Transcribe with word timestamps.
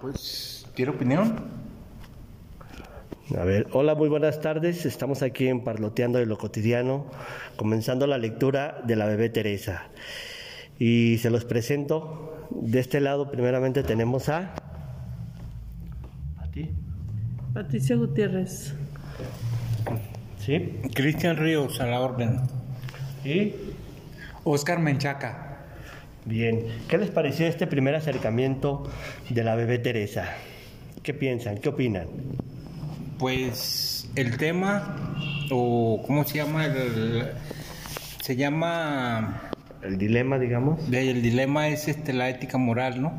Pues, 0.00 0.66
¿tiene 0.74 0.90
opinión? 0.90 1.36
A 3.36 3.44
ver, 3.44 3.66
hola, 3.72 3.94
muy 3.94 4.08
buenas 4.08 4.40
tardes. 4.40 4.84
Estamos 4.86 5.22
aquí 5.22 5.48
en 5.48 5.64
Parloteando 5.64 6.18
de 6.18 6.26
lo 6.26 6.38
Cotidiano, 6.38 7.06
comenzando 7.56 8.06
la 8.06 8.18
lectura 8.18 8.82
de 8.84 8.94
la 8.94 9.06
bebé 9.06 9.30
Teresa. 9.30 9.84
Y 10.78 11.18
se 11.18 11.30
los 11.30 11.44
presento. 11.44 12.48
De 12.50 12.78
este 12.78 13.00
lado, 13.00 13.30
primeramente 13.30 13.82
tenemos 13.82 14.28
a. 14.28 14.54
¿A 16.36 16.50
ti? 16.52 16.70
Patricia 17.54 17.96
Gutiérrez. 17.96 18.74
¿Sí? 20.38 20.80
Cristian 20.94 21.36
Ríos, 21.36 21.80
a 21.80 21.86
la 21.86 22.00
orden. 22.00 22.40
¿Y? 23.24 23.54
Oscar 24.44 24.78
Menchaca. 24.78 25.45
Bien, 26.26 26.66
¿qué 26.88 26.98
les 26.98 27.10
pareció 27.10 27.46
este 27.46 27.68
primer 27.68 27.94
acercamiento 27.94 28.82
de 29.30 29.44
la 29.44 29.54
bebé 29.54 29.78
Teresa? 29.78 30.34
¿Qué 31.04 31.14
piensan? 31.14 31.58
¿Qué 31.58 31.68
opinan? 31.68 32.08
Pues 33.16 34.10
el 34.16 34.36
tema, 34.36 35.14
o 35.52 36.02
¿cómo 36.04 36.24
se 36.24 36.38
llama? 36.38 36.66
El, 36.66 37.28
se 38.20 38.34
llama... 38.34 39.40
El 39.82 39.98
dilema, 39.98 40.40
digamos. 40.40 40.92
El 40.92 41.22
dilema 41.22 41.68
es 41.68 41.86
este, 41.86 42.12
la 42.12 42.28
ética 42.28 42.58
moral, 42.58 43.00
¿no? 43.00 43.12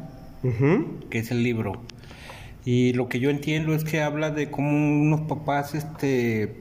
Uh 0.44 1.08
Que 1.10 1.20
es 1.20 1.32
el 1.32 1.44
libro. 1.44 1.82
Y 2.66 2.92
lo 2.92 3.08
que 3.08 3.22
yo 3.22 3.30
entiendo 3.30 3.74
es 3.74 3.86
que 3.86 4.02
habla 4.02 4.32
de 4.32 4.52
cómo 4.52 4.72
unos 4.72 5.22
papás, 5.22 5.76
este, 5.76 6.58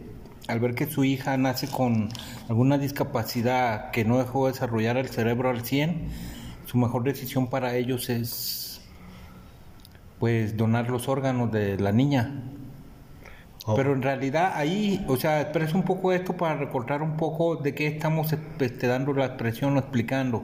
al 0.47 0.61
ver 0.61 0.77
que 0.77 0.87
su 0.87 1.03
hija 1.03 1.37
nace 1.37 1.67
con 1.67 2.09
alguna 2.49 2.79
discapacidad 2.79 3.91
que 3.91 4.05
no 4.05 4.19
dejó 4.19 4.47
desarrollar 4.47 4.97
el 4.97 5.09
cerebro 5.09 5.51
al 5.51 5.63
100, 5.63 6.36
su 6.77 6.81
mejor 6.81 7.05
decisión 7.05 7.47
para 7.47 7.75
ellos 7.75 8.11
es 8.11 8.83
pues 10.19 10.59
donar 10.59 10.91
los 10.91 11.09
órganos 11.09 11.51
de 11.51 11.79
la 11.79 11.91
niña. 11.91 12.35
Oh. 13.65 13.75
Pero 13.75 13.95
en 13.95 14.03
realidad 14.03 14.53
ahí, 14.55 15.03
o 15.09 15.17
sea, 15.17 15.41
expreso 15.41 15.77
un 15.79 15.85
poco 15.85 16.13
esto 16.13 16.37
para 16.37 16.57
recordar 16.57 17.01
un 17.01 17.17
poco 17.17 17.57
de 17.57 17.75
qué 17.75 17.87
estamos 17.87 18.35
este, 18.61 18.87
dando 18.87 19.15
la 19.15 19.25
expresión 19.25 19.75
o 19.77 19.79
explicando. 19.79 20.43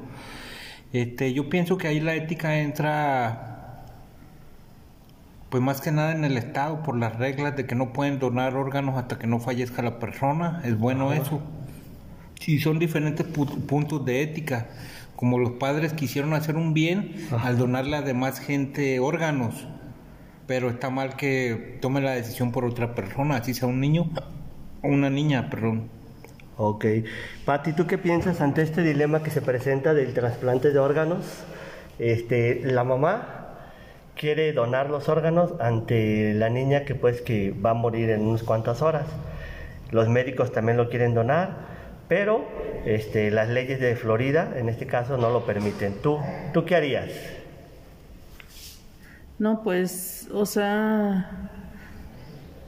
Este, 0.95 1.34
yo 1.34 1.51
pienso 1.51 1.77
que 1.77 1.89
ahí 1.89 2.01
la 2.01 2.15
ética 2.15 2.59
entra, 2.59 3.84
pues 5.51 5.62
más 5.62 5.83
que 5.83 5.93
nada 5.93 6.12
en 6.12 6.25
el 6.25 6.39
Estado, 6.39 6.83
por 6.83 6.97
las 6.97 7.17
reglas 7.17 7.56
de 7.56 7.67
que 7.67 7.75
no 7.75 7.93
pueden 7.93 8.19
donar 8.19 8.56
órganos 8.56 8.97
hasta 8.97 9.19
que 9.19 9.27
no 9.27 9.39
fallezca 9.39 9.83
la 9.83 9.99
persona. 9.99 10.62
Es 10.65 10.78
bueno 10.78 11.12
eso. 11.12 11.43
Y 12.47 12.59
son 12.59 12.78
diferentes 12.78 13.27
puntos 13.27 14.05
de 14.05 14.23
ética 14.23 14.67
como 15.23 15.39
los 15.39 15.53
padres 15.53 15.92
quisieron 15.92 16.34
hacer 16.34 16.56
un 16.56 16.75
bien 16.75 17.15
al 17.45 17.56
donarle 17.56 17.95
a 17.95 18.03
demás 18.03 18.41
gente 18.41 18.98
órganos, 18.98 19.69
pero 20.48 20.69
está 20.69 20.91
mal 20.91 21.15
que 21.15 21.78
tome 21.81 22.01
la 22.01 22.11
decisión 22.11 22.51
por 22.51 22.65
otra 22.65 22.97
persona, 22.97 23.37
así 23.37 23.55
sea 23.55 23.69
un 23.69 23.78
niño 23.78 24.11
o 24.83 24.89
una 24.89 25.11
niña, 25.11 25.48
perdón. 25.48 25.89
Ok. 26.56 26.87
Pati, 27.45 27.73
¿tú 27.73 27.87
qué 27.87 27.98
piensas 27.98 28.41
ante 28.41 28.62
este 28.62 28.83
dilema 28.83 29.23
que 29.23 29.31
se 29.31 29.41
presenta 29.41 29.95
del 29.95 30.12
trasplante 30.12 30.73
de 30.73 30.81
órganos? 30.81 31.25
Este, 32.00 32.61
la 32.65 32.83
mamá 32.83 33.69
quiere 34.17 34.53
donar 34.53 34.91
los 34.91 35.09
órganos 35.09 35.53
ante 35.61 36.34
la 36.34 36.48
niña 36.48 36.84
que 36.84 36.97
pues 36.97 37.20
que 37.20 37.53
va 37.53 37.70
a 37.70 37.75
morir 37.75 38.11
en 38.11 38.23
unas 38.23 38.43
cuantas 38.43 38.83
horas. 38.83 39.06
Los 39.93 40.09
médicos 40.09 40.50
también 40.50 40.78
lo 40.78 40.89
quieren 40.89 41.15
donar, 41.15 41.72
pero 42.13 42.45
este, 42.85 43.31
las 43.31 43.49
leyes 43.49 43.81
de 43.81 43.97
Florida, 43.97 44.53
en 44.57 44.69
este 44.69 44.87
caso, 44.87 45.17
no 45.17 45.31
lo 45.31 45.47
permiten. 45.47 45.95
¿Tú, 46.03 46.19
¿Tú 46.53 46.67
qué 46.67 46.77
harías? 46.77 47.09
No, 49.39 49.63
pues, 49.63 50.29
o 50.31 50.45
sea, 50.45 51.49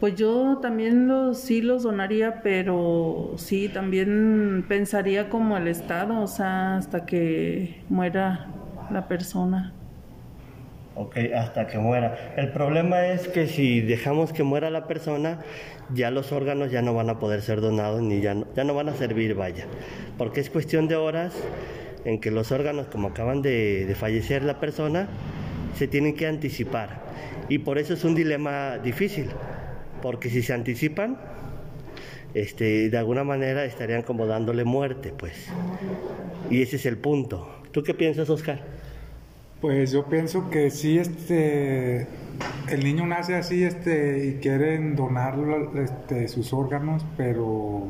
pues 0.01 0.15
yo 0.15 0.61
también 0.63 1.09
los, 1.09 1.41
sí 1.41 1.61
los 1.61 1.83
donaría, 1.83 2.41
pero 2.43 3.35
sí, 3.37 3.69
también 3.69 4.65
pensaría 4.67 5.29
como 5.29 5.59
el 5.59 5.69
Estado, 5.69 6.23
o 6.23 6.27
sea, 6.27 6.79
hasta 6.79 7.05
que 7.05 7.83
muera 7.91 8.47
la 8.91 9.09
persona. 9.09 9.75
Ok, 10.97 11.19
hasta 11.37 11.67
que 11.67 11.77
muera. 11.77 12.33
El 12.37 12.51
problema 12.53 13.09
es 13.09 13.27
que 13.27 13.49
si 13.49 13.81
dejamos 13.81 14.33
que 14.33 14.45
muera 14.45 14.71
la 14.71 14.87
persona, 14.87 15.41
ya 15.93 16.11
los 16.11 16.33
órganos 16.33 16.71
ya 16.71 16.83
no 16.83 16.95
van 16.95 17.11
a 17.11 17.19
poder 17.19 17.43
ser 17.43 17.61
donados 17.61 18.01
ni 18.03 18.21
ya 18.21 18.35
no, 18.35 18.47
ya 18.55 18.65
no 18.65 18.75
van 18.75 18.89
a 18.89 18.95
servir, 18.95 19.35
vaya. 19.35 19.67
Porque 20.17 20.41
es 20.41 20.51
cuestión 20.51 20.89
de 20.89 20.97
horas 20.97 21.35
en 22.05 22.21
que 22.21 22.31
los 22.31 22.53
órganos, 22.53 22.87
como 22.87 23.09
acaban 23.09 23.43
de, 23.43 23.87
de 23.87 23.95
fallecer 23.95 24.45
la 24.45 24.61
persona, 24.61 25.09
se 25.77 25.89
tienen 25.89 26.15
que 26.15 26.27
anticipar. 26.27 27.03
Y 27.49 27.59
por 27.59 27.79
eso 27.79 27.95
es 27.95 28.05
un 28.05 28.15
dilema 28.15 28.79
difícil, 28.79 29.29
porque 30.01 30.31
si 30.31 30.43
se 30.43 30.53
anticipan, 30.53 31.19
este, 32.35 32.91
de 32.91 32.99
alguna 32.99 33.25
manera 33.25 33.65
estarían 33.65 34.03
como 34.03 34.27
dándole 34.27 34.65
muerte, 34.65 35.13
pues. 35.17 35.49
Y 36.51 36.63
ese 36.63 36.77
es 36.77 36.87
el 36.87 36.99
punto. 36.99 37.49
¿Tú 37.71 37.83
qué 37.83 37.95
piensas, 37.95 38.29
Oscar? 38.31 38.61
Pues 39.61 39.93
yo 39.93 40.05
pienso 40.07 40.51
que 40.51 40.71
sí, 40.71 40.99
este, 40.99 42.07
el 42.69 42.85
niño 42.85 43.07
nace 43.07 43.35
así, 43.35 43.65
este, 43.65 44.27
y 44.27 44.35
quieren 44.35 44.97
donar 44.97 45.37
este, 45.77 46.29
sus 46.29 46.53
órganos, 46.53 47.05
pero 47.17 47.89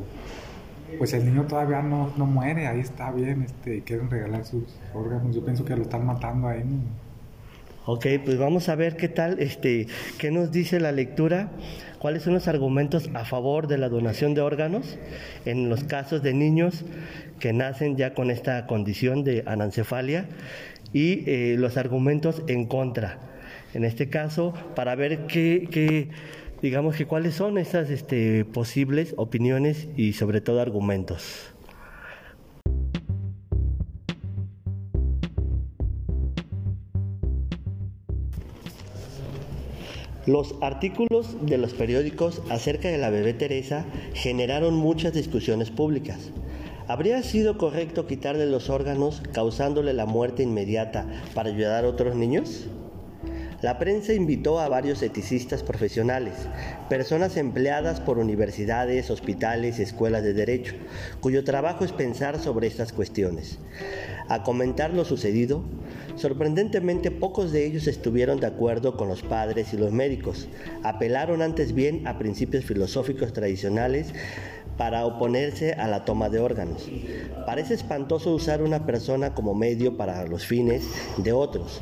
pues 0.97 1.13
el 1.13 1.25
niño 1.25 1.43
todavía 1.43 1.81
no, 1.81 2.13
no 2.17 2.25
muere, 2.25 2.67
ahí 2.67 2.79
está 2.79 3.11
bien, 3.11 3.43
este, 3.43 3.81
quieren 3.81 4.09
regalar 4.09 4.45
sus 4.45 4.63
órganos. 4.93 5.35
Yo 5.35 5.43
pienso 5.43 5.65
que 5.65 5.75
lo 5.75 5.83
están 5.83 6.05
matando 6.05 6.47
ahí. 6.47 6.63
Ok, 7.85 8.07
pues 8.23 8.37
vamos 8.37 8.67
a 8.69 8.75
ver 8.75 8.95
qué 8.97 9.07
tal, 9.07 9.39
este, 9.39 9.87
qué 10.17 10.31
nos 10.31 10.51
dice 10.51 10.79
la 10.79 10.91
lectura, 10.91 11.51
cuáles 11.99 12.23
son 12.23 12.33
los 12.33 12.47
argumentos 12.47 13.09
a 13.13 13.25
favor 13.25 13.67
de 13.67 13.77
la 13.77 13.89
donación 13.89 14.33
de 14.33 14.41
órganos 14.41 14.97
en 15.45 15.69
los 15.69 15.83
casos 15.83 16.23
de 16.23 16.33
niños 16.33 16.83
que 17.39 17.53
nacen 17.53 17.95
ya 17.95 18.13
con 18.13 18.31
esta 18.31 18.65
condición 18.65 19.23
de 19.23 19.43
anencefalia 19.45 20.25
y 20.93 21.29
eh, 21.29 21.57
los 21.59 21.77
argumentos 21.77 22.41
en 22.47 22.65
contra. 22.65 23.19
En 23.75 23.83
este 23.83 24.09
caso, 24.09 24.53
para 24.73 24.95
ver 24.95 25.27
qué, 25.27 26.09
digamos 26.61 26.95
que 26.95 27.05
cuáles 27.05 27.35
son 27.35 27.57
esas 27.57 27.89
este, 27.89 28.45
posibles 28.45 29.13
opiniones 29.17 29.89
y 29.97 30.13
sobre 30.13 30.39
todo 30.39 30.61
argumentos. 30.61 31.53
Los 40.25 40.55
artículos 40.61 41.35
de 41.45 41.57
los 41.57 41.73
periódicos 41.73 42.41
acerca 42.49 42.87
de 42.87 42.97
la 42.97 43.09
bebé 43.09 43.33
Teresa 43.33 43.85
generaron 44.13 44.73
muchas 44.73 45.11
discusiones 45.11 45.69
públicas. 45.69 46.31
¿Habría 46.87 47.21
sido 47.23 47.57
correcto 47.57 48.07
quitarle 48.07 48.45
los 48.45 48.69
órganos 48.69 49.21
causándole 49.33 49.91
la 49.91 50.05
muerte 50.05 50.43
inmediata 50.43 51.05
para 51.33 51.49
ayudar 51.49 51.83
a 51.83 51.89
otros 51.89 52.15
niños? 52.15 52.69
La 53.65 53.79
prensa 53.79 54.13
invitó 54.13 54.59
a 54.59 54.69
varios 54.69 55.01
eticistas 55.01 55.63
profesionales, 55.63 56.35
personas 56.87 57.35
empleadas 57.35 57.99
por 57.99 58.19
universidades, 58.19 59.09
hospitales 59.09 59.79
y 59.79 59.81
escuelas 59.81 60.21
de 60.21 60.35
derecho, 60.35 60.75
cuyo 61.19 61.43
trabajo 61.43 61.83
es 61.83 61.91
pensar 61.91 62.37
sobre 62.37 62.67
estas 62.67 62.93
cuestiones. 62.93 63.57
A 64.29 64.43
comentar 64.43 64.93
lo 64.93 65.03
sucedido, 65.03 65.63
sorprendentemente 66.15 67.09
pocos 67.09 67.51
de 67.51 67.65
ellos 67.65 67.87
estuvieron 67.87 68.39
de 68.39 68.45
acuerdo 68.45 68.97
con 68.97 69.07
los 69.07 69.23
padres 69.23 69.73
y 69.73 69.77
los 69.77 69.91
médicos. 69.91 70.47
Apelaron 70.83 71.41
antes 71.41 71.73
bien 71.73 72.05
a 72.05 72.19
principios 72.19 72.65
filosóficos 72.65 73.33
tradicionales 73.33 74.13
para 74.77 75.05
oponerse 75.05 75.73
a 75.73 75.87
la 75.87 76.05
toma 76.05 76.29
de 76.29 76.39
órganos. 76.39 76.89
Parece 77.45 77.73
espantoso 77.73 78.33
usar 78.33 78.61
una 78.61 78.85
persona 78.85 79.33
como 79.33 79.53
medio 79.53 79.97
para 79.97 80.25
los 80.25 80.45
fines 80.45 80.83
de 81.17 81.31
otros, 81.31 81.81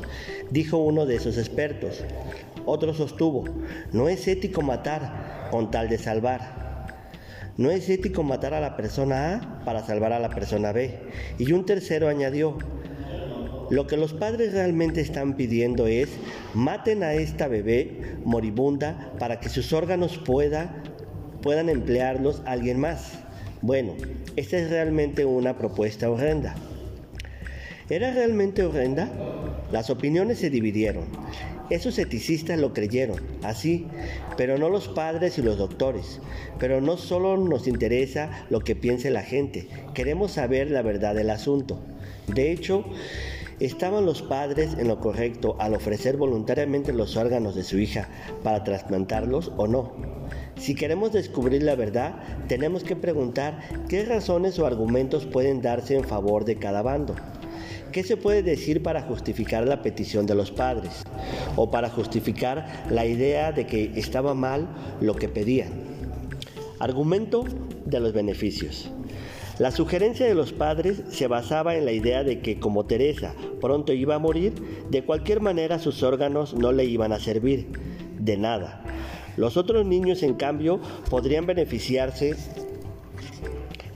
dijo 0.50 0.78
uno 0.78 1.06
de 1.06 1.16
esos 1.16 1.38
expertos. 1.38 2.04
Otro 2.66 2.94
sostuvo, 2.94 3.44
no 3.92 4.08
es 4.08 4.26
ético 4.28 4.62
matar 4.62 5.48
con 5.50 5.70
tal 5.70 5.88
de 5.88 5.98
salvar. 5.98 6.64
No 7.56 7.70
es 7.70 7.88
ético 7.88 8.24
matar 8.24 8.52
a 8.52 8.60
la 8.60 8.76
persona 8.76 9.36
A 9.36 9.64
para 9.64 9.84
salvar 9.84 10.12
a 10.12 10.18
la 10.18 10.30
persona 10.30 10.72
B. 10.72 10.98
Y 11.38 11.52
un 11.52 11.64
tercero 11.64 12.08
añadió, 12.08 12.58
lo 13.70 13.86
que 13.86 13.96
los 13.96 14.12
padres 14.12 14.52
realmente 14.52 15.00
están 15.00 15.36
pidiendo 15.36 15.86
es 15.86 16.08
maten 16.52 17.02
a 17.02 17.14
esta 17.14 17.48
bebé 17.48 18.18
moribunda 18.24 19.12
para 19.18 19.40
que 19.40 19.48
sus 19.48 19.72
órganos 19.72 20.18
puedan 20.18 20.82
puedan 21.44 21.68
emplearlos 21.68 22.40
alguien 22.46 22.80
más. 22.80 23.18
Bueno, 23.60 23.92
esta 24.34 24.56
es 24.56 24.70
realmente 24.70 25.26
una 25.26 25.58
propuesta 25.58 26.08
horrenda. 26.10 26.54
¿Era 27.90 28.14
realmente 28.14 28.62
horrenda? 28.62 29.10
Las 29.70 29.90
opiniones 29.90 30.38
se 30.38 30.48
dividieron. 30.48 31.04
Esos 31.68 31.98
eticistas 31.98 32.58
lo 32.58 32.72
creyeron, 32.72 33.20
así, 33.42 33.86
pero 34.38 34.56
no 34.56 34.70
los 34.70 34.88
padres 34.88 35.36
y 35.36 35.42
los 35.42 35.58
doctores. 35.58 36.18
Pero 36.58 36.80
no 36.80 36.96
solo 36.96 37.36
nos 37.36 37.68
interesa 37.68 38.46
lo 38.48 38.60
que 38.60 38.74
piense 38.74 39.10
la 39.10 39.22
gente, 39.22 39.68
queremos 39.92 40.32
saber 40.32 40.70
la 40.70 40.80
verdad 40.80 41.14
del 41.14 41.28
asunto. 41.28 41.78
De 42.26 42.52
hecho, 42.52 42.86
¿Estaban 43.60 44.04
los 44.04 44.20
padres 44.20 44.74
en 44.78 44.88
lo 44.88 44.98
correcto 44.98 45.56
al 45.60 45.74
ofrecer 45.74 46.16
voluntariamente 46.16 46.92
los 46.92 47.16
órganos 47.16 47.54
de 47.54 47.62
su 47.62 47.78
hija 47.78 48.08
para 48.42 48.64
trasplantarlos 48.64 49.52
o 49.56 49.68
no? 49.68 49.92
Si 50.56 50.74
queremos 50.74 51.12
descubrir 51.12 51.62
la 51.62 51.74
verdad, 51.74 52.14
tenemos 52.48 52.84
que 52.84 52.96
preguntar 52.96 53.60
qué 53.88 54.04
razones 54.04 54.58
o 54.58 54.66
argumentos 54.66 55.26
pueden 55.26 55.60
darse 55.60 55.96
en 55.96 56.04
favor 56.04 56.44
de 56.44 56.56
cada 56.56 56.82
bando. 56.82 57.14
¿Qué 57.92 58.02
se 58.02 58.16
puede 58.16 58.42
decir 58.42 58.82
para 58.82 59.02
justificar 59.02 59.66
la 59.68 59.82
petición 59.82 60.26
de 60.26 60.34
los 60.34 60.50
padres? 60.50 61.04
O 61.56 61.70
para 61.70 61.90
justificar 61.90 62.84
la 62.90 63.06
idea 63.06 63.52
de 63.52 63.66
que 63.66 63.92
estaba 63.94 64.34
mal 64.34 64.68
lo 65.00 65.14
que 65.14 65.28
pedían. 65.28 65.70
Argumento 66.80 67.44
de 67.84 68.00
los 68.00 68.12
beneficios. 68.12 68.90
La 69.58 69.70
sugerencia 69.70 70.26
de 70.26 70.34
los 70.34 70.52
padres 70.52 71.02
se 71.10 71.28
basaba 71.28 71.76
en 71.76 71.84
la 71.84 71.92
idea 71.92 72.24
de 72.24 72.40
que 72.40 72.58
como 72.58 72.86
Teresa 72.86 73.34
pronto 73.60 73.92
iba 73.92 74.16
a 74.16 74.18
morir, 74.18 74.54
de 74.90 75.04
cualquier 75.04 75.40
manera 75.40 75.78
sus 75.78 76.02
órganos 76.02 76.54
no 76.54 76.72
le 76.72 76.86
iban 76.86 77.12
a 77.12 77.20
servir 77.20 77.68
de 78.18 78.36
nada. 78.36 78.82
Los 79.36 79.56
otros 79.56 79.84
niños, 79.84 80.22
en 80.22 80.34
cambio, 80.34 80.80
podrían 81.10 81.46
beneficiarse 81.46 82.36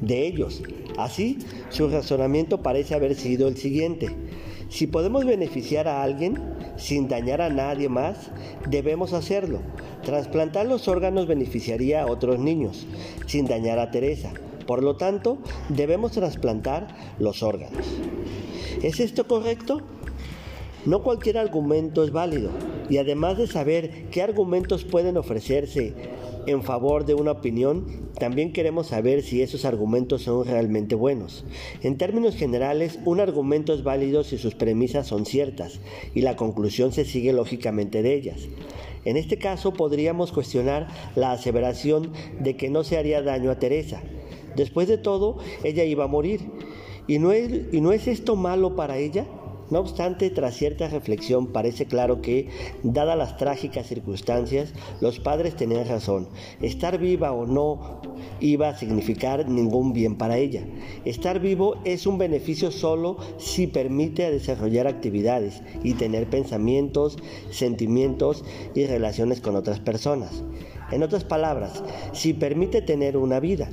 de 0.01 0.27
ellos. 0.27 0.63
Así, 0.97 1.39
su 1.71 1.89
razonamiento 1.89 2.63
parece 2.63 2.95
haber 2.95 3.15
sido 3.15 3.49
el 3.49 3.57
siguiente. 3.57 4.09
Si 4.69 4.87
podemos 4.87 5.25
beneficiar 5.25 5.89
a 5.89 6.03
alguien 6.03 6.39
sin 6.77 7.09
dañar 7.09 7.41
a 7.41 7.49
nadie 7.49 7.89
más, 7.89 8.31
debemos 8.69 9.13
hacerlo. 9.13 9.61
Trasplantar 10.05 10.67
los 10.67 10.89
órganos 10.89 11.27
beneficiaría 11.27 12.03
a 12.03 12.07
otros 12.07 12.39
niños, 12.39 12.87
sin 13.27 13.47
dañar 13.47 13.79
a 13.79 13.91
Teresa. 13.91 14.33
Por 14.67 14.83
lo 14.83 14.97
tanto, 14.97 15.39
debemos 15.71 16.13
trasplantar 16.13 16.89
los 17.19 17.43
órganos. 17.43 17.87
¿Es 18.83 19.01
esto 19.01 19.27
correcto? 19.27 19.81
No 20.85 21.03
cualquier 21.03 21.39
argumento 21.39 22.05
es 22.05 22.13
válido 22.13 22.51
y 22.89 22.99
además 22.99 23.39
de 23.39 23.47
saber 23.47 24.09
qué 24.11 24.23
argumentos 24.23 24.85
pueden 24.85 25.17
ofrecerse 25.17 25.95
en 26.47 26.63
favor 26.63 27.05
de 27.05 27.15
una 27.15 27.33
opinión, 27.33 28.09
también 28.19 28.53
queremos 28.53 28.89
saber 28.89 29.23
si 29.23 29.43
esos 29.43 29.65
argumentos 29.65 30.23
son 30.23 30.47
realmente 30.47 30.95
buenos. 30.95 31.45
En 31.83 31.99
términos 31.99 32.37
generales, 32.37 32.99
un 33.05 33.21
argumento 33.21 33.75
es 33.75 33.83
válido 33.83 34.25
si 34.25 34.39
sus 34.39 34.55
premisas 34.55 35.07
son 35.07 35.27
ciertas 35.27 35.81
y 36.15 36.23
la 36.23 36.37
conclusión 36.37 36.93
se 36.93 37.05
sigue 37.05 37.33
lógicamente 37.33 38.03
de 38.03 38.15
ellas. 38.15 38.49
En 39.05 39.17
este 39.17 39.39
caso 39.39 39.73
podríamos 39.73 40.33
cuestionar 40.33 40.89
la 41.15 41.33
aseveración 41.33 42.13
de 42.41 42.57
que 42.57 42.71
no 42.71 42.83
se 42.83 42.97
haría 42.97 43.23
daño 43.23 43.51
a 43.51 43.59
Teresa, 43.59 44.03
Después 44.59 44.89
de 44.89 44.99
todo, 44.99 45.39
ella 45.63 45.85
iba 45.85 46.05
a 46.05 46.09
morir. 46.09 46.41
¿Y 47.07 47.21
no 47.21 47.31
es, 47.31 47.73
y 47.73 47.81
no 47.81 47.93
es 47.93 48.09
esto 48.09 48.35
malo 48.35 48.75
para 48.75 48.99
ella? 48.99 49.25
No 49.71 49.81
obstante, 49.81 50.31
tras 50.31 50.57
cierta 50.57 50.89
reflexión, 50.89 51.49
parece 51.49 51.87
claro 51.87 52.23
que, 52.23 52.49
dadas 52.83 53.19
las 53.19 53.37
trágicas 53.37 53.87
circunstancias, 53.87 54.73
los 55.01 55.21
padres 55.21 55.57
tenían 55.57 55.87
razón. 55.87 56.29
Estar 56.63 56.99
viva 56.99 57.33
o 57.33 57.47
no 57.47 58.01
iba 58.41 58.71
a 58.71 58.79
significar 58.79 59.49
ningún 59.49 59.93
bien 59.93 60.17
para 60.17 60.39
ella. 60.39 60.65
Estar 61.05 61.41
vivo 61.41 61.77
es 61.85 62.07
un 62.07 62.17
beneficio 62.17 62.71
solo 62.71 63.19
si 63.37 63.67
permite 63.67 64.31
desarrollar 64.31 64.87
actividades 64.87 65.63
y 65.83 65.95
tener 65.95 66.31
pensamientos, 66.31 67.19
sentimientos 67.51 68.45
y 68.75 68.87
relaciones 68.87 69.41
con 69.41 69.55
otras 69.55 69.81
personas. 69.81 70.43
En 70.91 71.03
otras 71.03 71.25
palabras, 71.25 71.83
si 72.13 72.33
permite 72.33 72.81
tener 72.81 73.19
una 73.19 73.41
vida. 73.41 73.69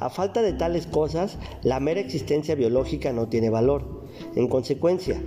A 0.00 0.10
falta 0.10 0.42
de 0.42 0.52
tales 0.52 0.86
cosas, 0.86 1.38
la 1.62 1.80
mera 1.80 2.00
existencia 2.00 2.54
biológica 2.54 3.12
no 3.12 3.28
tiene 3.28 3.50
valor. 3.50 3.97
En 4.36 4.48
consecuencia, 4.48 5.20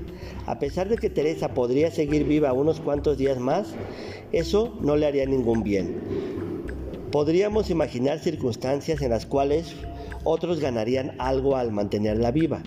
a 0.46 0.60
pesar 0.60 0.90
de 0.90 0.98
que 0.98 1.10
Teresa 1.10 1.54
podría 1.54 1.92
seguir 1.92 2.26
viva 2.26 2.54
unos 2.54 2.80
cuantos 2.80 3.18
días 3.18 3.40
más, 3.40 3.74
eso 4.32 4.78
no 4.82 4.96
le 4.96 5.06
haría 5.06 5.26
ningún 5.26 5.64
bien. 5.64 5.96
Podríamos 7.12 7.70
imaginar 7.70 8.20
circunstancias 8.20 9.02
en 9.02 9.10
las 9.10 9.26
cuales 9.26 9.76
otros 10.24 10.60
ganarían 10.60 11.14
algo 11.20 11.58
al 11.58 11.72
mantenerla 11.72 12.32
viva, 12.32 12.64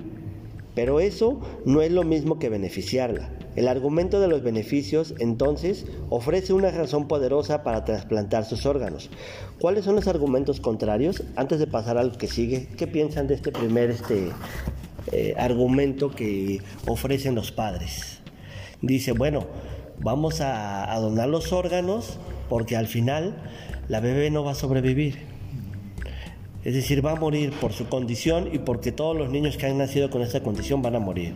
pero 0.74 1.00
eso 1.00 1.40
no 1.64 1.80
es 1.80 1.92
lo 1.92 2.02
mismo 2.02 2.38
que 2.38 2.48
beneficiarla. 2.48 3.30
El 3.56 3.68
argumento 3.68 4.20
de 4.20 4.26
los 4.26 4.42
beneficios, 4.42 5.14
entonces, 5.20 5.86
ofrece 6.10 6.52
una 6.52 6.72
razón 6.72 7.06
poderosa 7.06 7.62
para 7.62 7.84
trasplantar 7.84 8.44
sus 8.44 8.66
órganos. 8.66 9.10
¿Cuáles 9.60 9.84
son 9.84 9.94
los 9.94 10.08
argumentos 10.08 10.58
contrarios? 10.58 11.22
Antes 11.36 11.60
de 11.60 11.68
pasar 11.68 11.96
al 11.96 12.16
que 12.16 12.26
sigue, 12.26 12.68
¿qué 12.76 12.88
piensan 12.88 13.28
de 13.28 13.34
este 13.34 13.52
primer 13.52 13.90
este, 13.90 14.30
eh, 15.12 15.34
argumento 15.38 16.10
que 16.10 16.60
ofrecen 16.86 17.34
los 17.34 17.52
padres? 17.52 18.20
Dice, 18.82 19.12
bueno, 19.12 19.46
vamos 19.98 20.40
a, 20.40 20.92
a 20.92 20.98
donar 21.00 21.28
los 21.28 21.52
órganos 21.52 22.18
porque 22.48 22.76
al 22.76 22.86
final 22.86 23.36
la 23.88 24.00
bebé 24.00 24.30
no 24.30 24.44
va 24.44 24.52
a 24.52 24.54
sobrevivir. 24.54 25.18
Es 26.64 26.74
decir, 26.74 27.04
va 27.04 27.12
a 27.12 27.16
morir 27.16 27.52
por 27.60 27.72
su 27.72 27.88
condición 27.88 28.48
y 28.52 28.58
porque 28.58 28.90
todos 28.90 29.14
los 29.16 29.30
niños 29.30 29.58
que 29.58 29.66
han 29.66 29.76
nacido 29.76 30.08
con 30.08 30.22
esta 30.22 30.42
condición 30.42 30.80
van 30.80 30.96
a 30.96 30.98
morir. 30.98 31.34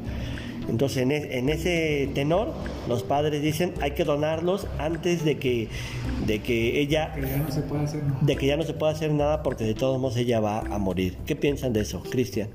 Entonces, 0.68 0.98
en, 1.02 1.48
ese 1.48 2.10
tenor, 2.14 2.52
los 2.88 3.02
padres 3.02 3.42
dicen 3.42 3.72
hay 3.80 3.92
que 3.92 4.04
donarlos 4.04 4.66
antes 4.78 5.24
de 5.24 5.38
que, 5.38 5.68
de 6.26 6.40
que 6.40 6.80
ella. 6.80 7.14
ya 7.16 7.36
no 7.38 7.50
se 7.50 7.62
pueda 7.62 7.82
hacer 7.84 8.02
nada. 8.04 8.18
De 8.20 8.36
que 8.36 8.46
ya 8.46 8.56
no 8.56 8.62
se 8.62 8.74
pueda 8.74 8.92
hacer 8.92 9.12
nada 9.12 9.42
porque 9.42 9.64
de 9.64 9.74
todos 9.74 9.98
modos 9.98 10.16
ella 10.18 10.40
va 10.40 10.60
a 10.60 10.78
morir. 10.78 11.16
¿Qué 11.26 11.36
piensan 11.36 11.72
de 11.72 11.80
eso, 11.80 12.02
Cristian? 12.02 12.48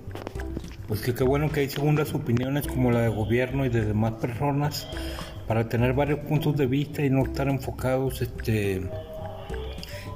Pues 0.88 1.01
que 1.01 1.13
qué 1.13 1.24
bueno 1.24 1.51
que 1.51 1.62
hay 1.62 1.69
segundas 1.69 2.13
opiniones 2.13 2.68
como 2.68 2.91
la 2.91 3.01
de 3.01 3.09
gobierno 3.09 3.65
y 3.65 3.69
de 3.69 3.85
demás 3.85 4.13
personas 4.13 4.88
para 5.47 5.69
tener 5.69 5.94
varios 5.94 6.19
puntos 6.19 6.57
de 6.57 6.68
vista 6.68 7.03
y 7.03 7.09
no 7.09 7.24
estar 7.24 7.47
enfocados 7.47 8.21
este 8.21 8.89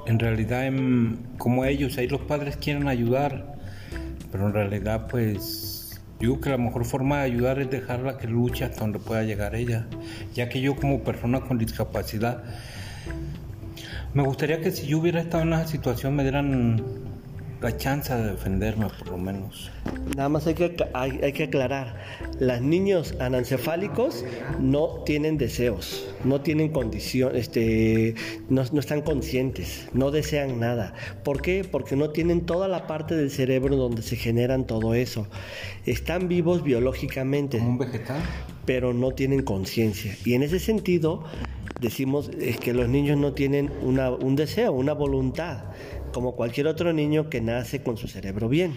en 0.06 0.18
realidad 0.18 0.66
en 0.66 1.18
como 1.36 1.64
ellos, 1.64 1.98
ahí 1.98 2.08
los 2.08 2.22
padres 2.22 2.56
quieren 2.56 2.88
ayudar, 2.88 3.56
pero 4.30 4.46
en 4.46 4.54
realidad 4.54 5.06
pues 5.08 5.78
Digo 6.20 6.40
que 6.40 6.50
la 6.50 6.58
mejor 6.58 6.84
forma 6.84 7.18
de 7.18 7.24
ayudar 7.24 7.60
es 7.60 7.70
dejarla 7.70 8.18
que 8.18 8.26
luche 8.26 8.64
hasta 8.64 8.80
donde 8.80 8.98
pueda 8.98 9.22
llegar 9.22 9.54
ella, 9.54 9.86
ya 10.34 10.48
que 10.48 10.60
yo 10.60 10.74
como 10.74 11.04
persona 11.04 11.40
con 11.42 11.58
discapacidad, 11.58 12.42
me 14.14 14.24
gustaría 14.24 14.60
que 14.60 14.72
si 14.72 14.88
yo 14.88 14.98
hubiera 14.98 15.20
estado 15.20 15.44
en 15.44 15.52
esa 15.52 15.68
situación 15.68 16.16
me 16.16 16.24
dieran 16.24 16.82
la 17.60 17.76
chance 17.76 18.14
de 18.14 18.32
defenderme 18.32 18.86
por 18.86 19.08
lo 19.08 19.18
menos. 19.18 19.70
Nada 20.16 20.28
más 20.28 20.46
hay 20.46 20.54
que, 20.54 20.76
hay, 20.94 21.32
que 21.32 21.44
aclarar, 21.44 21.96
los 22.38 22.60
niños 22.60 23.14
anencefálicos 23.18 24.24
no 24.60 25.02
tienen 25.04 25.38
deseos, 25.38 26.08
no 26.24 26.40
tienen 26.40 26.70
condición, 26.70 27.34
este, 27.34 28.14
no, 28.48 28.62
no, 28.72 28.80
están 28.80 29.02
conscientes, 29.02 29.88
no 29.92 30.10
desean 30.10 30.60
nada. 30.60 30.94
¿Por 31.24 31.42
qué? 31.42 31.66
Porque 31.68 31.96
no 31.96 32.10
tienen 32.10 32.46
toda 32.46 32.68
la 32.68 32.86
parte 32.86 33.16
del 33.16 33.30
cerebro 33.30 33.76
donde 33.76 34.02
se 34.02 34.16
generan 34.16 34.66
todo 34.66 34.94
eso. 34.94 35.26
Están 35.84 36.28
vivos 36.28 36.62
biológicamente. 36.62 37.58
¿Como 37.58 37.70
un 37.70 37.78
vegetal? 37.78 38.20
Pero 38.66 38.92
no 38.92 39.12
tienen 39.12 39.42
conciencia. 39.42 40.16
Y 40.24 40.34
en 40.34 40.42
ese 40.42 40.58
sentido, 40.60 41.24
decimos 41.80 42.30
que 42.60 42.74
los 42.74 42.88
niños 42.88 43.18
no 43.18 43.32
tienen 43.32 43.70
una, 43.82 44.10
un 44.10 44.36
deseo, 44.36 44.72
una 44.72 44.92
voluntad 44.92 45.64
como 46.12 46.36
cualquier 46.36 46.66
otro 46.66 46.92
niño 46.92 47.28
que 47.30 47.40
nace 47.40 47.82
con 47.82 47.96
su 47.96 48.08
cerebro 48.08 48.48
bien. 48.48 48.74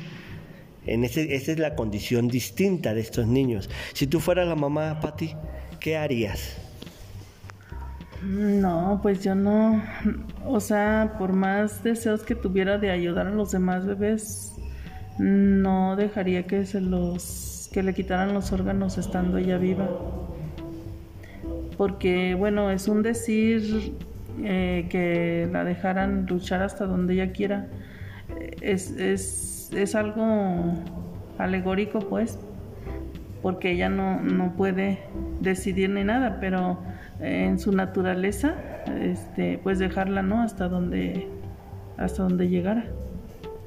En 0.85 1.03
ese, 1.03 1.35
esa 1.35 1.51
es 1.51 1.59
la 1.59 1.75
condición 1.75 2.27
distinta 2.27 2.93
de 2.93 3.01
estos 3.01 3.27
niños. 3.27 3.69
Si 3.93 4.07
tú 4.07 4.19
fueras 4.19 4.47
la 4.47 4.55
mamá, 4.55 4.99
Patti, 4.99 5.35
¿qué 5.79 5.97
harías? 5.97 6.57
No, 8.23 8.99
pues 9.01 9.23
yo 9.23 9.33
no, 9.33 9.83
o 10.45 10.59
sea, 10.59 11.15
por 11.17 11.33
más 11.33 11.83
deseos 11.83 12.21
que 12.21 12.35
tuviera 12.35 12.77
de 12.77 12.91
ayudar 12.91 13.27
a 13.27 13.31
los 13.31 13.51
demás 13.51 13.85
bebés, 13.85 14.53
no 15.17 15.95
dejaría 15.95 16.45
que 16.45 16.65
se 16.65 16.81
los, 16.81 17.69
que 17.73 17.81
le 17.81 17.93
quitaran 17.93 18.33
los 18.33 18.51
órganos 18.51 18.97
estando 18.99 19.37
ella 19.37 19.57
viva. 19.57 19.89
Porque, 21.77 22.35
bueno, 22.35 22.69
es 22.69 22.87
un 22.87 23.01
decir 23.01 23.95
eh, 24.43 24.87
que 24.89 25.47
la 25.51 25.63
dejaran 25.63 26.25
luchar 26.27 26.61
hasta 26.61 26.85
donde 26.85 27.13
ella 27.15 27.31
quiera. 27.31 27.67
Es, 28.61 28.91
es, 28.91 29.71
es 29.73 29.95
algo 29.95 30.73
alegórico, 31.37 31.99
pues, 31.99 32.39
porque 33.41 33.71
ella 33.71 33.89
no, 33.89 34.21
no, 34.21 34.55
puede 34.55 34.99
decidir 35.39 35.89
ni 35.89 36.03
nada, 36.03 36.39
pero 36.39 36.79
en 37.19 37.59
su 37.59 37.71
naturaleza, 37.71 38.55
este, 39.01 39.59
pues 39.61 39.79
dejarla, 39.79 40.21
¿no? 40.21 40.41
Hasta 40.41 40.67
donde, 40.67 41.27
hasta 41.97 42.23
donde 42.23 42.49
llegara. 42.49 42.85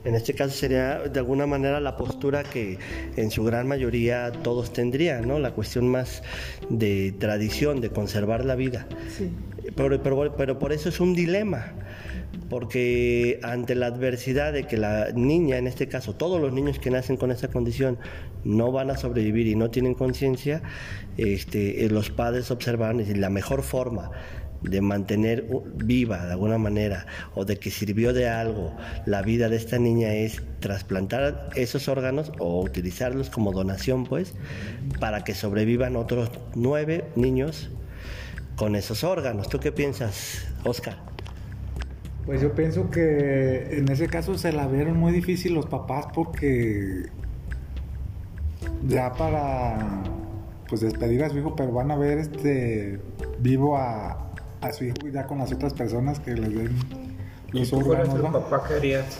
En 0.04 0.14
este 0.14 0.34
caso 0.34 0.54
sería 0.54 0.98
de 0.98 1.18
alguna 1.18 1.46
manera 1.46 1.80
la 1.80 1.96
postura 1.96 2.42
que 2.42 2.78
en 3.16 3.30
su 3.30 3.42
gran 3.42 3.66
mayoría 3.66 4.30
todos 4.32 4.72
tendrían, 4.72 5.26
¿no? 5.26 5.38
La 5.38 5.52
cuestión 5.52 5.88
más 5.88 6.22
de 6.68 7.14
tradición, 7.18 7.80
de 7.80 7.88
conservar 7.88 8.44
la 8.44 8.54
vida. 8.54 8.86
Sí. 9.08 9.30
Pero, 9.76 10.02
pero, 10.02 10.34
pero 10.36 10.58
por 10.58 10.72
eso 10.72 10.88
es 10.88 11.00
un 11.00 11.14
dilema, 11.14 11.72
porque 12.48 13.40
ante 13.42 13.74
la 13.74 13.86
adversidad 13.86 14.52
de 14.52 14.66
que 14.66 14.76
la 14.76 15.10
niña, 15.12 15.56
en 15.56 15.66
este 15.66 15.88
caso 15.88 16.14
todos 16.14 16.40
los 16.40 16.52
niños 16.52 16.78
que 16.78 16.90
nacen 16.90 17.16
con 17.16 17.30
esa 17.30 17.48
condición, 17.48 17.98
no 18.44 18.72
van 18.72 18.90
a 18.90 18.96
sobrevivir 18.96 19.46
y 19.46 19.54
no 19.54 19.70
tienen 19.70 19.94
conciencia, 19.94 20.62
este, 21.16 21.88
los 21.88 22.10
padres 22.10 22.50
observan 22.50 23.00
y 23.00 23.14
la 23.14 23.30
mejor 23.30 23.62
forma 23.62 24.10
de 24.62 24.80
mantener 24.80 25.46
viva 25.74 26.24
de 26.24 26.32
alguna 26.32 26.58
manera 26.58 27.06
o 27.34 27.44
de 27.44 27.58
que 27.58 27.70
sirvió 27.70 28.12
de 28.12 28.28
algo 28.28 28.74
la 29.04 29.20
vida 29.22 29.48
de 29.48 29.56
esta 29.56 29.78
niña 29.78 30.14
es 30.14 30.42
trasplantar 30.60 31.50
esos 31.54 31.88
órganos 31.88 32.32
o 32.38 32.62
utilizarlos 32.62 33.28
como 33.28 33.52
donación 33.52 34.04
pues 34.04 34.34
para 35.00 35.22
que 35.22 35.34
sobrevivan 35.34 35.96
otros 35.96 36.30
nueve 36.54 37.04
niños 37.14 37.70
con 38.56 38.76
esos 38.76 39.04
órganos. 39.04 39.48
¿Tú 39.48 39.58
qué 39.58 39.72
piensas, 39.72 40.46
Oscar? 40.64 40.96
Pues 42.26 42.40
yo 42.40 42.54
pienso 42.54 42.90
que 42.90 43.78
en 43.78 43.90
ese 43.90 44.06
caso 44.06 44.38
se 44.38 44.52
la 44.52 44.66
vieron 44.66 44.96
muy 44.96 45.12
difícil 45.12 45.54
los 45.54 45.66
papás 45.66 46.06
porque 46.14 47.10
ya 48.86 49.12
para 49.12 50.02
pues 50.68 50.80
despedir 50.80 51.22
a 51.22 51.28
su 51.28 51.38
hijo, 51.38 51.54
pero 51.54 51.72
van 51.72 51.90
a 51.90 51.96
ver 51.96 52.18
este 52.18 52.98
vivo 53.38 53.76
a, 53.76 54.32
a 54.62 54.72
su 54.72 54.84
hijo 54.84 54.96
ya 55.12 55.26
con 55.26 55.38
las 55.38 55.52
otras 55.52 55.74
personas 55.74 56.18
que 56.18 56.32
les 56.32 56.54
den 56.54 56.76
los 57.52 57.68
¿Y 57.68 57.70
tú 57.70 57.80
fueras 57.82 58.08
el 58.14 58.22
papá, 58.22 58.64
¿qué 58.66 58.74
harías? 58.74 59.18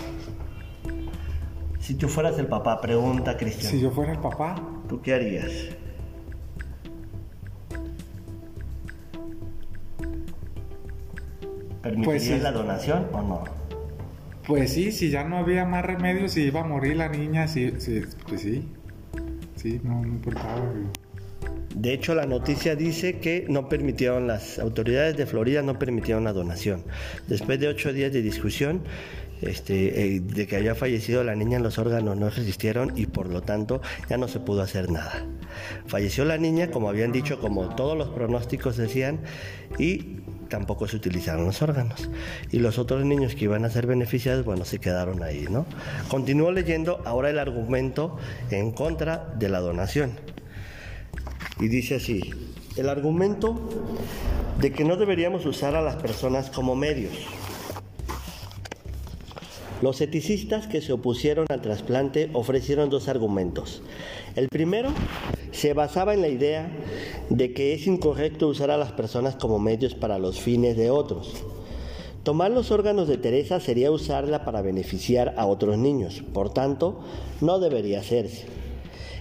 Si 1.79 1.95
tú 1.95 2.09
fueras 2.09 2.39
el 2.39 2.47
papá, 2.47 2.81
pregunta 2.81 3.37
Cristian. 3.37 3.71
Si 3.71 3.79
yo 3.79 3.91
fuera 3.91 4.13
el 4.13 4.19
papá. 4.19 4.57
¿Tú 4.89 5.03
qué 5.03 5.13
harías? 5.15 5.51
¿Permitirías 11.85 12.29
pues 12.29 12.43
la 12.43 12.51
donación 12.51 13.07
o 13.13 13.21
no? 13.21 13.45
Pues 14.47 14.73
sí, 14.73 14.91
si 14.91 15.11
ya 15.11 15.25
no 15.25 15.37
había 15.37 15.67
más 15.67 15.85
remedio, 15.85 16.29
si 16.31 16.43
iba 16.43 16.61
a 16.61 16.65
morir 16.65 16.97
la 16.97 17.09
niña, 17.09 17.47
sí, 17.47 17.75
sí 17.79 18.03
pues 18.27 18.41
sí. 18.41 18.67
Sí, 19.57 19.81
no, 19.85 20.01
no 20.01 20.09
importaba. 20.09 20.57
De 21.75 21.93
hecho, 21.93 22.15
la 22.15 22.25
noticia 22.25 22.75
dice 22.75 23.19
que 23.19 23.47
no 23.49 23.69
permitieron, 23.69 24.27
las 24.27 24.59
autoridades 24.59 25.17
de 25.17 25.27
Florida 25.27 25.61
no 25.61 25.79
permitieron 25.79 26.25
la 26.25 26.33
donación. 26.33 26.85
Después 27.27 27.61
de 27.61 27.69
ocho 27.69 27.93
días 27.93 28.13
de 28.13 28.23
discusión, 28.23 28.83
este, 29.43 30.17
eh, 30.17 30.21
de 30.21 30.47
que 30.47 30.57
había 30.57 30.75
fallecido 30.75 31.23
la 31.23 31.35
niña, 31.35 31.59
los 31.59 31.79
órganos 31.79 32.17
no 32.17 32.31
resistieron 32.31 32.93
y 32.97 33.07
por 33.07 33.29
lo 33.29 33.43
tanto 33.43 33.83
ya 34.09 34.17
no 34.17 34.29
se 34.29 34.41
pudo 34.41 34.63
hacer 34.63 34.91
nada. 34.91 35.27
Falleció 35.87 36.25
la 36.25 36.39
niña, 36.39 36.71
como 36.71 36.89
habían 36.89 37.13
dicho, 37.13 37.41
como 37.41 37.75
todos 37.75 37.99
los 37.99 38.09
pronósticos 38.09 38.77
decían, 38.77 39.21
y 39.79 40.21
tampoco 40.49 40.89
se 40.89 40.97
utilizaron 40.97 41.47
los 41.47 41.63
órganos. 41.63 42.09
Y 42.51 42.59
los 42.59 42.79
otros 42.79 43.05
niños 43.05 43.35
que 43.35 43.45
iban 43.45 43.65
a 43.65 43.71
ser 43.71 43.87
beneficiados, 43.87 44.45
bueno, 44.45 44.65
se 44.65 44.79
quedaron 44.79 45.23
ahí, 45.23 45.47
¿no? 45.51 45.67
Continúo 46.09 46.53
leyendo 46.53 47.03
ahora 47.05 47.31
el 47.31 47.39
argumento 47.39 48.19
en 48.51 48.73
contra 48.73 49.33
de 49.39 49.49
la 49.49 49.61
donación. 49.61 50.13
Y 51.61 51.69
dice 51.69 51.97
así, 51.97 52.33
el 52.77 52.89
argumento 52.89 53.69
de 54.61 54.73
que 54.73 54.85
no 54.85 54.97
deberíamos 54.97 55.47
usar 55.47 55.77
a 55.77 55.83
las 55.83 55.97
personas 55.97 56.51
como 56.51 56.75
medios. 56.75 57.13
Los 59.83 60.01
eticistas 60.01 60.67
que 60.67 60.81
se 60.81 60.93
opusieron 60.93 61.47
al 61.51 61.61
trasplante 61.61 62.31
ofrecieron 62.33 62.91
dos 62.91 63.09
argumentos. 63.09 63.83
El 64.37 64.49
primero 64.49 64.91
se 65.51 65.75
basaba 65.75 66.15
en 66.15 66.21
la 66.21 66.29
idea 66.29 66.71
de 67.29 67.53
que 67.53 67.75
es 67.75 67.87
incorrecto 67.87 68.49
usar 68.49 68.71
a 68.71 68.79
las 68.79 68.93
personas 68.93 69.37
como 69.37 69.59
medios 69.59 69.95
para 69.95 70.19
los 70.19 70.41
fines 70.41 70.77
de 70.77 70.91
otros. 70.91 71.45
Tomar 72.23 72.51
los 72.51 72.71
órganos 72.71 73.09
de 73.09 73.19
Teresa 73.19 73.61
sería 73.61 73.91
usarla 73.91 74.45
para 74.45 74.63
beneficiar 74.63 75.35
a 75.37 75.45
otros 75.45 75.77
niños, 75.77 76.23
por 76.33 76.55
tanto, 76.55 77.01
no 77.43 77.59
debería 77.59 78.01
hacerse. 78.01 78.47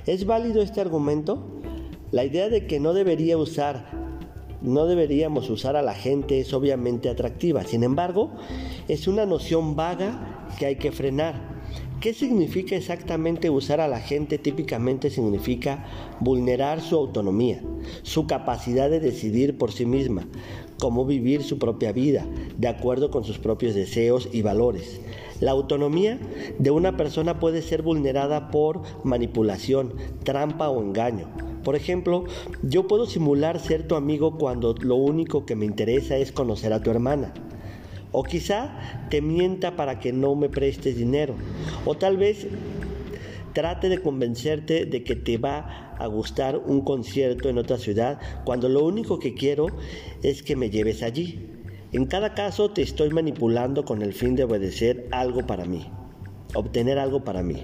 ¿Es 0.05 0.25
válido 0.25 0.61
este 0.61 0.79
argumento? 0.79 1.43
La 2.11 2.23
idea 2.23 2.47
de 2.47 2.65
que 2.65 2.79
no 2.79 2.93
debería 2.93 3.37
usar, 3.37 4.02
no 4.63 4.85
deberíamos 4.85 5.49
usar 5.49 5.75
a 5.75 5.81
la 5.81 5.93
gente 5.93 6.39
es 6.39 6.53
obviamente 6.53 7.09
atractiva. 7.09 7.63
Sin 7.63 7.83
embargo, 7.83 8.31
es 8.87 9.07
una 9.07 9.25
noción 9.25 9.75
vaga 9.75 10.47
que 10.57 10.65
hay 10.65 10.77
que 10.77 10.91
frenar. 10.91 11.53
¿Qué 11.99 12.13
significa 12.13 12.75
exactamente 12.75 13.49
usar 13.49 13.79
a 13.79 13.87
la 13.87 13.99
gente? 13.99 14.37
Típicamente 14.37 15.09
significa 15.09 15.85
vulnerar 16.19 16.81
su 16.81 16.97
autonomía, 16.97 17.61
su 18.01 18.27
capacidad 18.27 18.89
de 18.89 18.99
decidir 18.99 19.57
por 19.57 19.71
sí 19.71 19.85
misma, 19.85 20.27
cómo 20.79 21.05
vivir 21.05 21.43
su 21.43 21.59
propia 21.59 21.93
vida, 21.93 22.25
de 22.57 22.67
acuerdo 22.67 23.09
con 23.09 23.23
sus 23.23 23.39
propios 23.39 23.73
deseos 23.73 24.27
y 24.33 24.41
valores. 24.41 24.99
La 25.39 25.51
autonomía 25.51 26.19
de 26.59 26.71
una 26.71 26.97
persona 26.97 27.39
puede 27.39 27.61
ser 27.61 27.81
vulnerada 27.81 28.51
por 28.51 28.81
manipulación, 29.03 29.93
trampa 30.23 30.69
o 30.69 30.81
engaño. 30.81 31.52
Por 31.63 31.75
ejemplo, 31.75 32.25
yo 32.61 32.87
puedo 32.87 33.05
simular 33.05 33.59
ser 33.59 33.87
tu 33.87 33.95
amigo 33.95 34.37
cuando 34.37 34.75
lo 34.81 34.95
único 34.95 35.45
que 35.45 35.55
me 35.55 35.65
interesa 35.65 36.17
es 36.17 36.31
conocer 36.31 36.73
a 36.73 36.81
tu 36.81 36.91
hermana. 36.91 37.33
O 38.11 38.23
quizá 38.23 39.07
te 39.09 39.21
mienta 39.21 39.75
para 39.75 39.99
que 39.99 40.13
no 40.13 40.35
me 40.35 40.49
prestes 40.49 40.97
dinero. 40.97 41.35
O 41.85 41.95
tal 41.95 42.17
vez 42.17 42.47
trate 43.53 43.87
de 43.87 43.99
convencerte 43.99 44.85
de 44.85 45.03
que 45.03 45.15
te 45.15 45.37
va 45.37 45.95
a 45.97 46.07
gustar 46.07 46.57
un 46.57 46.81
concierto 46.81 47.49
en 47.49 47.57
otra 47.57 47.77
ciudad 47.77 48.19
cuando 48.45 48.67
lo 48.67 48.83
único 48.83 49.19
que 49.19 49.33
quiero 49.33 49.67
es 50.21 50.43
que 50.43 50.55
me 50.55 50.69
lleves 50.69 51.03
allí. 51.03 51.49
En 51.91 52.05
cada 52.05 52.33
caso 52.33 52.71
te 52.71 52.81
estoy 52.81 53.11
manipulando 53.11 53.85
con 53.85 54.01
el 54.01 54.13
fin 54.13 54.35
de 54.35 54.43
obedecer 54.43 55.07
algo 55.11 55.45
para 55.45 55.65
mí, 55.65 55.87
obtener 56.53 56.99
algo 56.99 57.23
para 57.23 57.43
mí. 57.43 57.63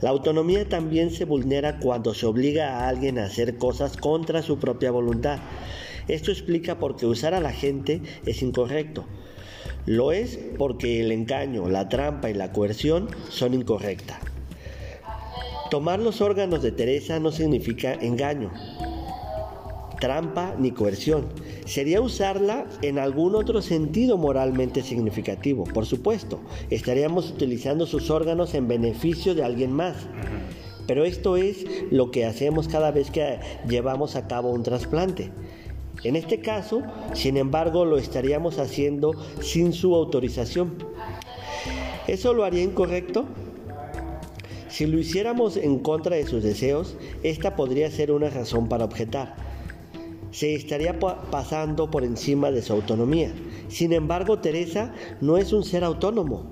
La 0.00 0.10
autonomía 0.10 0.68
también 0.68 1.10
se 1.10 1.24
vulnera 1.24 1.78
cuando 1.78 2.14
se 2.14 2.26
obliga 2.26 2.80
a 2.80 2.88
alguien 2.88 3.18
a 3.18 3.24
hacer 3.24 3.56
cosas 3.56 3.96
contra 3.96 4.42
su 4.42 4.58
propia 4.58 4.90
voluntad. 4.90 5.38
Esto 6.08 6.30
explica 6.30 6.78
por 6.78 6.96
qué 6.96 7.06
usar 7.06 7.34
a 7.34 7.40
la 7.40 7.52
gente 7.52 8.02
es 8.26 8.42
incorrecto. 8.42 9.04
Lo 9.86 10.12
es 10.12 10.38
porque 10.58 11.00
el 11.00 11.12
engaño, 11.12 11.68
la 11.68 11.88
trampa 11.88 12.30
y 12.30 12.34
la 12.34 12.52
coerción 12.52 13.08
son 13.28 13.54
incorrectas. 13.54 14.18
Tomar 15.70 15.98
los 15.98 16.20
órganos 16.20 16.62
de 16.62 16.72
Teresa 16.72 17.18
no 17.18 17.32
significa 17.32 17.92
engaño, 17.92 18.52
trampa 19.96 20.54
ni 20.58 20.70
coerción. 20.70 21.26
Sería 21.64 22.00
usarla 22.00 22.66
en 22.82 22.98
algún 22.98 23.34
otro 23.34 23.62
sentido 23.62 24.16
moralmente 24.16 24.82
significativo. 24.82 25.64
Por 25.64 25.86
supuesto, 25.86 26.40
estaríamos 26.70 27.30
utilizando 27.30 27.86
sus 27.86 28.10
órganos 28.10 28.54
en 28.54 28.68
beneficio 28.68 29.34
de 29.34 29.44
alguien 29.44 29.72
más. 29.72 29.96
Pero 30.86 31.04
esto 31.04 31.36
es 31.36 31.64
lo 31.90 32.10
que 32.10 32.24
hacemos 32.24 32.68
cada 32.68 32.92
vez 32.92 33.10
que 33.10 33.40
llevamos 33.68 34.14
a 34.14 34.28
cabo 34.28 34.50
un 34.50 34.62
trasplante. 34.62 35.32
En 36.04 36.14
este 36.14 36.40
caso, 36.40 36.82
sin 37.14 37.36
embargo, 37.36 37.84
lo 37.84 37.98
estaríamos 37.98 38.58
haciendo 38.58 39.12
sin 39.40 39.72
su 39.72 39.94
autorización. 39.94 40.74
¿Eso 42.06 42.34
lo 42.34 42.44
haría 42.44 42.62
incorrecto? 42.62 43.24
Si 44.68 44.86
lo 44.86 44.98
hiciéramos 44.98 45.56
en 45.56 45.78
contra 45.78 46.16
de 46.16 46.26
sus 46.26 46.42
deseos, 46.42 46.96
esta 47.22 47.56
podría 47.56 47.90
ser 47.90 48.12
una 48.12 48.28
razón 48.28 48.68
para 48.68 48.84
objetar 48.84 49.45
se 50.30 50.54
estaría 50.54 50.98
pasando 50.98 51.90
por 51.90 52.04
encima 52.04 52.50
de 52.50 52.62
su 52.62 52.72
autonomía. 52.72 53.32
Sin 53.68 53.92
embargo, 53.92 54.38
Teresa 54.38 54.92
no 55.20 55.36
es 55.36 55.52
un 55.52 55.64
ser 55.64 55.84
autónomo, 55.84 56.50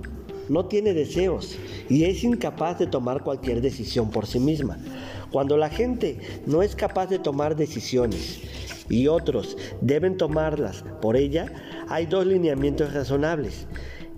no 0.49 0.65
tiene 0.65 0.93
deseos 0.93 1.57
y 1.89 2.03
es 2.05 2.23
incapaz 2.23 2.79
de 2.79 2.87
tomar 2.87 3.23
cualquier 3.23 3.61
decisión 3.61 4.09
por 4.09 4.27
sí 4.27 4.39
misma. 4.39 4.77
Cuando 5.31 5.57
la 5.57 5.69
gente 5.69 6.19
no 6.45 6.61
es 6.61 6.75
capaz 6.75 7.07
de 7.07 7.19
tomar 7.19 7.55
decisiones 7.55 8.41
y 8.89 9.07
otros 9.07 9.57
deben 9.81 10.17
tomarlas 10.17 10.83
por 11.01 11.17
ella, 11.17 11.51
hay 11.87 12.05
dos 12.05 12.25
lineamientos 12.25 12.93
razonables 12.93 13.67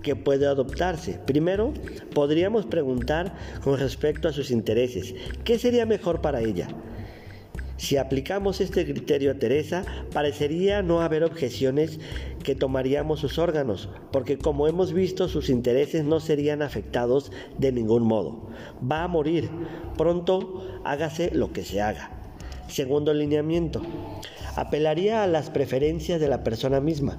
que 0.02 0.14
puede 0.16 0.46
adoptarse. 0.46 1.18
Primero, 1.26 1.72
podríamos 2.14 2.66
preguntar 2.66 3.34
con 3.64 3.78
respecto 3.78 4.28
a 4.28 4.32
sus 4.32 4.50
intereses, 4.50 5.14
¿qué 5.44 5.58
sería 5.58 5.86
mejor 5.86 6.20
para 6.20 6.40
ella? 6.40 6.68
Si 7.78 7.96
aplicamos 7.96 8.60
este 8.60 8.84
criterio 8.84 9.30
a 9.30 9.34
Teresa, 9.34 9.84
parecería 10.12 10.82
no 10.82 11.00
haber 11.00 11.22
objeciones 11.22 12.00
que 12.42 12.56
tomaríamos 12.56 13.20
sus 13.20 13.38
órganos, 13.38 13.88
porque 14.10 14.36
como 14.36 14.66
hemos 14.66 14.92
visto 14.92 15.28
sus 15.28 15.48
intereses 15.48 16.04
no 16.04 16.18
serían 16.18 16.60
afectados 16.60 17.30
de 17.56 17.70
ningún 17.70 18.02
modo. 18.02 18.48
Va 18.82 19.04
a 19.04 19.08
morir, 19.08 19.48
pronto 19.96 20.80
hágase 20.84 21.30
lo 21.32 21.52
que 21.52 21.64
se 21.64 21.80
haga. 21.80 22.10
Segundo 22.66 23.14
lineamiento, 23.14 23.80
apelaría 24.56 25.22
a 25.22 25.28
las 25.28 25.48
preferencias 25.48 26.20
de 26.20 26.26
la 26.26 26.42
persona 26.42 26.80
misma. 26.80 27.18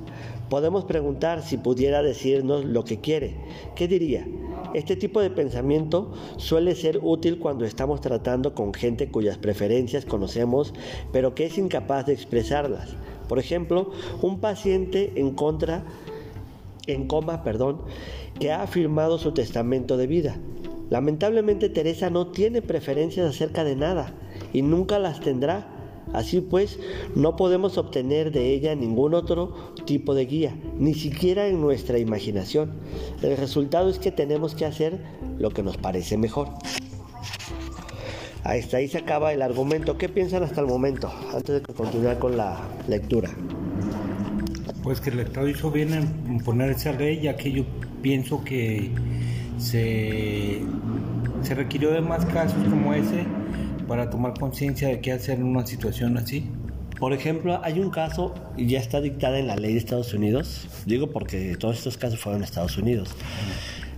Podemos 0.50 0.84
preguntar 0.84 1.42
si 1.42 1.56
pudiera 1.56 2.04
decirnos 2.04 2.66
lo 2.66 2.84
que 2.84 3.00
quiere. 3.00 3.38
¿Qué 3.76 3.88
diría? 3.88 4.28
Este 4.74 4.96
tipo 4.96 5.22
de 5.22 5.30
pensamiento 5.30 6.12
suele 6.38 6.76
ser 6.76 7.00
útil 7.02 7.40
cuando 7.40 7.66
estamos 7.66 8.02
tratando 8.02 8.54
con 8.54 8.74
gente 8.74 9.10
cuyas 9.10 9.38
preferencias 9.38 10.06
conocemos, 10.06 10.74
pero 11.12 11.34
que 11.34 11.46
es 11.46 11.58
incapaz 11.58 12.06
de 12.06 12.14
expresarlas. 12.14 12.96
Por 13.28 13.40
ejemplo, 13.40 13.92
un 14.22 14.40
paciente 14.40 15.14
en 15.16 15.32
contra 15.32 15.84
en 16.88 17.08
coma, 17.08 17.44
perdón, 17.44 17.82
que 18.40 18.52
ha 18.52 18.66
firmado 18.68 19.18
su 19.18 19.32
testamento 19.34 19.98
de 19.98 20.08
vida. 20.08 20.38
Lamentablemente 20.90 21.70
Teresa 21.70 22.10
no 22.10 22.28
tiene 22.28 22.62
preferencias 22.62 23.30
acerca 23.30 23.64
de 23.64 23.76
nada 23.76 24.14
y 24.54 24.62
nunca 24.62 24.98
las 25.00 25.20
tendrá. 25.20 25.68
Así 26.14 26.42
pues, 26.42 26.80
no 27.16 27.36
podemos 27.36 27.78
obtener 27.78 28.32
de 28.32 28.54
ella 28.54 28.76
ningún 28.76 29.14
otro 29.14 29.74
tipo 29.86 30.16
de 30.16 30.26
guía, 30.26 30.56
ni 30.78 30.94
siquiera 30.94 31.48
en 31.48 31.62
nuestra 31.62 32.00
imaginación. 32.00 32.74
El 33.22 33.38
resultado 33.38 33.90
es 33.90 34.00
que 34.00 34.12
tenemos 34.12 34.56
que 34.56 34.66
hacer 34.66 35.00
lo 35.38 35.52
que 35.52 35.64
nos 35.64 35.78
parece 35.78 36.18
mejor. 36.18 36.50
Hasta 38.44 38.78
ahí 38.78 38.88
se 38.88 38.98
acaba 38.98 39.34
el 39.34 39.42
argumento. 39.42 39.98
¿Qué 39.98 40.10
piensan 40.10 40.44
hasta 40.44 40.62
el 40.62 40.68
momento? 40.68 41.12
Antes 41.34 41.62
de 41.62 41.74
continuar 41.74 42.18
con 42.20 42.38
la 42.38 42.58
lectura. 42.88 43.30
Pues 44.82 45.02
que 45.02 45.10
el 45.10 45.20
Estado 45.20 45.48
hizo 45.48 45.70
bien 45.70 45.94
en 45.94 46.40
poner 46.40 46.72
esa 46.72 46.94
ley, 46.94 47.22
ya 47.22 47.36
que 47.36 47.52
yo 47.52 47.66
pienso 48.02 48.44
que 48.44 48.92
se, 49.60 50.62
se 51.44 51.56
requirió 51.56 51.92
de 51.92 52.02
más 52.02 52.26
casos 52.26 52.64
como 52.70 52.94
ese 52.94 53.26
para 53.90 54.10
tomar 54.12 54.36
conciencia 54.40 54.88
de 54.88 55.02
qué 55.02 55.12
hacer 55.12 55.40
en 55.40 55.46
una 55.46 55.66
situación 55.66 56.16
así. 56.18 56.46
Por 57.00 57.12
ejemplo, 57.12 57.60
hay 57.64 57.80
un 57.80 57.90
caso 57.90 58.36
y 58.56 58.68
ya 58.68 58.80
está 58.80 59.02
dictada 59.02 59.40
en 59.40 59.48
la 59.48 59.56
ley 59.56 59.74
de 59.74 59.80
Estados 59.80 60.14
Unidos, 60.14 60.68
digo 60.86 61.10
porque 61.10 61.58
todos 61.58 61.78
estos 61.78 61.98
casos 61.98 62.20
fueron 62.20 62.42
en 62.42 62.46
Estados 62.46 62.78
Unidos. 62.78 63.10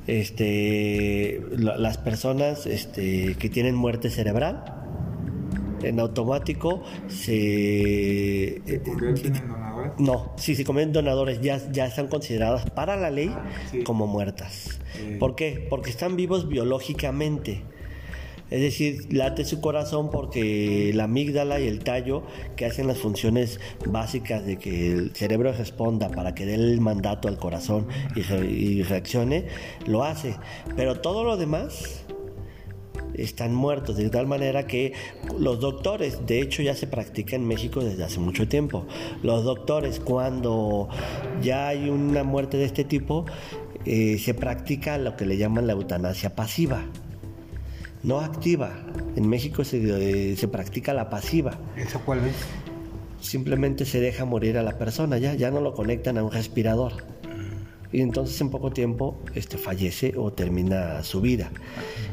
Este, 0.07 1.41
las 1.57 1.97
personas 1.97 2.65
este, 2.65 3.35
que 3.35 3.49
tienen 3.49 3.75
muerte 3.75 4.09
cerebral, 4.09 4.63
en 5.83 5.99
automático 5.99 6.83
se... 7.07 8.61
No, 9.97 10.31
si 10.37 10.55
se 10.55 10.63
comen 10.63 10.93
donadores 10.93 11.41
ya, 11.41 11.59
ya 11.71 11.85
están 11.85 12.07
consideradas 12.07 12.69
para 12.69 12.95
la 12.95 13.09
ley 13.09 13.35
como 13.83 14.07
muertas. 14.07 14.79
¿Por 15.19 15.35
qué? 15.35 15.67
Porque 15.69 15.89
están 15.89 16.15
vivos 16.15 16.47
biológicamente. 16.47 17.63
Es 18.51 18.59
decir, 18.59 19.07
late 19.13 19.45
su 19.45 19.61
corazón 19.61 20.11
porque 20.11 20.91
la 20.93 21.05
amígdala 21.05 21.61
y 21.61 21.67
el 21.67 21.79
tallo, 21.79 22.23
que 22.57 22.65
hacen 22.65 22.85
las 22.85 22.97
funciones 22.97 23.61
básicas 23.87 24.45
de 24.45 24.57
que 24.57 24.91
el 24.91 25.15
cerebro 25.15 25.53
responda 25.53 26.09
para 26.09 26.35
que 26.35 26.45
dé 26.45 26.55
el 26.55 26.81
mandato 26.81 27.29
al 27.29 27.37
corazón 27.37 27.87
y, 28.13 28.83
reaccione, 28.83 29.47
lo 29.87 30.03
hace. 30.03 30.35
Pero 30.75 30.99
todo 30.99 31.23
lo 31.23 31.37
demás 31.37 32.03
están 33.13 33.55
muertos, 33.55 33.95
de 33.95 34.09
tal 34.09 34.27
manera 34.27 34.67
que 34.67 34.93
los 35.39 35.61
doctores, 35.61 36.25
de 36.25 36.41
hecho 36.41 36.61
ya 36.61 36.75
se 36.75 36.87
practica 36.87 37.37
en 37.37 37.47
México 37.47 37.81
desde 37.81 38.03
hace 38.03 38.19
mucho 38.19 38.49
tiempo, 38.49 38.85
los 39.23 39.45
doctores 39.45 40.01
cuando 40.01 40.89
ya 41.41 41.69
hay 41.69 41.89
una 41.89 42.23
muerte 42.23 42.57
de 42.57 42.65
este 42.65 42.83
tipo, 42.83 43.25
eh, 43.85 44.17
se 44.19 44.33
practica 44.33 44.97
lo 44.97 45.15
que 45.15 45.25
le 45.25 45.37
llaman 45.37 45.67
la 45.67 45.73
eutanasia 45.73 46.35
pasiva 46.35 46.83
no 48.03 48.19
activa. 48.19 48.71
En 49.15 49.27
México 49.27 49.63
se, 49.63 50.35
se 50.35 50.47
practica 50.47 50.93
la 50.93 51.09
pasiva. 51.09 51.57
¿Esa 51.75 51.99
cuál 51.99 52.19
es? 52.19 52.35
Simplemente 53.19 53.85
se 53.85 53.99
deja 53.99 54.25
morir 54.25 54.57
a 54.57 54.63
la 54.63 54.77
persona, 54.77 55.17
ya, 55.17 55.35
ya 55.35 55.51
no 55.51 55.61
lo 55.61 55.73
conectan 55.73 56.17
a 56.17 56.23
un 56.23 56.31
respirador. 56.31 56.93
Y 57.93 58.01
entonces 58.01 58.39
en 58.39 58.49
poco 58.49 58.71
tiempo 58.71 59.19
este, 59.35 59.57
fallece 59.57 60.13
o 60.17 60.31
termina 60.31 61.03
su 61.03 61.19
vida. 61.19 61.51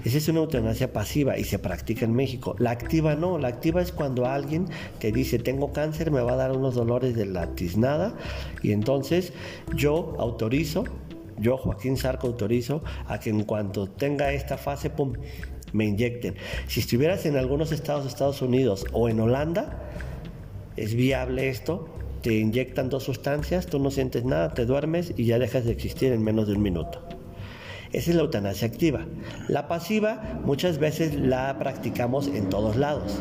Esa 0.04 0.18
es 0.18 0.28
una 0.28 0.40
eutanasia 0.40 0.92
pasiva 0.92 1.38
y 1.38 1.44
se 1.44 1.58
practica 1.58 2.04
en 2.04 2.14
México. 2.14 2.56
La 2.58 2.72
activa 2.72 3.14
no, 3.14 3.38
la 3.38 3.48
activa 3.48 3.80
es 3.80 3.92
cuando 3.92 4.26
alguien 4.26 4.66
te 4.98 5.12
dice 5.12 5.38
tengo 5.38 5.72
cáncer, 5.72 6.10
me 6.10 6.20
va 6.20 6.32
a 6.32 6.36
dar 6.36 6.52
unos 6.56 6.74
dolores 6.74 7.14
de 7.14 7.26
la 7.26 7.54
tiznada 7.54 8.16
y 8.62 8.72
entonces 8.72 9.32
yo 9.76 10.16
autorizo, 10.18 10.84
yo 11.38 11.56
Joaquín 11.56 11.96
Sarco 11.96 12.26
autorizo 12.26 12.82
a 13.06 13.20
que 13.20 13.30
en 13.30 13.44
cuanto 13.44 13.88
tenga 13.88 14.32
esta 14.32 14.58
fase, 14.58 14.90
pum, 14.90 15.12
me 15.72 15.84
inyecten. 15.84 16.34
Si 16.66 16.80
estuvieras 16.80 17.26
en 17.26 17.36
algunos 17.36 17.72
estados 17.72 18.04
de 18.04 18.10
Estados 18.10 18.42
Unidos 18.42 18.86
o 18.92 19.08
en 19.08 19.20
Holanda, 19.20 19.82
es 20.76 20.94
viable 20.94 21.48
esto, 21.48 21.88
te 22.22 22.34
inyectan 22.34 22.88
dos 22.88 23.04
sustancias, 23.04 23.66
tú 23.66 23.78
no 23.78 23.90
sientes 23.90 24.24
nada, 24.24 24.54
te 24.54 24.66
duermes 24.66 25.12
y 25.16 25.24
ya 25.24 25.38
dejas 25.38 25.64
de 25.64 25.72
existir 25.72 26.12
en 26.12 26.22
menos 26.22 26.46
de 26.46 26.54
un 26.54 26.62
minuto. 26.62 27.08
Esa 27.92 28.10
es 28.10 28.16
la 28.16 28.22
eutanasia 28.22 28.68
activa. 28.68 29.06
La 29.48 29.66
pasiva 29.66 30.40
muchas 30.44 30.78
veces 30.78 31.14
la 31.14 31.58
practicamos 31.58 32.28
en 32.28 32.50
todos 32.50 32.76
lados. 32.76 33.20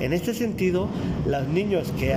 En 0.00 0.14
este 0.14 0.32
sentido, 0.32 0.88
los 1.26 1.46
niños 1.48 1.92
que, 1.98 2.16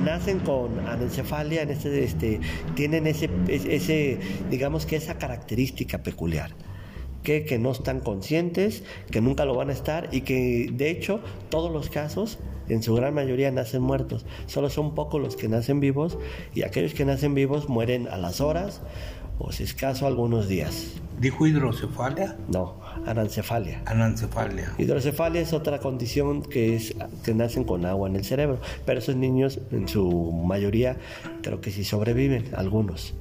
nacen 0.00 0.38
con 0.40 0.86
anencefalia 0.86 1.62
en 1.62 1.70
este, 1.70 2.04
este, 2.04 2.40
tienen 2.74 3.06
ese, 3.06 4.18
digamos 4.50 4.86
que 4.86 4.96
esa 4.96 5.18
característica 5.18 5.98
peculiar 6.02 6.52
que, 7.28 7.58
no 7.58 7.72
están 7.72 8.00
conscientes, 8.00 8.82
que 9.10 9.20
nunca 9.20 9.44
lo 9.44 9.54
van 9.54 9.68
a 9.68 9.72
estar 9.74 10.08
y 10.12 10.22
que 10.22 10.70
de 10.72 10.90
hecho 10.90 11.20
todos 11.50 11.70
los 11.70 11.90
casos 11.90 12.38
en 12.70 12.82
su 12.82 12.94
gran 12.94 13.12
mayoría 13.12 13.50
nacen 13.50 13.82
muertos. 13.82 14.24
Solo 14.46 14.70
son 14.70 14.94
pocos 14.94 15.20
los 15.20 15.36
que 15.36 15.48
nacen 15.48 15.80
vivos 15.80 16.18
y 16.54 16.62
aquellos 16.62 16.94
que 16.94 17.04
nacen 17.04 17.34
vivos 17.34 17.68
mueren 17.68 18.08
a 18.08 18.16
las 18.16 18.40
horas 18.40 18.80
o 19.38 19.52
si 19.52 19.64
es 19.64 19.74
caso 19.74 20.06
algunos 20.06 20.48
días. 20.48 20.94
¿Dijo 21.20 21.46
hidrocefalia? 21.46 22.36
No, 22.48 22.76
anencefalia. 23.06 23.82
Anencefalia. 23.86 24.72
Hidrocefalia 24.78 25.40
es 25.40 25.52
otra 25.52 25.80
condición 25.80 26.42
que 26.42 26.76
es 26.76 26.94
que 27.24 27.34
nacen 27.34 27.64
con 27.64 27.84
agua 27.86 28.08
en 28.08 28.16
el 28.16 28.24
cerebro, 28.24 28.60
pero 28.86 29.00
esos 29.00 29.16
niños 29.16 29.60
en 29.72 29.88
su 29.88 30.32
mayoría 30.32 30.96
creo 31.42 31.60
que 31.60 31.72
sí 31.72 31.82
sobreviven, 31.84 32.50
algunos, 32.54 33.14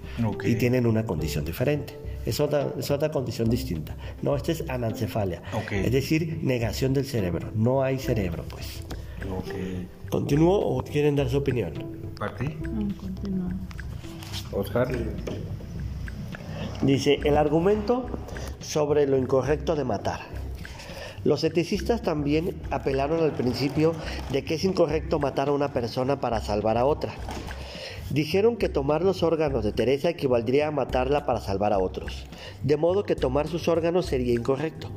y 0.44 0.56
tienen 0.56 0.86
una 0.86 1.06
condición 1.06 1.44
diferente 1.46 2.08
es 2.28 2.42
otra, 2.42 2.68
es 2.78 2.92
otra 2.92 3.10
condición 3.10 3.50
distinta. 3.50 3.96
No, 4.22 4.36
esta 4.36 4.52
es 4.52 4.70
anencefalia, 4.70 5.42
es 5.72 5.92
decir, 5.92 6.40
negación 6.44 6.94
del 6.94 7.06
cerebro. 7.06 7.52
No 7.56 7.84
hay 7.84 8.00
cerebro, 8.00 8.44
pues. 8.50 8.84
Okay. 9.40 9.88
¿Continúo 10.10 10.58
o 10.58 10.84
quieren 10.84 11.16
dar 11.16 11.30
su 11.30 11.38
opinión? 11.38 11.74
¿Para 12.20 12.36
ti? 12.36 12.50
continúa. 13.00 13.54
Oscar. 14.52 14.90
Dice, 16.82 17.20
el 17.24 17.38
argumento 17.38 18.06
sobre 18.60 19.08
lo 19.08 19.18
incorrecto 19.18 19.76
de 19.76 19.84
matar. 19.84 20.22
Los 21.24 21.44
eticistas 21.44 22.02
también 22.02 22.56
apelaron 22.72 23.24
al 23.24 23.32
principio 23.32 23.94
de 24.32 24.44
que 24.44 24.56
es 24.56 24.64
incorrecto 24.64 25.20
matar 25.20 25.50
a 25.50 25.52
una 25.54 25.74
persona 25.74 26.22
para 26.22 26.40
salvar 26.40 26.78
a 26.78 26.86
otra. 26.86 27.14
Dijeron 28.10 28.56
que 28.56 28.70
tomar 28.70 29.02
los 29.02 29.22
órganos 29.24 29.66
de 29.66 29.74
Teresa 29.74 30.10
equivaldría 30.10 30.68
a 30.68 30.72
matarla 30.72 31.26
para 31.26 31.42
salvar 31.42 31.74
a 31.74 31.80
otros, 31.80 32.26
de 32.64 32.78
modo 32.78 33.04
que 33.04 33.16
tomar 33.16 33.50
sus 33.50 33.68
órganos 33.68 34.06
sería 34.06 34.34
incorrecto. 34.34 34.90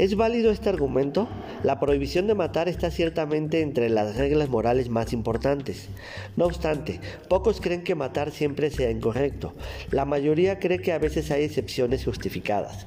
¿Es 0.00 0.16
válido 0.16 0.50
este 0.50 0.70
argumento? 0.70 1.28
La 1.62 1.78
prohibición 1.78 2.26
de 2.26 2.34
matar 2.34 2.70
está 2.70 2.90
ciertamente 2.90 3.60
entre 3.60 3.90
las 3.90 4.16
reglas 4.16 4.48
morales 4.48 4.88
más 4.88 5.12
importantes. 5.12 5.90
No 6.38 6.46
obstante, 6.46 7.00
pocos 7.28 7.60
creen 7.60 7.84
que 7.84 7.94
matar 7.94 8.30
siempre 8.30 8.70
sea 8.70 8.90
incorrecto. 8.90 9.52
La 9.90 10.06
mayoría 10.06 10.58
cree 10.58 10.78
que 10.78 10.94
a 10.94 10.98
veces 10.98 11.30
hay 11.30 11.44
excepciones 11.44 12.02
justificadas. 12.06 12.86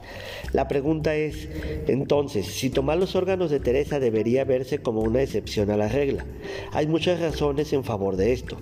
La 0.54 0.68
pregunta 0.68 1.14
es, 1.14 1.50
entonces, 1.86 2.48
si 2.48 2.72
tomar 2.72 2.98
los 2.98 3.16
órganos 3.16 3.52
de 3.52 3.60
Teresa 3.60 4.00
debería 4.00 4.44
verse 4.44 4.80
como 4.80 5.02
una 5.02 5.22
excepción 5.22 5.70
a 5.70 5.78
la 5.78 5.90
regla. 5.90 6.26
Hay 6.72 6.88
muchas 6.88 7.20
razones 7.20 7.74
en 7.74 7.84
favor 7.84 8.16
de 8.16 8.34
esto. 8.34 8.58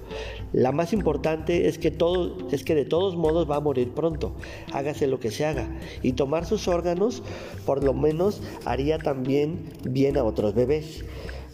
La 0.52 0.74
más 0.74 0.92
importante 0.92 1.70
es 1.70 1.78
que, 1.78 1.90
de 1.90 2.86
todos 2.86 3.16
modos 3.16 3.50
va 3.50 3.56
a 3.56 3.62
morir 3.62 3.94
pronto, 3.94 4.36
hágase 4.74 5.08
lo 5.08 5.22
que 5.22 5.32
se 5.32 5.46
haga, 5.46 5.70
y 6.04 6.14
tomar 6.14 6.46
sus 6.46 6.68
órganos, 6.68 7.24
por 7.66 7.82
lo 7.82 7.94
menos, 7.94 8.41
haría 8.66 8.98
también 8.98 9.70
bien 9.84 10.18
a 10.18 10.24
otros 10.24 10.54
bebés. 10.54 11.04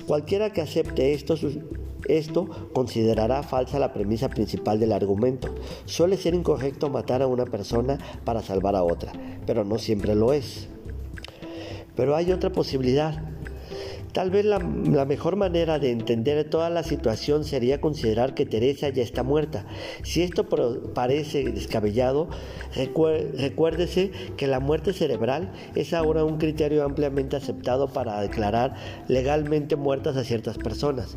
Cualquiera 0.07 0.51
que 0.51 0.61
acepte 0.61 1.13
esto, 1.13 1.35
esto 2.07 2.47
considerará 2.73 3.43
falsa 3.43 3.79
la 3.79 3.93
premisa 3.93 4.29
principal 4.29 4.79
del 4.79 4.93
argumento. 4.93 5.53
Suele 5.85 6.17
ser 6.17 6.33
incorrecto 6.33 6.89
matar 6.89 7.21
a 7.21 7.27
una 7.27 7.45
persona 7.45 7.97
para 8.23 8.41
salvar 8.41 8.75
a 8.75 8.83
otra, 8.83 9.11
pero 9.45 9.65
no 9.65 9.77
siempre 9.77 10.15
lo 10.15 10.33
es. 10.33 10.69
Pero 11.95 12.15
hay 12.15 12.31
otra 12.31 12.51
posibilidad. 12.51 13.21
Tal 14.17 14.31
vez 14.31 14.45
la, 14.45 14.57
mejor 14.57 15.35
manera 15.35 15.77
de 15.77 15.91
entender 15.91 16.49
toda 16.49 16.71
la 16.71 16.81
situación 16.81 17.43
sería 17.43 17.79
considerar 17.79 18.33
que 18.33 18.47
Teresa 18.47 18.89
ya 18.89 19.03
está 19.03 19.21
muerta. 19.21 19.67
Si 20.01 20.23
esto 20.23 20.43
parece 20.95 21.51
descabellado, 21.51 22.27
recuérdese 22.73 24.09
que 24.35 24.47
la 24.47 24.59
muerte 24.59 24.93
cerebral 24.93 25.51
es 25.75 25.93
ahora 25.93 26.23
un 26.23 26.39
criterio 26.39 26.83
ampliamente 26.83 27.35
aceptado 27.35 27.89
para 27.89 28.19
declarar 28.19 28.73
legalmente 29.07 29.75
muertas 29.75 30.17
a 30.17 30.23
ciertas 30.23 30.57
personas. 30.57 31.15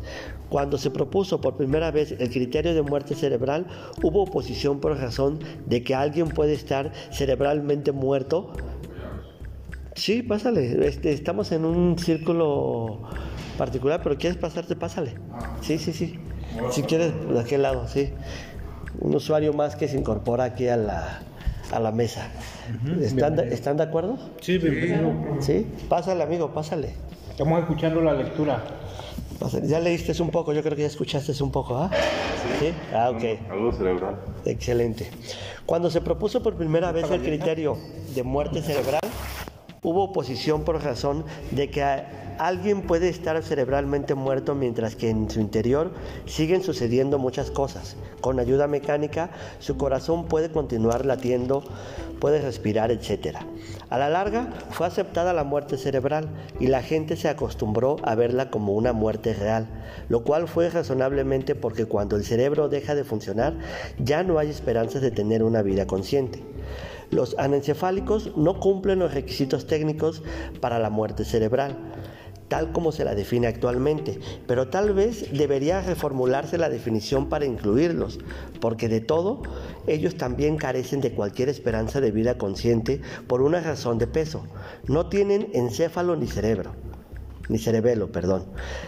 Cuando 0.49 0.77
se 0.77 0.91
propuso 0.91 1.41
por 1.41 1.57
primera 1.57 1.89
vez 1.89 2.11
el 2.11 2.29
criterio 2.29 2.75
de 2.75 2.83
muerte 2.83 3.15
cerebral, 3.15 3.65
hubo 4.03 4.21
oposición 4.21 4.79
por 4.79 4.95
razón 4.95 5.39
de 5.65 5.83
que 5.83 5.95
alguien 5.95 6.29
puede 6.29 6.53
estar 6.53 6.91
cerebralmente 7.09 7.93
muerto 7.93 8.53
Sí, 9.95 10.23
pásale. 10.23 10.87
Este, 10.87 11.11
estamos 11.11 11.51
en 11.51 11.65
un 11.65 11.97
círculo 11.97 13.01
particular, 13.57 14.01
pero 14.03 14.17
quieres 14.17 14.37
pasarte, 14.37 14.75
pásale. 14.75 15.15
Sí, 15.61 15.77
sí, 15.77 15.93
sí. 15.93 16.19
Si 16.71 16.83
quieres, 16.83 17.13
de 17.29 17.39
aquel 17.39 17.61
lado, 17.61 17.87
sí. 17.87 18.11
Un 18.99 19.15
usuario 19.15 19.53
más 19.53 19.75
que 19.75 19.87
se 19.87 19.97
incorpora 19.97 20.43
aquí 20.45 20.67
a 20.67 20.77
la, 20.77 21.21
a 21.71 21.79
la 21.79 21.91
mesa. 21.91 22.27
¿Están, 23.01 23.35
de, 23.35 23.53
¿Están 23.53 23.77
de 23.77 23.83
acuerdo? 23.83 24.17
Sí, 24.41 24.57
bienvenido. 24.57 25.13
Sí, 25.39 25.67
pásale, 25.89 26.23
amigo, 26.23 26.53
pásale. 26.53 26.93
Estamos 27.29 27.59
escuchando 27.59 28.01
la 28.01 28.13
lectura. 28.13 28.63
Ya 29.63 29.79
leíste 29.79 30.21
un 30.21 30.29
poco, 30.29 30.53
yo 30.53 30.61
creo 30.61 30.75
que 30.75 30.83
ya 30.83 30.87
escuchaste 30.87 31.31
un 31.41 31.51
poco, 31.51 31.75
¿ah? 31.75 31.89
Sí. 32.59 32.71
Ah, 32.93 33.09
ok. 33.09 33.49
Algo 33.49 33.71
cerebral. 33.71 34.19
Excelente. 34.45 35.09
Cuando 35.65 35.89
se 35.89 36.01
propuso 36.01 36.43
por 36.43 36.55
primera 36.55 36.91
vez 36.91 37.09
el 37.09 37.21
criterio 37.21 37.77
de 38.13 38.21
muerte 38.21 38.61
cerebral, 38.61 39.01
Hubo 39.83 40.03
oposición 40.03 40.63
por 40.63 40.83
razón 40.83 41.25
de 41.49 41.71
que 41.71 41.83
alguien 42.37 42.83
puede 42.83 43.09
estar 43.09 43.41
cerebralmente 43.41 44.13
muerto 44.13 44.53
mientras 44.53 44.95
que 44.95 45.09
en 45.09 45.27
su 45.27 45.39
interior 45.39 45.89
siguen 46.27 46.61
sucediendo 46.61 47.17
muchas 47.17 47.49
cosas. 47.49 47.95
Con 48.21 48.39
ayuda 48.39 48.67
mecánica, 48.67 49.31
su 49.57 49.77
corazón 49.77 50.27
puede 50.27 50.51
continuar 50.51 51.07
latiendo, 51.07 51.63
puede 52.19 52.41
respirar, 52.41 52.91
etc. 52.91 53.37
A 53.89 53.97
la 53.97 54.09
larga, 54.11 54.53
fue 54.69 54.85
aceptada 54.85 55.33
la 55.33 55.43
muerte 55.43 55.79
cerebral 55.79 56.29
y 56.59 56.67
la 56.67 56.83
gente 56.83 57.15
se 57.15 57.29
acostumbró 57.29 57.95
a 58.03 58.13
verla 58.13 58.51
como 58.51 58.73
una 58.73 58.93
muerte 58.93 59.33
real, 59.33 59.67
lo 60.09 60.23
cual 60.23 60.47
fue 60.47 60.69
razonablemente 60.69 61.55
porque 61.55 61.85
cuando 61.85 62.17
el 62.17 62.23
cerebro 62.23 62.69
deja 62.69 62.93
de 62.93 63.03
funcionar, 63.03 63.55
ya 63.97 64.21
no 64.21 64.37
hay 64.37 64.51
esperanzas 64.51 65.01
de 65.01 65.09
tener 65.09 65.41
una 65.41 65.63
vida 65.63 65.87
consciente. 65.87 66.43
Los 67.11 67.35
anencefálicos 67.37 68.35
no 68.37 68.59
cumplen 68.59 68.99
los 68.99 69.13
requisitos 69.13 69.67
técnicos 69.67 70.23
para 70.61 70.79
la 70.79 70.89
muerte 70.89 71.25
cerebral, 71.25 71.77
tal 72.47 72.71
como 72.71 72.91
se 72.91 73.05
la 73.05 73.15
define 73.15 73.47
actualmente, 73.47 74.19
pero 74.47 74.69
tal 74.69 74.93
vez 74.93 75.31
debería 75.31 75.81
reformularse 75.81 76.57
la 76.57 76.69
definición 76.69 77.29
para 77.29 77.45
incluirlos, 77.45 78.19
porque 78.59 78.89
de 78.89 79.01
todo, 79.01 79.41
ellos 79.87 80.15
también 80.15 80.57
carecen 80.57 81.01
de 81.01 81.13
cualquier 81.13 81.49
esperanza 81.49 82.01
de 82.01 82.11
vida 82.11 82.37
consciente 82.37 83.01
por 83.27 83.41
una 83.41 83.59
razón 83.59 83.97
de 83.97 84.07
peso. 84.07 84.43
No 84.87 85.07
tienen 85.07 85.49
encéfalo 85.53 86.15
ni 86.15 86.27
cerebro 86.27 86.71
ni 87.51 87.59
cerebelo, 87.59 88.11
perdón. 88.11 88.45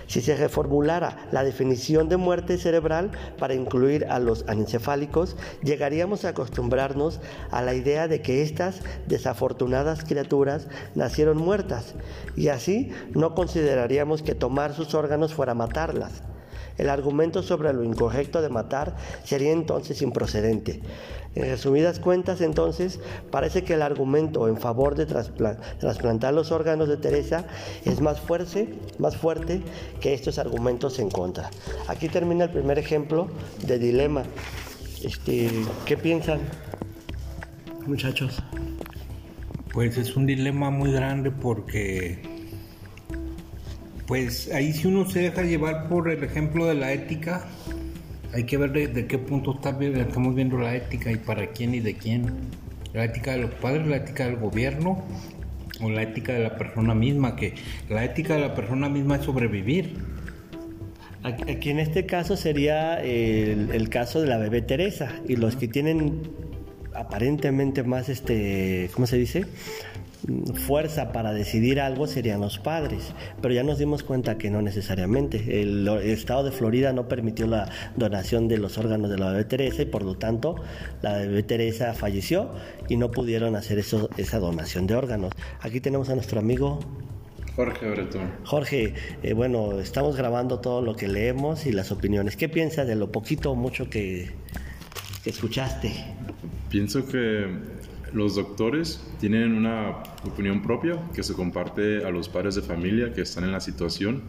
Si 0.07 0.21
se 0.21 0.35
reformulara 0.35 1.27
la 1.31 1.43
definición 1.43 2.09
de 2.09 2.17
muerte 2.17 2.57
cerebral 2.57 3.11
para 3.37 3.53
incluir 3.53 4.05
a 4.05 4.19
los 4.19 4.45
anencefálicos, 4.47 5.35
llegaríamos 5.61 6.25
a 6.25 6.29
acostumbrarnos 6.29 7.19
a 7.51 7.61
la 7.61 7.73
idea 7.73 8.07
de 8.07 8.21
que 8.21 8.41
estas 8.41 8.81
desafortunadas 9.07 10.03
criaturas 10.03 10.67
nacieron 10.95 11.37
muertas 11.37 11.93
y 12.35 12.47
así 12.47 12.91
no 13.13 13.35
consideraríamos 13.35 14.23
que 14.23 14.33
tomar 14.33 14.73
sus 14.73 14.95
órganos 14.95 15.33
fuera 15.33 15.53
matarlas. 15.53 16.23
El 16.77 16.89
argumento 16.89 17.43
sobre 17.43 17.73
lo 17.73 17.83
incorrecto 17.83 18.41
de 18.41 18.49
matar 18.49 18.95
sería 19.23 19.51
entonces 19.51 20.01
improcedente. 20.01 20.81
En 21.35 21.43
resumidas 21.45 21.99
cuentas, 21.99 22.41
entonces, 22.41 22.99
parece 23.31 23.63
que 23.63 23.73
el 23.73 23.81
argumento 23.81 24.47
en 24.47 24.57
favor 24.57 24.95
de 24.95 25.07
trasplantar 25.07 26.33
los 26.33 26.51
órganos 26.51 26.87
de 26.87 26.97
Teresa 26.97 27.45
es 27.85 28.01
más 28.01 28.19
fuerte, 28.19 28.75
más 28.99 29.17
fuerte 29.17 29.61
que 29.99 30.13
estos 30.13 30.37
argumentos 30.37 30.99
en 30.99 31.09
contra. 31.09 31.49
Aquí 31.87 32.07
termina 32.07 32.45
el 32.45 32.51
primer 32.51 32.77
ejemplo 32.77 33.29
de 33.65 33.79
dilema. 33.79 34.23
Este, 35.03 35.49
¿Qué 35.85 35.97
piensan, 35.97 36.39
muchachos? 37.87 38.41
Pues 39.73 39.97
es 39.97 40.15
un 40.15 40.27
dilema 40.27 40.69
muy 40.69 40.91
grande 40.91 41.31
porque 41.31 42.32
pues 44.07 44.51
ahí 44.51 44.73
si 44.73 44.87
uno 44.87 45.09
se 45.09 45.19
deja 45.19 45.43
llevar 45.43 45.87
por 45.87 46.09
el 46.09 46.23
ejemplo 46.23 46.65
de 46.65 46.75
la 46.75 46.91
ética, 46.91 47.45
hay 48.33 48.43
que 48.45 48.57
ver 48.57 48.71
de, 48.71 49.07
qué 49.07 49.17
punto 49.17 49.55
está, 49.55 49.77
estamos 49.81 50.35
viendo 50.35 50.57
la 50.57 50.75
ética 50.75 51.11
y 51.11 51.17
para 51.17 51.47
quién 51.47 51.75
y 51.75 51.79
de 51.79 51.95
quién. 51.95 52.25
La 52.93 53.05
ética 53.05 53.31
de 53.31 53.39
los 53.39 53.51
padres, 53.55 53.87
la 53.87 53.97
ética 53.97 54.25
del 54.25 54.37
gobierno 54.37 55.03
o 55.81 55.89
la 55.89 56.03
ética 56.03 56.33
de 56.33 56.39
la 56.39 56.57
persona 56.57 56.93
misma, 56.93 57.35
que 57.35 57.53
la 57.89 58.03
ética 58.03 58.35
de 58.35 58.41
la 58.41 58.55
persona 58.55 58.89
misma 58.89 59.17
es 59.17 59.23
sobrevivir. 59.23 59.97
Aquí 61.23 61.69
en 61.69 61.79
este 61.79 62.05
caso 62.05 62.35
sería 62.35 63.01
el, 63.01 63.69
el 63.71 63.89
caso 63.89 64.19
de 64.19 64.27
la 64.27 64.37
bebé 64.37 64.61
Teresa 64.61 65.09
y 65.27 65.37
los 65.37 65.55
que 65.55 65.69
tienen 65.69 66.21
aparentemente 66.93 67.83
más, 67.83 68.09
este, 68.09 68.89
¿cómo 68.93 69.07
se 69.07 69.17
dice? 69.17 69.45
Fuerza 70.55 71.11
para 71.11 71.33
decidir 71.33 71.81
algo 71.81 72.07
serían 72.07 72.41
los 72.41 72.57
padres, 72.59 73.13
pero 73.41 73.53
ya 73.53 73.63
nos 73.63 73.77
dimos 73.77 74.03
cuenta 74.03 74.37
que 74.37 74.49
no 74.49 74.61
necesariamente. 74.61 75.61
El, 75.61 75.87
estado 76.03 76.43
de 76.43 76.51
Florida 76.51 76.93
no 76.93 77.07
permitió 77.07 77.47
la 77.47 77.69
donación 77.95 78.47
de 78.47 78.57
los 78.57 78.77
órganos 78.77 79.09
de 79.09 79.17
la 79.17 79.31
bebé 79.31 79.45
Teresa 79.45 79.81
y 79.81 79.85
por 79.85 80.03
lo 80.03 80.15
tanto 80.15 80.55
la 81.01 81.17
bebé 81.17 81.43
Teresa 81.43 81.93
falleció 81.93 82.51
y 82.89 82.97
no 82.97 83.11
pudieron 83.11 83.55
hacer 83.55 83.79
eso, 83.79 84.09
esa 84.17 84.39
donación 84.39 84.87
de 84.87 84.95
órganos. 84.95 85.33
Aquí 85.61 85.81
tenemos 85.81 86.09
a 86.09 86.15
nuestro 86.15 86.39
amigo 86.39 86.79
Jorge 87.55 87.87
Bretón. 87.87 88.31
Jorge, 88.45 88.93
eh, 89.21 89.33
bueno, 89.33 89.79
estamos 89.79 90.15
grabando 90.15 90.59
todo 90.59 90.81
lo 90.81 90.95
que 90.95 91.07
leemos 91.07 91.67
y 91.67 91.71
las 91.71 91.91
opiniones. 91.91 92.35
¿Qué 92.35 92.49
piensas 92.49 92.87
de 92.87 92.95
lo 92.95 93.11
poquito 93.11 93.51
o 93.51 93.55
mucho 93.55 93.89
que, 93.91 94.31
que 95.23 95.29
escuchaste? 95.29 95.93
Pienso 96.69 97.05
que 97.05 97.47
los 98.13 98.35
doctores 98.35 99.03
tienen 99.19 99.55
una 99.55 100.03
opinión 100.23 100.61
propia 100.61 100.99
que 101.13 101.23
se 101.23 101.33
comparte 101.33 102.05
a 102.05 102.11
los 102.11 102.29
padres 102.29 102.55
de 102.55 102.61
familia 102.61 103.11
que 103.13 103.21
están 103.21 103.43
en 103.43 103.51
la 103.51 103.59
situación, 103.59 104.21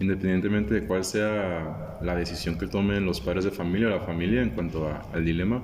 independientemente 0.00 0.74
de 0.74 0.86
cuál 0.86 1.04
sea 1.04 1.98
la 2.02 2.16
decisión 2.16 2.58
que 2.58 2.66
tomen 2.66 3.04
los 3.04 3.20
padres 3.20 3.44
de 3.44 3.50
familia 3.50 3.88
o 3.88 3.90
la 3.90 4.00
familia 4.00 4.42
en 4.42 4.50
cuanto 4.50 4.90
al 5.12 5.24
dilema, 5.24 5.62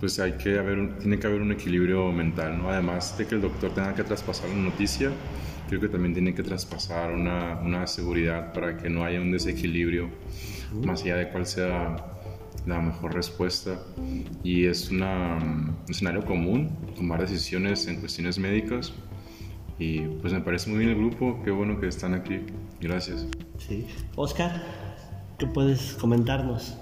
pues 0.00 0.18
hay 0.18 0.32
que 0.32 0.58
haber, 0.58 0.98
tiene 0.98 1.18
que 1.18 1.26
haber 1.26 1.42
un 1.42 1.52
equilibrio 1.52 2.10
mental, 2.10 2.58
¿no? 2.58 2.70
Además 2.70 3.16
de 3.18 3.26
que 3.26 3.36
el 3.36 3.42
doctor 3.42 3.72
tenga 3.72 3.94
que 3.94 4.02
traspasar 4.02 4.50
una 4.50 4.62
noticia, 4.70 5.10
creo 5.68 5.80
que 5.80 5.88
también 5.88 6.14
tiene 6.14 6.34
que 6.34 6.42
traspasar 6.42 7.12
una, 7.12 7.60
una 7.60 7.86
seguridad 7.86 8.52
para 8.52 8.76
que 8.78 8.90
no 8.90 9.04
haya 9.04 9.20
un 9.20 9.30
desequilibrio, 9.30 10.08
más 10.84 11.02
allá 11.02 11.16
de 11.16 11.28
cuál 11.28 11.46
sea 11.46 12.21
la 12.66 12.80
mejor 12.80 13.14
respuesta 13.14 13.78
y 14.44 14.66
es 14.66 14.90
una, 14.90 15.38
un 15.38 15.76
escenario 15.88 16.24
común 16.24 16.70
tomar 16.96 17.20
decisiones 17.20 17.86
en 17.88 17.96
cuestiones 18.00 18.38
médicas 18.38 18.92
y 19.78 20.00
pues 20.00 20.32
me 20.32 20.40
parece 20.40 20.70
muy 20.70 20.78
bien 20.78 20.90
el 20.90 20.98
grupo, 20.98 21.40
qué 21.44 21.50
bueno 21.50 21.80
que 21.80 21.88
están 21.88 22.14
aquí, 22.14 22.40
gracias. 22.80 23.26
Sí. 23.58 23.86
Oscar, 24.14 24.62
¿qué 25.38 25.46
puedes 25.46 25.94
comentarnos 25.94 26.78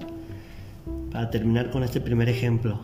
para 1.10 1.30
terminar 1.30 1.70
con 1.70 1.82
este 1.82 2.00
primer 2.00 2.28
ejemplo? 2.28 2.80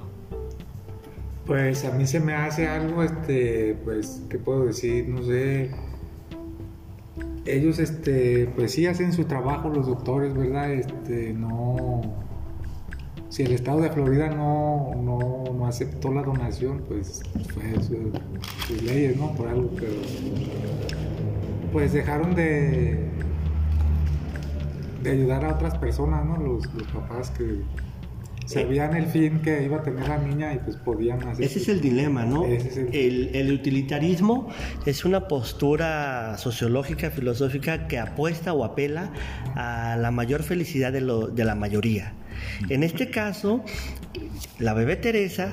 Pues 1.44 1.84
a 1.84 1.92
mí 1.92 2.06
se 2.06 2.18
me 2.18 2.34
hace 2.34 2.66
algo, 2.66 3.02
este, 3.02 3.76
pues, 3.84 4.22
¿qué 4.28 4.38
puedo 4.38 4.66
decir? 4.66 5.08
No 5.08 5.22
sé. 5.22 5.70
Ellos, 7.44 7.78
este, 7.78 8.50
pues 8.56 8.72
sí 8.72 8.86
hacen 8.86 9.12
su 9.12 9.24
trabajo 9.24 9.68
los 9.68 9.86
doctores, 9.86 10.34
¿verdad? 10.34 10.72
Este, 10.72 11.32
no 11.32 12.25
si 13.28 13.42
el 13.42 13.52
estado 13.52 13.80
de 13.80 13.90
Florida 13.90 14.28
no, 14.28 14.92
no, 14.96 15.66
aceptó 15.66 16.12
la 16.12 16.22
donación, 16.22 16.84
pues 16.86 17.22
fue 17.52 17.74
sus 17.82 18.82
leyes, 18.82 19.16
¿no? 19.16 19.32
Por 19.34 19.48
algo 19.48 19.74
que... 19.74 19.88
Pues 21.72 21.92
dejaron 21.92 22.34
de, 22.34 23.10
de 25.02 25.10
ayudar 25.10 25.44
a 25.44 25.54
otras 25.54 25.76
personas, 25.78 26.24
¿no? 26.24 26.36
Los, 26.36 26.68
papás 26.94 27.30
que 27.30 27.62
sabían 28.46 28.96
el 28.96 29.06
fin 29.06 29.40
que 29.40 29.64
iba 29.64 29.78
a 29.78 29.82
tener 29.82 30.08
la 30.08 30.18
niña 30.18 30.54
y 30.54 30.58
pues 30.58 30.76
podían 30.76 31.20
hacer... 31.26 31.44
Ese 31.44 31.58
es 31.58 31.68
el 31.68 31.80
dilema, 31.80 32.24
¿no? 32.24 32.44
el... 32.44 33.30
El, 33.34 33.52
utilitarismo 33.52 34.48
es 34.86 35.04
una 35.04 35.26
postura 35.26 36.38
sociológica, 36.38 37.10
filosófica 37.10 37.88
que 37.88 37.98
apuesta 37.98 38.52
o 38.52 38.64
apela 38.64 39.10
a 39.56 39.96
la 39.96 40.12
mayor 40.12 40.44
felicidad 40.44 40.92
de, 40.92 41.00
lo, 41.00 41.26
de 41.26 41.44
la 41.44 41.56
mayoría. 41.56 42.14
En 42.68 42.82
este 42.82 43.10
caso, 43.10 43.64
la 44.58 44.74
bebé 44.74 44.96
Teresa, 44.96 45.52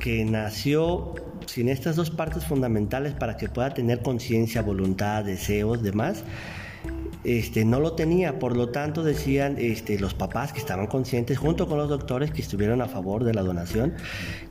que 0.00 0.24
nació 0.24 1.14
sin 1.46 1.68
estas 1.68 1.96
dos 1.96 2.10
partes 2.10 2.44
fundamentales 2.44 3.14
para 3.14 3.36
que 3.36 3.48
pueda 3.48 3.74
tener 3.74 4.02
conciencia, 4.02 4.62
voluntad, 4.62 5.24
deseos, 5.24 5.82
demás, 5.82 6.24
este, 7.24 7.64
no 7.64 7.78
lo 7.78 7.92
tenía, 7.92 8.40
por 8.40 8.56
lo 8.56 8.70
tanto 8.70 9.04
decían 9.04 9.56
este, 9.58 9.98
los 9.98 10.12
papás 10.12 10.52
que 10.52 10.58
estaban 10.58 10.88
conscientes, 10.88 11.38
junto 11.38 11.68
con 11.68 11.78
los 11.78 11.88
doctores 11.88 12.32
que 12.32 12.42
estuvieron 12.42 12.82
a 12.82 12.88
favor 12.88 13.22
de 13.22 13.32
la 13.32 13.42
donación, 13.42 13.94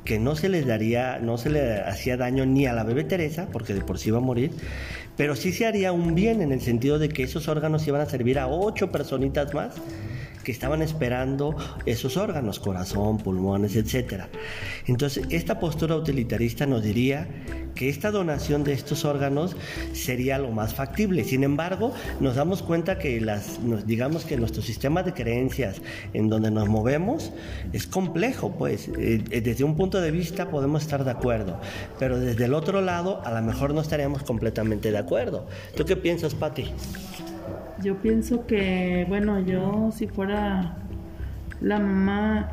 que 0.06 0.20
no 0.20 0.36
se 0.36 0.48
les 0.48 0.66
daría, 0.66 1.20
no 1.20 1.38
se 1.38 1.50
le 1.50 1.82
hacía 1.82 2.16
daño 2.16 2.46
ni 2.46 2.66
a 2.68 2.74
la 2.74 2.84
bebé 2.84 3.04
Teresa, 3.04 3.48
porque 3.52 3.74
de 3.74 3.82
por 3.82 4.00
sí 4.00 4.10
iba 4.10 4.20
a 4.20 4.22
morir, 4.22 4.52
pero 5.18 5.36
sí 5.36 5.52
se 5.52 5.66
haría 5.66 5.92
un 5.92 6.16
bien 6.16 6.42
en 6.42 6.54
el 6.54 6.62
sentido 6.62 6.98
de 6.98 7.10
que 7.10 7.24
esos 7.24 7.50
órganos 7.50 7.86
iban 7.88 8.02
a 8.02 8.06
servir 8.06 8.40
a 8.40 8.48
ocho 8.48 8.90
personitas 8.90 9.54
más 9.54 9.76
que 10.44 10.52
estaban 10.52 10.82
esperando 10.82 11.56
esos 11.86 12.18
órganos, 12.18 12.60
corazón, 12.60 13.18
pulmones, 13.18 13.76
etc. 13.76 14.24
Entonces, 14.88 15.26
esta 15.30 15.60
postura 15.60 15.96
utilitarista 15.96 16.66
nos 16.66 16.84
diría 16.84 17.28
que 17.76 17.90
esta 17.90 18.12
donación 18.12 18.64
de 18.64 18.74
estos 18.74 19.06
órganos 19.06 19.56
sería 19.94 20.38
lo 20.38 20.52
más 20.52 20.74
factible. 20.74 21.24
Sin 21.24 21.44
embargo, 21.44 21.94
nos 22.20 22.36
damos 22.36 22.62
cuenta 22.62 22.98
que 22.98 23.22
las, 23.22 23.60
digamos 23.86 24.26
que 24.26 24.38
nuestro 24.38 24.62
sistema 24.62 25.04
de 25.04 25.14
creencias 25.14 25.82
en 26.14 26.30
donde 26.30 26.52
nos 26.52 26.68
movemos 26.68 27.32
es 27.74 27.88
complejo, 27.88 28.52
pues 28.58 28.88
eh, 28.90 29.24
eh, 29.30 29.42
desde 29.42 29.64
un 29.64 29.76
punto 29.76 30.02
de 30.02 30.12
vista 30.12 30.50
podemos 30.50 30.82
estar 30.82 31.04
de 31.04 31.12
acuerdo, 31.12 31.60
pero 32.00 32.20
desde 32.20 32.46
el 32.46 32.54
otro 32.54 32.82
lado 32.82 33.22
a 33.26 33.32
lo 33.32 33.42
mejor 33.42 33.74
no 33.74 33.82
estaríamos 33.82 34.24
completamente 34.24 34.92
de 34.92 34.98
acuerdo. 34.98 35.48
¿Tú 35.76 35.86
qué 35.86 35.96
piensas, 35.96 36.36
Patti? 36.36 36.72
Yo 37.84 37.98
pienso 37.98 38.46
que, 38.46 39.06
bueno, 39.10 39.40
yo 39.40 39.92
si 39.92 40.08
fuera 40.08 40.78
la 41.62 41.80
mamá, 41.80 42.50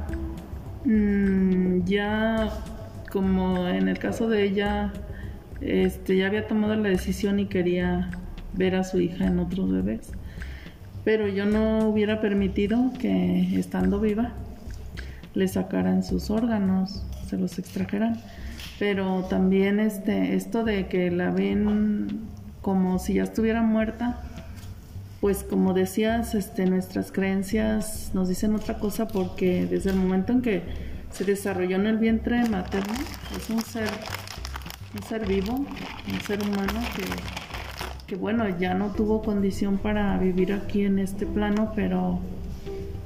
mm, 0.84 1.84
ya 1.84 2.50
como 3.10 3.68
en 3.68 3.88
el 3.88 3.98
caso 3.98 4.28
de 4.28 4.44
ella, 4.44 4.92
este, 5.60 6.16
ya 6.16 6.26
había 6.26 6.46
tomado 6.46 6.76
la 6.76 6.88
decisión 6.88 7.40
y 7.40 7.46
quería 7.46 8.10
ver 8.54 8.74
a 8.74 8.84
su 8.84 9.00
hija 9.00 9.26
en 9.26 9.38
otros 9.38 9.70
bebés. 9.70 10.12
Pero 11.04 11.28
yo 11.28 11.46
no 11.46 11.88
hubiera 11.88 12.20
permitido 12.20 12.92
que 12.98 13.58
estando 13.58 14.00
viva 14.00 14.32
le 15.34 15.46
sacaran 15.46 16.02
sus 16.02 16.30
órganos, 16.30 17.04
se 17.26 17.36
los 17.36 17.58
extrajeran. 17.58 18.20
Pero 18.78 19.24
también 19.24 19.80
este, 19.80 20.34
esto 20.34 20.64
de 20.64 20.88
que 20.88 21.10
la 21.10 21.30
ven 21.30 22.28
como 22.62 22.98
si 22.98 23.14
ya 23.14 23.22
estuviera 23.22 23.62
muerta, 23.62 24.20
pues 25.20 25.42
como 25.42 25.74
decías, 25.74 26.34
este, 26.34 26.66
nuestras 26.66 27.10
creencias 27.10 28.12
nos 28.14 28.28
dicen 28.28 28.54
otra 28.54 28.78
cosa 28.78 29.08
porque 29.08 29.66
desde 29.66 29.90
el 29.90 29.96
momento 29.96 30.32
en 30.32 30.42
que 30.42 30.62
se 31.10 31.24
desarrolló 31.24 31.76
en 31.76 31.86
el 31.86 31.98
vientre 31.98 32.48
materno, 32.48 32.94
es 33.36 33.50
un 33.50 33.60
ser, 33.62 33.88
un 34.94 35.02
ser 35.02 35.26
vivo, 35.26 35.54
un 35.54 36.20
ser 36.20 36.40
humano 36.42 36.80
que, 36.94 37.04
que 38.06 38.16
bueno, 38.16 38.48
ya 38.58 38.74
no 38.74 38.92
tuvo 38.92 39.22
condición 39.22 39.78
para 39.78 40.16
vivir 40.18 40.52
aquí 40.52 40.82
en 40.82 41.00
este 41.00 41.26
plano, 41.26 41.72
pero 41.74 42.20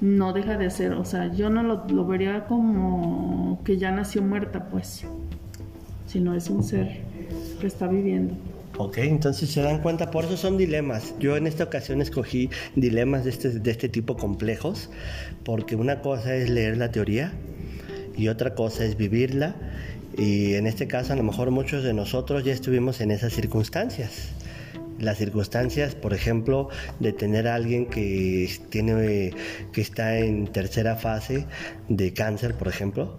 no 0.03 0.33
deja 0.33 0.59
de 0.59 0.69
ser, 0.71 0.93
o 0.95 1.05
sea, 1.05 1.33
yo 1.33 1.49
no 1.49 1.63
lo, 1.63 1.87
lo 1.89 2.05
vería 2.05 2.45
como 2.45 3.61
que 3.65 3.79
ya 3.79 3.91
nació 3.91 4.21
muerta, 4.21 4.69
pues, 4.69 5.07
sino 6.07 6.35
es 6.35 6.51
un 6.51 6.63
ser 6.63 7.01
que 7.61 7.67
está 7.67 7.87
viviendo. 7.87 8.35
Ok, 8.79 8.99
entonces 8.99 9.51
se 9.51 9.61
dan 9.61 9.81
cuenta, 9.81 10.11
por 10.11 10.25
eso 10.25 10.37
son 10.37 10.57
dilemas. 10.57 11.15
Yo 11.19 11.37
en 11.37 11.47
esta 11.47 11.65
ocasión 11.65 12.01
escogí 12.01 12.49
dilemas 12.75 13.25
de 13.25 13.31
este, 13.31 13.51
de 13.51 13.71
este 13.71 13.89
tipo 13.89 14.17
complejos, 14.17 14.89
porque 15.45 15.77
una 15.77 16.01
cosa 16.01 16.35
es 16.35 16.49
leer 16.49 16.79
la 16.79 16.91
teoría 16.91 17.33
y 18.17 18.29
otra 18.29 18.55
cosa 18.55 18.85
es 18.85 18.97
vivirla. 18.97 19.55
Y 20.17 20.55
en 20.55 20.67
este 20.67 20.87
caso 20.87 21.13
a 21.13 21.17
lo 21.17 21.23
mejor 21.23 21.51
muchos 21.51 21.85
de 21.85 21.93
nosotros 21.93 22.45
ya 22.45 22.53
estuvimos 22.53 23.01
en 23.03 23.11
esas 23.11 23.35
circunstancias. 23.35 24.31
Las 24.99 25.19
circunstancias, 25.19 25.95
por 25.95 26.15
ejemplo, 26.15 26.69
de 27.01 27.13
tener 27.13 27.49
a 27.49 27.57
alguien 27.57 27.87
que, 27.87 28.51
tiene, 28.71 29.35
que 29.73 29.81
está 29.81 30.19
en 30.19 30.47
tercera 30.47 30.97
fase 30.97 31.47
de 31.89 32.13
cáncer, 32.13 32.55
por 32.55 32.69
ejemplo. 32.69 33.19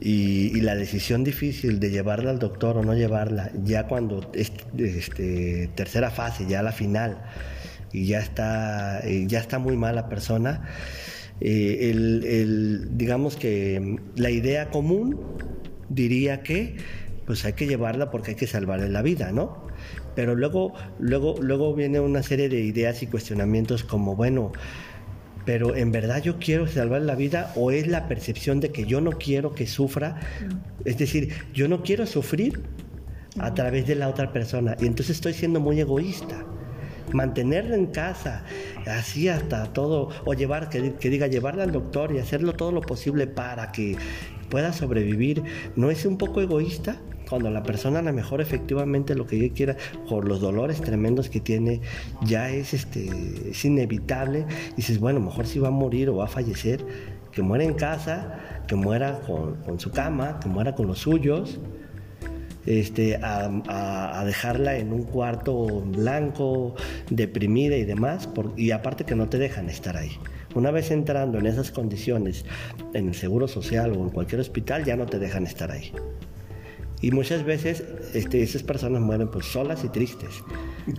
Y, 0.00 0.60
la 0.60 0.76
decisión 0.76 1.24
difícil 1.24 1.80
de 1.80 1.90
llevarla 1.90 2.30
al 2.30 2.38
doctor 2.38 2.76
o 2.78 2.82
no 2.82 2.94
llevarla, 2.94 3.50
ya 3.64 3.86
cuando 3.88 4.30
es 4.32 4.52
este, 4.76 5.70
tercera 5.74 6.10
fase, 6.10 6.46
ya 6.46 6.62
la 6.62 6.72
final, 6.72 7.18
y 7.92 8.06
ya 8.06 8.20
está, 8.20 9.00
eh, 9.00 9.24
ya 9.26 9.40
está 9.40 9.58
muy 9.58 9.76
mal 9.76 9.96
la 9.96 10.08
persona, 10.08 10.68
eh, 11.40 12.86
digamos 12.90 13.36
que 13.36 13.96
la 14.16 14.30
idea 14.30 14.70
común 14.70 15.18
diría 15.88 16.42
que 16.42 16.76
pues 17.26 17.44
hay 17.44 17.52
que 17.52 17.66
llevarla 17.66 18.10
porque 18.10 18.30
hay 18.30 18.36
que 18.36 18.46
salvarle 18.46 18.88
la 18.88 19.02
vida, 19.02 19.32
¿no? 19.32 19.66
Pero 20.14 20.34
luego, 20.34 20.72
luego, 20.98 21.34
luego 21.40 21.74
viene 21.74 22.00
una 22.00 22.22
serie 22.22 22.48
de 22.48 22.60
ideas 22.60 23.02
y 23.02 23.06
cuestionamientos 23.06 23.84
como, 23.84 24.16
bueno, 24.16 24.50
pero 25.48 25.74
en 25.74 25.92
verdad 25.92 26.22
yo 26.22 26.38
quiero 26.38 26.66
salvar 26.66 27.00
la 27.00 27.14
vida 27.14 27.54
o 27.56 27.70
es 27.70 27.86
la 27.86 28.06
percepción 28.06 28.60
de 28.60 28.70
que 28.70 28.84
yo 28.84 29.00
no 29.00 29.12
quiero 29.12 29.54
que 29.54 29.66
sufra, 29.66 30.20
es 30.84 30.98
decir, 30.98 31.32
yo 31.54 31.68
no 31.68 31.82
quiero 31.82 32.04
sufrir 32.04 32.60
a 33.38 33.54
través 33.54 33.86
de 33.86 33.94
la 33.94 34.10
otra 34.10 34.30
persona 34.30 34.76
y 34.78 34.84
entonces 34.84 35.16
estoy 35.16 35.32
siendo 35.32 35.58
muy 35.58 35.80
egoísta. 35.80 36.44
Mantenerla 37.14 37.76
en 37.76 37.86
casa, 37.86 38.44
así 38.86 39.30
hasta 39.30 39.72
todo, 39.72 40.10
o 40.26 40.34
llevar, 40.34 40.68
que, 40.68 40.92
que 40.96 41.08
diga, 41.08 41.28
llevarla 41.28 41.62
al 41.62 41.72
doctor 41.72 42.12
y 42.14 42.18
hacerlo 42.18 42.52
todo 42.52 42.70
lo 42.70 42.82
posible 42.82 43.26
para 43.26 43.72
que 43.72 43.96
pueda 44.50 44.74
sobrevivir, 44.74 45.42
¿no 45.76 45.90
es 45.90 46.04
un 46.04 46.18
poco 46.18 46.42
egoísta? 46.42 47.00
Cuando 47.28 47.50
la 47.50 47.62
persona 47.62 47.98
a 47.98 48.02
lo 48.02 48.12
mejor 48.12 48.40
efectivamente 48.40 49.14
lo 49.14 49.26
que 49.26 49.36
ella 49.36 49.54
quiera, 49.54 49.76
por 50.08 50.26
los 50.26 50.40
dolores 50.40 50.80
tremendos 50.80 51.28
que 51.28 51.40
tiene, 51.40 51.80
ya 52.22 52.50
es, 52.50 52.74
este, 52.74 53.50
es 53.50 53.64
inevitable, 53.64 54.46
y 54.72 54.76
dices, 54.76 54.98
bueno, 54.98 55.20
mejor 55.20 55.46
si 55.46 55.58
va 55.58 55.68
a 55.68 55.72
morir 55.72 56.08
o 56.08 56.16
va 56.16 56.24
a 56.24 56.28
fallecer, 56.28 56.84
que 57.32 57.42
muera 57.42 57.64
en 57.64 57.74
casa, 57.74 58.64
que 58.66 58.74
muera 58.74 59.20
con, 59.20 59.78
su 59.78 59.90
cama, 59.90 60.40
que 60.40 60.48
muera 60.48 60.74
con 60.74 60.86
los 60.86 60.98
suyos, 61.00 61.60
este, 62.66 63.18
a, 63.22 64.22
dejarla 64.26 64.76
en 64.76 64.92
un 64.92 65.04
cuarto 65.04 65.82
blanco, 65.82 66.74
deprimida 67.10 67.76
y 67.76 67.84
demás, 67.84 68.28
y 68.56 68.72
aparte 68.72 69.04
que 69.04 69.14
no 69.14 69.28
te 69.28 69.38
dejan 69.38 69.68
estar 69.68 69.96
ahí. 69.96 70.12
Una 70.54 70.70
vez 70.70 70.90
entrando 70.90 71.38
en 71.38 71.46
esas 71.46 71.70
condiciones 71.70 72.44
en 72.94 73.08
el 73.08 73.14
Seguro 73.14 73.48
Social 73.48 73.92
o 73.92 74.02
en 74.02 74.10
cualquier 74.10 74.40
hospital, 74.40 74.84
ya 74.84 74.96
no 74.96 75.06
te 75.06 75.18
dejan 75.18 75.46
estar 75.46 75.70
ahí. 75.70 75.92
Y 77.00 77.12
muchas 77.12 77.44
veces 77.44 77.84
este, 78.14 78.42
esas 78.42 78.62
personas 78.62 79.00
mueren 79.00 79.28
pues 79.28 79.46
solas 79.46 79.84
y 79.84 79.88
tristes. 79.88 80.30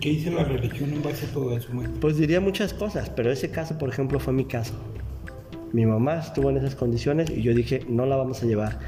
¿Qué 0.00 0.10
dice 0.10 0.30
la 0.30 0.44
religión 0.44 0.92
en 0.92 1.02
base 1.02 1.26
a 1.26 1.28
todo 1.28 1.56
eso? 1.56 1.68
Pues 2.00 2.16
diría 2.16 2.40
muchas 2.40 2.72
cosas, 2.72 3.10
pero 3.10 3.30
ese 3.30 3.50
caso, 3.50 3.76
por 3.76 3.90
ejemplo, 3.90 4.18
fue 4.18 4.32
mi 4.32 4.46
caso. 4.46 4.74
Mi 5.72 5.84
mamá 5.84 6.18
estuvo 6.18 6.50
en 6.50 6.56
esas 6.56 6.74
condiciones 6.74 7.30
y 7.30 7.42
yo 7.42 7.54
dije, 7.54 7.84
no 7.88 8.06
la 8.06 8.16
vamos 8.16 8.42
a 8.42 8.46
llevar. 8.46 8.78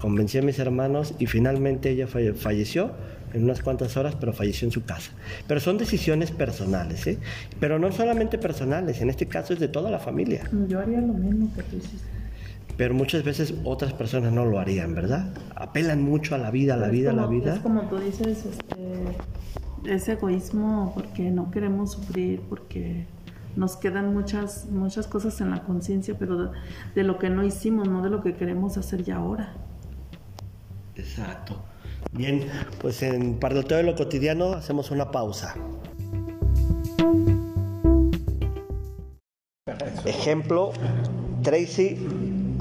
Convencí 0.00 0.38
a 0.38 0.42
mis 0.42 0.58
hermanos 0.58 1.14
y 1.18 1.26
finalmente 1.26 1.90
ella 1.90 2.06
falleció 2.06 2.92
en 3.34 3.44
unas 3.44 3.62
cuantas 3.62 3.96
horas, 3.96 4.16
pero 4.18 4.32
falleció 4.32 4.66
en 4.66 4.72
su 4.72 4.84
casa. 4.84 5.12
Pero 5.46 5.60
son 5.60 5.78
decisiones 5.78 6.30
personales, 6.30 7.06
¿eh? 7.06 7.18
Pero 7.60 7.78
no 7.78 7.92
solamente 7.92 8.36
personales, 8.36 9.00
en 9.00 9.10
este 9.10 9.26
caso 9.26 9.52
es 9.52 9.60
de 9.60 9.68
toda 9.68 9.90
la 9.90 9.98
familia. 9.98 10.50
Yo 10.66 10.80
haría 10.80 11.00
lo 11.00 11.12
mismo 11.12 11.52
que 11.54 11.62
tú 11.62 11.76
hiciste 11.76 12.21
pero 12.76 12.94
muchas 12.94 13.22
veces 13.22 13.54
otras 13.64 13.92
personas 13.92 14.32
no 14.32 14.44
lo 14.44 14.58
harían, 14.58 14.94
¿verdad? 14.94 15.32
Apelan 15.54 16.02
mucho 16.02 16.34
a 16.34 16.38
la 16.38 16.50
vida, 16.50 16.74
a 16.74 16.76
la 16.76 16.88
vida, 16.88 17.10
a 17.10 17.14
la 17.14 17.26
vida. 17.26 17.54
Es 17.56 17.60
como 17.60 17.82
tú 17.82 17.98
dices, 17.98 18.46
este, 18.46 19.16
es 19.84 20.08
egoísmo 20.08 20.92
porque 20.94 21.30
no 21.30 21.50
queremos 21.50 21.92
sufrir, 21.92 22.40
porque 22.48 23.06
nos 23.56 23.76
quedan 23.76 24.14
muchas, 24.14 24.66
muchas 24.70 25.06
cosas 25.06 25.40
en 25.40 25.50
la 25.50 25.62
conciencia, 25.64 26.16
pero 26.18 26.52
de, 26.94 27.04
lo 27.04 27.18
que 27.18 27.30
no 27.30 27.44
hicimos, 27.44 27.88
no 27.88 28.02
de 28.02 28.10
lo 28.10 28.22
que 28.22 28.34
queremos 28.34 28.78
hacer 28.78 29.04
ya 29.04 29.16
ahora. 29.16 29.52
Exacto. 30.96 31.62
Bien, 32.12 32.46
pues 32.80 33.02
en 33.02 33.38
Parloteo 33.38 33.78
de 33.78 33.84
lo 33.84 33.94
cotidiano 33.94 34.52
hacemos 34.52 34.90
una 34.90 35.10
pausa. 35.10 35.54
Ejemplo, 40.04 40.72
Tracy 41.42 41.96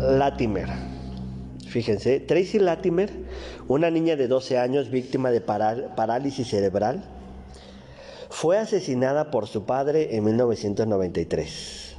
Latimer. 0.02 0.68
Fíjense, 1.68 2.20
Tracy 2.20 2.58
Latimer, 2.58 3.12
una 3.68 3.92
niña 3.92 4.16
de 4.16 4.28
12 4.28 4.58
años 4.58 4.90
víctima 4.90 5.30
de 5.30 5.42
parálisis 5.42 6.48
cerebral, 6.48 7.04
fue 8.30 8.58
asesinada 8.58 9.30
por 9.30 9.48
su 9.48 9.66
padre 9.66 10.16
en 10.16 10.24
1993. 10.24 11.96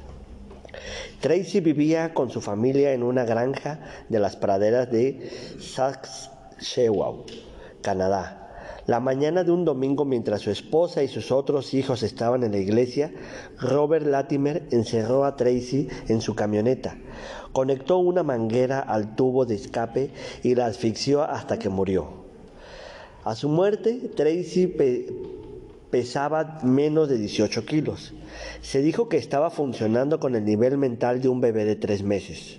Tracy 1.21 1.61
vivía 1.61 2.13
con 2.13 2.29
su 2.29 2.41
familia 2.41 2.91
en 2.91 3.03
una 3.03 3.23
granja 3.23 3.79
de 4.09 4.19
las 4.19 4.35
praderas 4.35 4.91
de 4.91 5.31
Saskatchewan, 5.59 7.23
Canadá. 7.81 8.43
La 8.85 8.99
mañana 8.99 9.45
de 9.45 9.51
un 9.51 9.63
domingo, 9.63 10.03
mientras 10.03 10.41
su 10.41 10.51
esposa 10.51 11.03
y 11.03 11.07
sus 11.07 11.31
otros 11.31 11.73
hijos 11.73 12.03
estaban 12.03 12.43
en 12.43 12.51
la 12.51 12.57
iglesia, 12.57 13.13
Robert 13.57 14.05
Latimer 14.05 14.67
encerró 14.71 15.23
a 15.23 15.37
Tracy 15.37 15.87
en 16.09 16.19
su 16.19 16.35
camioneta, 16.35 16.97
conectó 17.53 17.99
una 17.99 18.23
manguera 18.23 18.79
al 18.79 19.15
tubo 19.15 19.45
de 19.45 19.55
escape 19.55 20.11
y 20.43 20.55
la 20.55 20.65
asfixió 20.65 21.21
hasta 21.21 21.57
que 21.57 21.69
murió. 21.69 22.23
A 23.23 23.35
su 23.35 23.47
muerte, 23.47 24.11
Tracy 24.15 24.75
pesaba 25.89 26.59
menos 26.63 27.07
de 27.07 27.17
18 27.17 27.65
kilos. 27.65 28.13
Se 28.61 28.81
dijo 28.81 29.07
que 29.07 29.17
estaba 29.17 29.49
funcionando 29.49 30.19
con 30.19 30.35
el 30.35 30.43
nivel 30.43 30.77
mental 30.77 31.21
de 31.21 31.29
un 31.29 31.39
bebé 31.39 31.63
de 31.63 31.77
tres 31.77 32.03
meses. 32.03 32.57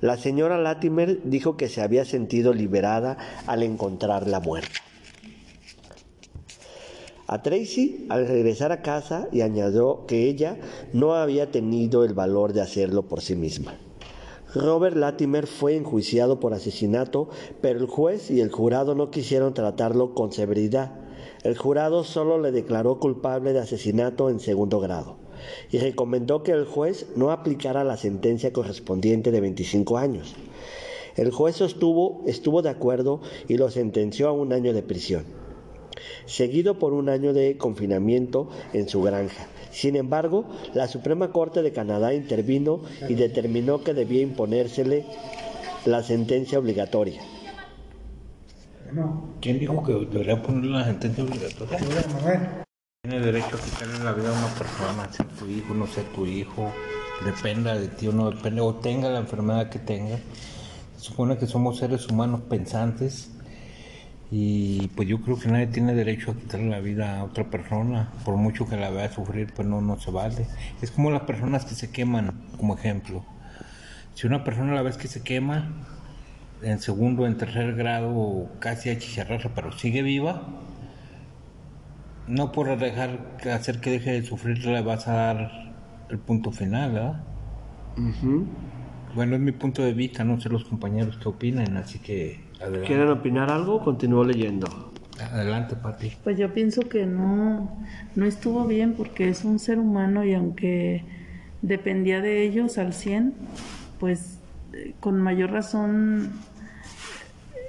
La 0.00 0.18
señora 0.18 0.58
Latimer 0.58 1.22
dijo 1.24 1.56
que 1.56 1.68
se 1.68 1.80
había 1.80 2.04
sentido 2.04 2.52
liberada 2.52 3.16
al 3.46 3.62
encontrarla 3.62 4.40
muerta. 4.40 4.80
A 7.26 7.40
Tracy 7.40 8.06
al 8.10 8.28
regresar 8.28 8.72
a 8.72 8.82
casa 8.82 9.28
y 9.32 9.40
añadió 9.40 10.04
que 10.06 10.28
ella 10.28 10.58
no 10.92 11.14
había 11.14 11.50
tenido 11.50 12.04
el 12.04 12.12
valor 12.12 12.52
de 12.52 12.60
hacerlo 12.60 13.08
por 13.08 13.22
sí 13.22 13.34
misma. 13.34 13.74
Robert 14.54 14.96
Latimer 14.96 15.46
fue 15.46 15.76
enjuiciado 15.76 16.38
por 16.38 16.52
asesinato, 16.52 17.30
pero 17.62 17.78
el 17.80 17.86
juez 17.86 18.30
y 18.30 18.40
el 18.40 18.50
jurado 18.50 18.94
no 18.94 19.10
quisieron 19.10 19.54
tratarlo 19.54 20.14
con 20.14 20.30
severidad. 20.32 20.92
El 21.42 21.56
jurado 21.56 22.04
solo 22.04 22.38
le 22.38 22.52
declaró 22.52 22.98
culpable 22.98 23.54
de 23.54 23.60
asesinato 23.60 24.28
en 24.28 24.40
segundo 24.40 24.78
grado 24.78 25.16
y 25.70 25.78
recomendó 25.78 26.42
que 26.42 26.52
el 26.52 26.66
juez 26.66 27.06
no 27.16 27.30
aplicara 27.30 27.82
la 27.82 27.96
sentencia 27.96 28.52
correspondiente 28.52 29.30
de 29.30 29.40
25 29.40 29.96
años. 29.96 30.34
El 31.16 31.30
juez 31.30 31.60
estuvo, 31.60 32.22
estuvo 32.26 32.62
de 32.62 32.70
acuerdo 32.70 33.20
y 33.48 33.56
lo 33.56 33.70
sentenció 33.70 34.28
a 34.28 34.32
un 34.32 34.52
año 34.52 34.72
de 34.72 34.82
prisión, 34.82 35.24
seguido 36.26 36.78
por 36.78 36.92
un 36.92 37.08
año 37.08 37.32
de 37.32 37.56
confinamiento 37.56 38.48
en 38.72 38.88
su 38.88 39.02
granja. 39.02 39.46
Sin 39.72 39.96
embargo, 39.96 40.44
la 40.74 40.86
Suprema 40.86 41.32
Corte 41.32 41.62
de 41.62 41.72
Canadá 41.72 42.14
intervino 42.14 42.82
y 43.08 43.14
determinó 43.14 43.82
que 43.82 43.94
debía 43.94 44.20
imponérsele 44.20 45.06
la 45.86 46.02
sentencia 46.02 46.58
obligatoria. 46.58 47.20
¿Quién 49.40 49.58
dijo 49.58 49.82
que 49.82 49.92
debería 49.92 50.40
ponerle 50.42 50.78
la 50.78 50.84
sentencia 50.84 51.24
obligatoria? 51.24 51.78
Tiene 53.02 53.20
derecho 53.20 53.56
a 53.56 53.60
quitarle 53.60 54.04
la 54.04 54.12
vida 54.12 54.28
a 54.28 54.38
una 54.38 54.54
persona, 54.54 55.12
sea 55.12 55.26
tu 55.26 55.46
hijo, 55.46 55.74
no 55.74 55.86
sea 55.86 56.04
tu 56.14 56.26
hijo, 56.26 56.70
dependa 57.24 57.74
de 57.74 57.88
ti 57.88 58.06
o 58.06 58.12
no 58.12 58.30
depende, 58.30 58.60
o 58.60 58.74
tenga 58.74 59.08
la 59.08 59.18
enfermedad 59.18 59.70
que 59.70 59.78
tenga. 59.78 60.18
Se 60.98 61.06
supone 61.06 61.38
que 61.38 61.46
somos 61.46 61.78
seres 61.78 62.06
humanos 62.08 62.42
pensantes 62.48 63.31
y 64.34 64.88
pues 64.96 65.06
yo 65.06 65.20
creo 65.20 65.38
que 65.38 65.50
nadie 65.50 65.66
tiene 65.66 65.92
derecho 65.92 66.30
a 66.30 66.34
quitarle 66.34 66.70
la 66.70 66.80
vida 66.80 67.18
a 67.18 67.24
otra 67.24 67.50
persona, 67.50 68.10
por 68.24 68.36
mucho 68.36 68.66
que 68.66 68.78
la 68.78 68.88
vea 68.88 69.12
sufrir, 69.12 69.52
pues 69.54 69.68
no, 69.68 69.82
no 69.82 70.00
se 70.00 70.10
vale. 70.10 70.46
Es 70.80 70.90
como 70.90 71.10
las 71.10 71.24
personas 71.24 71.66
que 71.66 71.74
se 71.74 71.90
queman, 71.90 72.32
como 72.56 72.74
ejemplo. 72.74 73.26
Si 74.14 74.26
una 74.26 74.42
persona 74.42 74.72
la 74.72 74.80
vez 74.80 74.96
que 74.96 75.06
se 75.06 75.22
quema, 75.22 75.70
en 76.62 76.80
segundo, 76.80 77.26
en 77.26 77.36
tercer 77.36 77.74
grado, 77.74 78.48
casi 78.58 78.88
a 78.88 78.98
chicharrarse, 78.98 79.50
pero 79.54 79.70
sigue 79.72 80.00
viva, 80.00 80.48
no 82.26 82.52
por 82.52 82.78
dejar 82.78 83.36
hacer 83.52 83.80
que 83.80 83.90
deje 83.90 84.12
de 84.12 84.22
sufrir 84.24 84.64
le 84.64 84.80
vas 84.80 85.08
a 85.08 85.12
dar 85.12 85.74
el 86.08 86.18
punto 86.18 86.52
final, 86.52 86.92
¿verdad? 86.92 87.24
Bueno, 89.14 89.34
es 89.36 89.42
mi 89.42 89.52
punto 89.52 89.82
de 89.82 89.92
vista, 89.92 90.24
no 90.24 90.40
sé 90.40 90.48
los 90.48 90.64
compañeros 90.64 91.18
qué 91.22 91.28
opinan, 91.28 91.76
así 91.76 91.98
que 91.98 92.40
adelante. 92.62 92.86
¿Quieren 92.86 93.08
opinar 93.08 93.50
algo? 93.50 93.82
Continúo 93.82 94.24
leyendo. 94.24 94.92
Adelante, 95.20 95.76
Pati. 95.76 96.12
Pues 96.24 96.38
yo 96.38 96.52
pienso 96.52 96.82
que 96.82 97.06
no, 97.06 97.76
no 98.16 98.26
estuvo 98.26 98.66
bien 98.66 98.94
porque 98.94 99.28
es 99.28 99.44
un 99.44 99.58
ser 99.58 99.78
humano 99.78 100.24
y 100.24 100.34
aunque 100.34 101.04
dependía 101.60 102.20
de 102.20 102.42
ellos 102.42 102.78
al 102.78 102.92
100, 102.92 103.34
pues 104.00 104.38
eh, 104.72 104.94
con 105.00 105.20
mayor 105.20 105.52
razón 105.52 106.32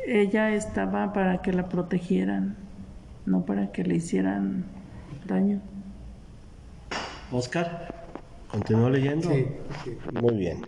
ella 0.08 0.53
estaba 0.53 1.13
para 1.13 1.41
que 1.41 1.53
la 1.53 1.69
protegieran, 1.69 2.56
no 3.25 3.45
para 3.45 3.71
que 3.71 3.84
le 3.84 3.95
hicieran 3.95 4.65
daño. 5.27 5.62
Oscar, 7.32 7.93
continúo 8.49 8.89
leyendo. 8.89 9.29
Sí, 9.29 9.47
Muy 10.21 10.36
bien. 10.36 10.62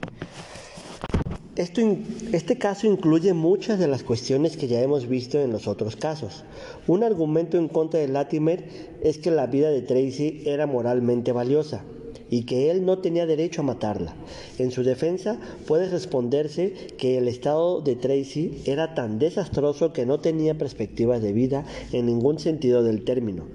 Este 1.58 2.58
caso 2.58 2.86
incluye 2.86 3.34
muchas 3.34 3.80
de 3.80 3.88
las 3.88 4.04
cuestiones 4.04 4.58
que 4.58 4.68
ya 4.68 4.82
hemos 4.82 5.08
visto 5.08 5.39
en 5.39 5.54
los 5.54 5.70
otros 5.70 5.96
casos. 5.96 6.44
Un 6.86 7.02
argumento 7.02 7.58
en 7.58 7.70
contra 7.70 8.02
de 8.02 8.10
Latimer 8.10 8.65
es 9.02 9.18
que 9.18 9.32
la 9.32 9.48
vida 9.48 9.70
de 9.70 9.82
Tracy 9.82 10.44
era 10.46 10.68
moralmente 10.68 11.32
valiosa 11.32 11.86
y 12.30 12.44
que 12.44 12.72
él 12.72 12.86
no 12.86 13.00
tenía 13.00 13.26
derecho 13.26 13.62
a 13.62 13.65
matarla. 13.65 14.15
En 14.58 14.72
su 14.72 14.84
defensa 14.84 15.39
puede 15.65 15.88
responderse 15.88 16.74
que 16.98 17.18
el 17.18 17.30
estado 17.30 17.80
de 17.80 17.96
Tracy 17.96 18.62
era 18.65 18.94
tan 18.94 19.18
desastroso 19.18 19.94
que 19.94 20.06
no 20.06 20.20
tenía 20.20 20.58
perspectivas 20.58 21.22
de 21.22 21.32
vida 21.32 21.65
en 21.94 22.08
ningún 22.08 22.39
sentido 22.39 22.84
del 22.84 23.06
término, 23.06 23.46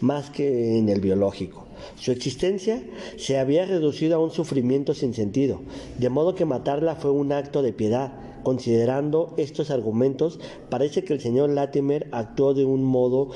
más 0.00 0.30
que 0.30 0.78
en 0.78 0.88
el 0.88 1.00
biológico. 1.00 1.66
Su 1.96 2.12
existencia 2.12 2.82
se 3.16 3.38
había 3.38 3.66
reducido 3.66 4.16
a 4.16 4.18
un 4.18 4.30
sufrimiento 4.30 4.94
sin 4.94 5.14
sentido, 5.14 5.60
de 5.98 6.08
modo 6.08 6.34
que 6.34 6.44
matarla 6.44 6.96
fue 6.96 7.10
un 7.10 7.32
acto 7.32 7.62
de 7.62 7.72
piedad. 7.72 8.12
Considerando 8.42 9.34
estos 9.36 9.70
argumentos, 9.70 10.40
parece 10.70 11.04
que 11.04 11.12
el 11.12 11.20
señor 11.20 11.50
Latimer 11.50 12.08
actuó 12.10 12.54
de 12.54 12.64
un 12.64 12.84
modo 12.84 13.30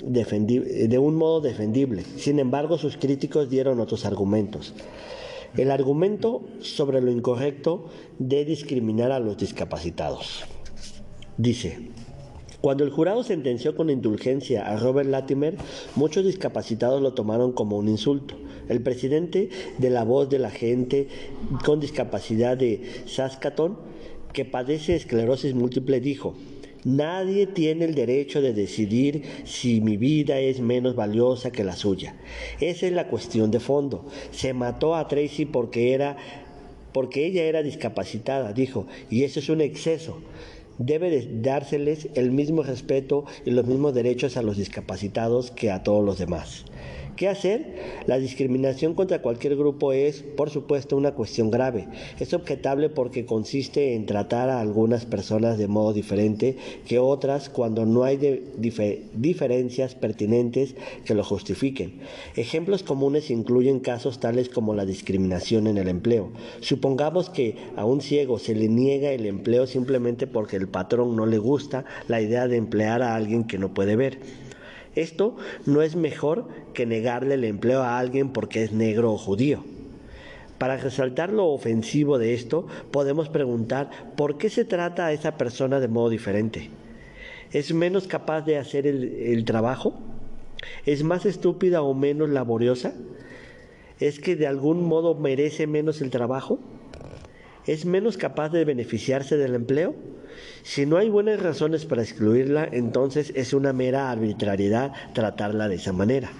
de 0.00 0.98
un 0.98 1.16
modo 1.16 1.40
defendible. 1.40 2.04
Sin 2.16 2.38
embargo, 2.38 2.78
sus 2.78 2.96
críticos 2.96 3.50
dieron 3.50 3.80
otros 3.80 4.04
argumentos. 4.04 4.74
El 5.56 5.70
argumento 5.70 6.42
sobre 6.60 7.00
lo 7.00 7.10
incorrecto 7.10 7.86
de 8.18 8.44
discriminar 8.44 9.12
a 9.12 9.18
los 9.18 9.36
discapacitados. 9.36 10.44
Dice, 11.36 11.90
cuando 12.60 12.84
el 12.84 12.90
jurado 12.90 13.22
sentenció 13.22 13.76
con 13.76 13.88
indulgencia 13.88 14.68
a 14.68 14.76
Robert 14.76 15.08
Latimer, 15.08 15.56
muchos 15.94 16.24
discapacitados 16.24 17.00
lo 17.00 17.14
tomaron 17.14 17.52
como 17.52 17.76
un 17.78 17.88
insulto. 17.88 18.34
El 18.68 18.82
presidente 18.82 19.48
de 19.78 19.90
la 19.90 20.04
voz 20.04 20.28
de 20.28 20.40
la 20.40 20.50
gente 20.50 21.08
con 21.64 21.78
discapacidad 21.78 22.56
de 22.56 22.82
Saskatoon, 23.06 23.78
que 24.32 24.44
padece 24.44 24.96
esclerosis 24.96 25.54
múltiple, 25.54 26.00
dijo, 26.00 26.34
Nadie 26.84 27.46
tiene 27.46 27.84
el 27.84 27.94
derecho 27.94 28.40
de 28.40 28.52
decidir 28.52 29.22
si 29.44 29.80
mi 29.80 29.96
vida 29.96 30.38
es 30.38 30.60
menos 30.60 30.94
valiosa 30.94 31.50
que 31.50 31.64
la 31.64 31.74
suya. 31.74 32.16
Esa 32.60 32.86
es 32.86 32.92
la 32.92 33.08
cuestión 33.08 33.50
de 33.50 33.60
fondo. 33.60 34.06
Se 34.30 34.52
mató 34.52 34.94
a 34.94 35.08
Tracy 35.08 35.44
porque 35.44 35.92
era 35.92 36.16
porque 36.92 37.26
ella 37.26 37.44
era 37.44 37.62
discapacitada, 37.62 38.52
dijo, 38.52 38.86
y 39.10 39.24
eso 39.24 39.40
es 39.40 39.48
un 39.50 39.60
exceso. 39.60 40.18
Debe 40.78 41.10
de 41.10 41.28
dárseles 41.42 42.08
el 42.14 42.30
mismo 42.30 42.62
respeto 42.62 43.24
y 43.44 43.50
los 43.50 43.66
mismos 43.66 43.94
derechos 43.94 44.36
a 44.36 44.42
los 44.42 44.56
discapacitados 44.56 45.50
que 45.50 45.70
a 45.70 45.82
todos 45.82 46.04
los 46.04 46.18
demás. 46.18 46.64
¿Qué 47.18 47.26
hacer? 47.26 47.74
La 48.06 48.20
discriminación 48.20 48.94
contra 48.94 49.20
cualquier 49.20 49.56
grupo 49.56 49.92
es, 49.92 50.22
por 50.22 50.50
supuesto, 50.50 50.96
una 50.96 51.14
cuestión 51.14 51.50
grave. 51.50 51.88
Es 52.20 52.32
objetable 52.32 52.90
porque 52.90 53.26
consiste 53.26 53.96
en 53.96 54.06
tratar 54.06 54.50
a 54.50 54.60
algunas 54.60 55.04
personas 55.04 55.58
de 55.58 55.66
modo 55.66 55.92
diferente 55.92 56.56
que 56.86 57.00
otras 57.00 57.48
cuando 57.48 57.84
no 57.86 58.04
hay 58.04 58.44
diferencias 59.14 59.96
pertinentes 59.96 60.76
que 61.04 61.16
lo 61.16 61.24
justifiquen. 61.24 61.98
Ejemplos 62.36 62.84
comunes 62.84 63.32
incluyen 63.32 63.80
casos 63.80 64.20
tales 64.20 64.48
como 64.48 64.74
la 64.74 64.86
discriminación 64.86 65.66
en 65.66 65.78
el 65.78 65.88
empleo. 65.88 66.30
Supongamos 66.60 67.30
que 67.30 67.56
a 67.74 67.84
un 67.84 68.00
ciego 68.00 68.38
se 68.38 68.54
le 68.54 68.68
niega 68.68 69.10
el 69.10 69.26
empleo 69.26 69.66
simplemente 69.66 70.28
porque 70.28 70.54
el 70.54 70.68
patrón 70.68 71.16
no 71.16 71.26
le 71.26 71.38
gusta 71.38 71.84
la 72.06 72.20
idea 72.20 72.46
de 72.46 72.58
emplear 72.58 73.02
a 73.02 73.16
alguien 73.16 73.42
que 73.42 73.58
no 73.58 73.74
puede 73.74 73.96
ver. 73.96 74.47
Esto 74.98 75.36
no 75.64 75.80
es 75.82 75.94
mejor 75.94 76.48
que 76.74 76.84
negarle 76.84 77.34
el 77.34 77.44
empleo 77.44 77.82
a 77.82 78.00
alguien 78.00 78.32
porque 78.32 78.64
es 78.64 78.72
negro 78.72 79.12
o 79.12 79.16
judío. 79.16 79.62
Para 80.58 80.76
resaltar 80.76 81.32
lo 81.32 81.46
ofensivo 81.46 82.18
de 82.18 82.34
esto, 82.34 82.66
podemos 82.90 83.28
preguntar 83.28 83.90
por 84.16 84.38
qué 84.38 84.50
se 84.50 84.64
trata 84.64 85.06
a 85.06 85.12
esa 85.12 85.38
persona 85.38 85.78
de 85.78 85.86
modo 85.86 86.10
diferente. 86.10 86.70
¿Es 87.52 87.72
menos 87.72 88.08
capaz 88.08 88.40
de 88.40 88.58
hacer 88.58 88.88
el, 88.88 89.44
trabajo? 89.44 89.94
¿Es 90.84 91.04
más 91.04 91.26
estúpida 91.26 91.82
o 91.82 91.94
menos 91.94 92.28
laboriosa? 92.28 92.92
¿Es 94.00 94.18
que 94.18 94.34
de 94.34 94.48
algún 94.48 94.84
modo 94.84 95.14
merece 95.14 95.68
menos 95.68 96.02
el 96.02 96.10
trabajo? 96.10 96.58
¿Es 97.68 97.86
menos 97.86 98.16
capaz 98.16 98.48
de 98.48 98.64
beneficiarse 98.64 99.36
del 99.36 99.54
empleo? 99.54 99.94
Si 100.68 100.84
no 100.84 100.98
hay 100.98 101.08
buenas 101.08 101.40
razones 101.40 101.86
para 101.86 102.02
excluirla, 102.02 102.68
entonces 102.70 103.32
es 103.34 103.54
una 103.54 103.72
mera 103.72 104.10
arbitrariedad 104.10 104.92
tratarla 105.14 105.66
de 105.66 105.76
esa 105.76 105.94
manera. 105.94 106.30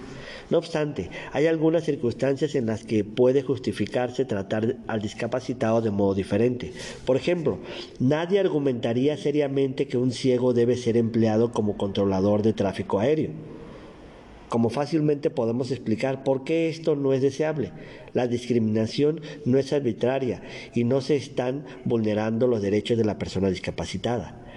No 0.51 0.59
obstante, 0.59 1.09
hay 1.31 1.47
algunas 1.47 1.83
circunstancias 1.85 2.53
en 2.53 2.67
las 2.67 2.83
que 2.83 3.03
puede 3.03 3.41
justificarse 3.41 4.25
tratar 4.25 4.75
al 4.85 5.01
discapacitado 5.01 5.81
de 5.81 5.89
modo 5.89 6.13
diferente. 6.13 6.73
Por 7.07 7.17
ejemplo, 7.17 7.57
nadie 7.97 8.39
argumentaría 8.39 9.17
seriamente 9.17 9.87
que 9.87 9.97
un 9.97 10.11
ciego 10.11 10.53
debe 10.53 10.77
ser 10.77 10.95
empleado 10.95 11.51
como 11.51 11.75
controlador 11.75 12.43
de 12.43 12.53
tráfico 12.53 12.99
aéreo 12.99 13.31
como 14.49 14.69
fácilmente 14.69 15.29
podemos 15.29 15.71
explicar 15.71 16.23
por 16.23 16.43
qué 16.43 16.69
esto 16.69 16.95
no 16.95 17.13
es 17.13 17.21
deseable. 17.21 17.71
La 18.13 18.27
discriminación 18.27 19.21
no 19.45 19.57
es 19.57 19.71
arbitraria 19.71 20.41
y 20.73 20.83
no 20.83 21.01
se 21.01 21.15
están 21.15 21.65
vulnerando 21.85 22.47
los 22.47 22.61
derechos 22.61 22.97
de 22.97 23.05
la 23.05 23.17
persona 23.17 23.49
discapacitada. 23.49 24.48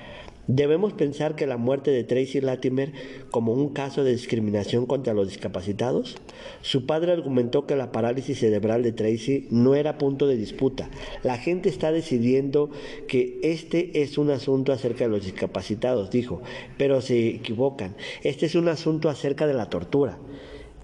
Debemos 0.49 0.93
pensar 0.93 1.37
que 1.37 1.47
la 1.47 1.57
muerte 1.57 1.93
de 1.93 2.03
Tracy 2.03 2.41
Latimer 2.41 2.93
como 3.31 3.53
un 3.53 3.69
caso 3.69 4.03
de 4.03 4.11
discriminación 4.11 4.87
contra 4.87 5.15
los 5.15 5.29
discapacitados. 5.29 6.17
Su 6.63 6.85
padre 6.85 7.13
argumentó 7.13 7.65
que 7.65 7.77
la 7.77 7.93
parálisis 7.93 8.41
cerebral 8.41 8.83
de 8.83 8.91
Tracy 8.91 9.47
no 9.51 9.77
era 9.77 9.99
punto 9.99 10.27
de 10.27 10.37
disputa. 10.37 10.91
La 11.23 11.39
gente 11.39 11.69
está 11.69 11.93
decidiendo 11.93 12.71
que 13.07 13.39
este 13.45 14.03
es 14.03 14.19
un 14.19 14.31
asunto 14.31 14.73
acerca 14.73 15.05
de 15.05 15.11
los 15.11 15.25
discapacitados, 15.25 16.11
dijo, 16.11 16.43
pero 16.77 17.01
se 17.01 17.29
equivocan. 17.29 17.95
Este 18.25 18.47
es 18.47 18.57
un 18.57 18.69
asunto 18.69 19.09
acerca 19.09 19.47
de 19.47 19.55
la 19.55 19.71
tortura. 19.71 20.19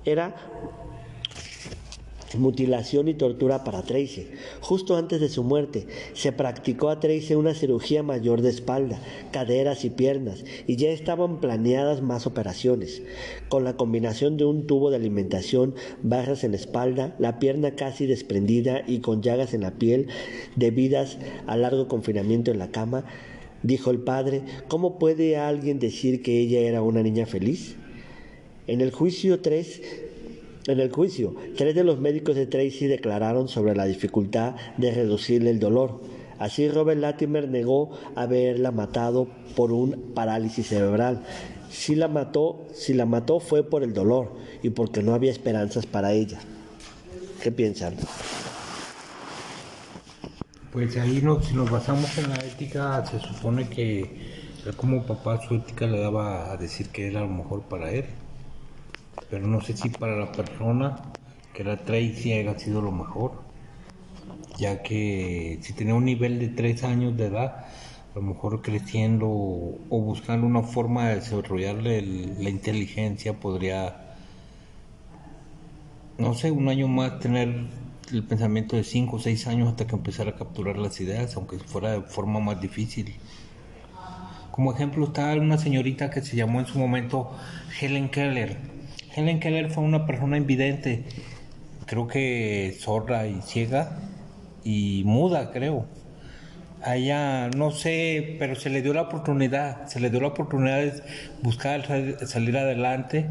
Era 0.05 0.37
mutilación 2.37 3.09
y 3.09 3.15
tortura 3.15 3.65
para 3.65 3.83
Tracy. 3.83 4.29
Justo 4.61 4.97
antes 4.97 5.21
de 5.21 5.29
su 5.29 5.45
muerte, 5.45 5.87
se 6.13 6.33
practicó 6.33 6.91
a 6.91 7.01
Tracy 7.01 7.35
una 7.35 7.55
cirugía 7.55 8.03
mayor 8.03 8.43
de 8.43 8.51
espalda, 8.51 9.01
caderas 9.33 9.85
y 9.85 9.91
piernas, 9.91 10.45
y 10.67 10.77
ya 10.77 10.91
estaban 10.91 11.41
planeadas 11.41 12.03
más 12.03 12.27
operaciones. 12.27 13.03
Con 13.49 13.65
la 13.65 13.77
combinación 13.77 14.37
de 14.37 14.45
un 14.45 14.67
tubo 14.67 14.91
de 14.91 14.97
alimentación, 14.97 15.75
barras 16.03 16.45
en 16.45 16.51
la 16.51 16.59
espalda, 16.59 17.15
la 17.19 17.39
pierna 17.39 17.75
casi 17.75 18.07
desprendida 18.07 18.83
y 18.87 18.99
con 18.99 19.23
llagas 19.23 19.55
en 19.55 19.63
la 19.63 19.73
piel 19.73 20.09
debidas 20.57 21.19
al 21.47 21.63
largo 21.63 21.89
confinamiento 21.89 22.51
en 22.51 22.59
la 22.59 22.71
cama, 22.71 23.05
dijo 23.63 23.91
el 23.91 23.99
padre, 23.99 24.43
¿cómo 24.69 24.99
puede 24.99 25.37
alguien 25.37 25.79
decir 25.79 26.23
que 26.23 26.41
ella 26.41 26.61
era 26.61 26.83
una 26.83 27.03
niña 27.03 27.27
feliz? 27.27 27.77
En 28.67 28.81
el 28.81 28.91
juicio 28.91 29.41
3 29.41 30.08
en 30.69 30.81
el 30.81 30.93
juicio, 30.93 31.35
tres 31.57 31.75
de 31.75 31.83
los 31.83 31.99
médicos 31.99 32.37
de 32.37 32.47
Tracy 32.47 32.87
declararon 32.87 33.49
sobre 33.49 33.75
la 33.75 33.87
dificultad 33.87 34.55
de 34.77 34.93
reducirle 34.93 35.51
el 35.51 35.59
dolor. 35.59 36.03
Así 36.39 36.69
Robert 36.69 37.01
Latimer 37.01 37.49
negó 37.49 37.99
haberla 38.15 38.71
matado 38.71 39.29
por 39.57 39.73
un 39.73 40.13
parálisis 40.15 40.69
cerebral. 40.69 41.25
Si 41.71 41.95
la 41.95 42.07
mató, 42.09 42.67
si 42.75 42.93
la 42.93 43.07
mató 43.07 43.41
fue 43.41 43.69
por 43.69 43.83
el 43.83 43.95
dolor 43.95 44.37
y 44.63 44.71
porque 44.71 45.03
no 45.03 45.15
había 45.15 45.33
esperanzas 45.33 45.87
para 45.87 46.13
ella. 46.13 46.39
¿Qué 47.43 47.51
piensan? 47.51 47.95
Pues 50.71 50.97
ahí 50.99 51.23
si 51.43 51.55
nos 51.55 51.71
basamos 51.71 52.17
en 52.19 52.29
la 52.29 52.37
ética, 52.37 53.05
se 53.07 53.19
supone 53.21 53.69
que 53.71 54.39
como 54.77 55.07
papá 55.07 55.41
su 55.41 55.55
ética 55.55 55.87
le 55.87 55.99
daba 55.99 56.53
a 56.53 56.57
decir 56.59 56.91
que 56.91 57.07
era 57.07 57.21
lo 57.23 57.29
mejor 57.29 57.63
para 57.63 57.91
él 57.91 58.05
pero 59.31 59.47
no 59.47 59.61
sé 59.61 59.77
si 59.77 59.89
para 59.91 60.17
la 60.17 60.33
persona 60.33 61.03
que 61.53 61.63
era 61.63 61.77
Tracy 61.77 62.33
haya 62.33 62.59
sido 62.59 62.81
lo 62.81 62.93
mejor, 62.93 63.33
ya 64.59 64.83
que 64.83 65.59
si 65.61 65.73
tenía 65.73 65.95
un 65.95 66.05
nivel 66.05 66.39
de 66.39 66.49
tres 66.49 66.85
años 66.85 67.17
de 67.17 67.27
edad, 67.27 67.67
a 68.13 68.15
lo 68.15 68.23
mejor 68.23 68.63
creciendo 68.63 69.29
o 69.29 70.01
buscando 70.01 70.47
una 70.47 70.63
forma 70.63 71.09
de 71.09 71.17
desarrollarle 71.17 72.03
la 72.39 72.49
inteligencia 72.49 73.39
podría, 73.39 74.15
no 76.17 76.35
sé, 76.35 76.51
un 76.51 76.69
año 76.69 76.87
más 76.89 77.19
tener 77.19 77.67
el 78.13 78.23
pensamiento 78.25 78.77
de 78.77 78.85
cinco 78.85 79.17
o 79.17 79.19
seis 79.19 79.47
años 79.47 79.69
hasta 79.69 79.87
que 79.87 79.97
empezara 79.97 80.31
a 80.31 80.37
capturar 80.37 80.79
las 80.79 81.01
ideas, 81.01 81.37
aunque 81.37 81.59
fuera 81.59 81.93
de 81.93 82.03
forma 82.03 82.41
más 82.41 82.61
difícil. 82.61 83.15
Como 84.53 84.73
ejemplo 84.73 85.07
está 85.07 85.35
una 85.35 85.59
señorita 85.59 86.11
que 86.11 86.23
se 86.23 86.37
llamó 86.37 86.61
en 86.61 86.67
su 86.67 86.79
momento 86.79 87.31
Helen 87.81 88.09
Keller 88.09 88.78
Helen 89.19 89.41
Keller 89.41 89.69
fue 89.69 89.83
una 89.83 90.07
persona 90.07 90.37
invidente, 90.37 91.03
creo 91.87 92.07
que 92.07 92.77
sorda 92.79 93.27
y 93.27 93.41
ciega 93.43 93.99
y 94.63 95.03
muda, 95.05 95.51
creo. 95.51 95.87
A 96.85 96.95
ella, 96.95 97.49
no 97.49 97.73
sé, 97.73 98.37
pero 98.39 98.55
se 98.55 98.71
le 98.71 98.81
dio 98.81 98.95
la 98.95 99.03
oportunidad, 99.03 99.89
se 99.89 99.99
le 99.99 100.11
dio 100.11 100.21
la 100.21 100.29
oportunidad 100.29 100.79
de 100.79 101.03
buscar 101.43 101.85
salir 102.29 102.57
adelante. 102.57 103.27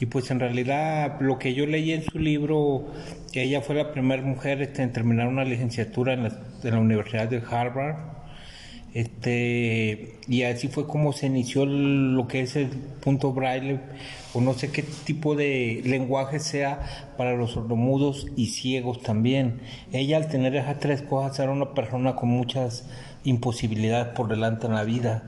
Y 0.00 0.06
pues 0.06 0.30
en 0.30 0.40
realidad 0.40 1.20
lo 1.20 1.38
que 1.38 1.52
yo 1.52 1.66
leí 1.66 1.92
en 1.92 2.04
su 2.04 2.18
libro, 2.18 2.86
que 3.30 3.42
ella 3.42 3.60
fue 3.60 3.74
la 3.74 3.92
primera 3.92 4.22
mujer 4.22 4.62
este, 4.62 4.82
en 4.82 4.92
terminar 4.92 5.28
una 5.28 5.44
licenciatura 5.44 6.14
en 6.14 6.22
la 6.62 6.78
Universidad 6.78 7.28
de 7.28 7.42
Harvard 7.50 8.17
este, 8.94 10.18
y 10.28 10.42
así 10.42 10.68
fue 10.68 10.86
como 10.86 11.12
se 11.12 11.26
inició 11.26 11.66
lo 11.66 12.26
que 12.26 12.40
es 12.40 12.56
el 12.56 12.68
punto 12.68 13.32
braille, 13.32 13.80
o 14.34 14.40
no 14.40 14.54
sé 14.54 14.70
qué 14.70 14.82
tipo 14.82 15.34
de 15.34 15.82
lenguaje 15.84 16.38
sea 16.38 17.12
para 17.16 17.34
los 17.34 17.52
sordomudos 17.52 18.26
y 18.36 18.46
ciegos 18.46 19.02
también. 19.02 19.60
Ella 19.92 20.16
al 20.16 20.28
tener 20.28 20.56
esas 20.56 20.78
tres 20.78 21.02
cosas 21.02 21.38
era 21.38 21.52
una 21.52 21.74
persona 21.74 22.16
con 22.16 22.28
muchas 22.30 22.88
imposibilidades 23.24 24.14
por 24.14 24.28
delante 24.28 24.66
en 24.66 24.74
la 24.74 24.84
vida. 24.84 25.22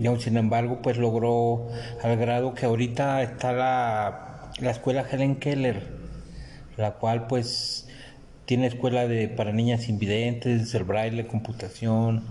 Y 0.00 0.06
aún 0.06 0.20
sin 0.20 0.36
embargo, 0.36 0.80
pues 0.82 0.96
logró 0.96 1.68
al 2.02 2.16
grado 2.16 2.54
que 2.54 2.66
ahorita 2.66 3.22
está 3.22 3.52
la, 3.52 4.50
la 4.60 4.70
escuela 4.70 5.04
Helen 5.10 5.36
Keller, 5.36 5.86
la 6.76 6.92
cual 6.92 7.26
pues 7.26 7.88
tiene 8.46 8.66
escuela 8.66 9.06
de 9.06 9.28
para 9.28 9.52
niñas 9.52 9.88
invidentes, 9.88 10.74
el 10.74 10.84
braille, 10.84 11.26
computación, 11.26 12.24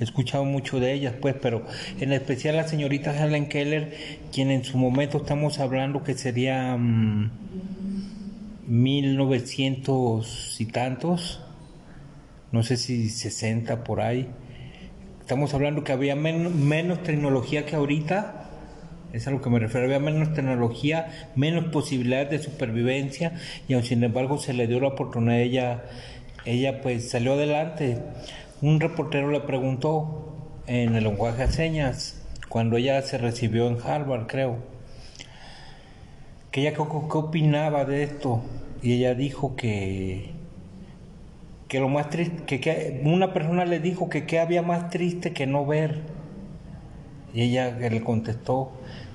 he 0.00 0.04
escuchado 0.04 0.44
mucho 0.44 0.78
de 0.80 0.92
ellas, 0.92 1.14
pues, 1.20 1.34
pero 1.40 1.64
en 2.00 2.12
especial 2.12 2.56
la 2.56 2.68
señorita 2.68 3.16
Helen 3.16 3.48
Keller, 3.48 3.96
quien 4.32 4.50
en 4.50 4.64
su 4.64 4.78
momento 4.78 5.18
estamos 5.18 5.58
hablando 5.58 6.04
que 6.04 6.14
sería 6.14 6.76
1900 8.66 10.56
mm, 10.58 10.62
y 10.62 10.66
tantos, 10.66 11.40
no 12.52 12.62
sé 12.62 12.76
si 12.76 13.08
60 13.10 13.84
por 13.84 14.00
ahí. 14.00 14.28
Estamos 15.20 15.52
hablando 15.52 15.84
que 15.84 15.92
había 15.92 16.16
menos 16.16 17.02
tecnología 17.02 17.66
que 17.66 17.76
ahorita, 17.76 18.48
es 19.12 19.26
a 19.26 19.30
lo 19.30 19.42
que 19.42 19.50
me 19.50 19.58
refiero, 19.58 19.86
había 19.86 19.98
menos 19.98 20.32
tecnología, 20.32 21.30
menos 21.34 21.66
posibilidades 21.66 22.30
de 22.30 22.38
supervivencia 22.38 23.32
y 23.66 23.74
aun 23.74 23.82
sin 23.82 24.04
embargo 24.04 24.38
se 24.38 24.54
le 24.54 24.66
dio 24.66 24.80
la 24.80 24.88
oportunidad, 24.88 25.40
ella, 25.40 25.84
ella 26.44 26.80
pues 26.80 27.10
salió 27.10 27.34
adelante 27.34 27.98
un 28.60 28.80
reportero 28.80 29.30
le 29.30 29.40
preguntó 29.40 30.34
en 30.66 30.94
el 30.94 31.04
lenguaje 31.04 31.46
de 31.46 31.52
señas, 31.52 32.20
cuando 32.48 32.76
ella 32.76 33.00
se 33.02 33.18
recibió 33.18 33.68
en 33.68 33.78
Harvard, 33.80 34.26
creo, 34.26 34.56
que 36.50 36.62
ella 36.62 36.74
qué, 36.74 36.82
opinaba 36.82 37.84
de 37.84 38.02
esto. 38.02 38.42
Y 38.82 38.94
ella 38.94 39.14
dijo 39.14 39.56
que, 39.56 40.30
que 41.68 41.80
lo 41.80 41.88
más 41.88 42.10
triste, 42.10 42.44
que, 42.44 42.60
que, 42.60 43.02
una 43.04 43.32
persona 43.32 43.64
le 43.64 43.80
dijo 43.80 44.08
que 44.08 44.26
qué 44.26 44.40
había 44.40 44.62
más 44.62 44.90
triste 44.90 45.32
que 45.32 45.46
no 45.46 45.66
ver. 45.66 46.02
Y 47.34 47.42
ella 47.42 47.70
le 47.70 48.02
contestó, 48.02 48.72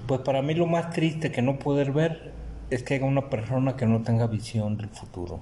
pues 0.07 0.21
para 0.21 0.41
mí 0.41 0.53
lo 0.53 0.67
más 0.67 0.91
triste 0.91 1.31
que 1.31 1.41
no 1.41 1.59
poder 1.59 1.91
ver 1.91 2.33
es 2.69 2.83
que 2.83 2.95
haya 2.95 3.05
una 3.05 3.29
persona 3.29 3.75
que 3.75 3.85
no 3.85 4.01
tenga 4.01 4.27
visión 4.27 4.77
del 4.77 4.89
futuro. 4.89 5.39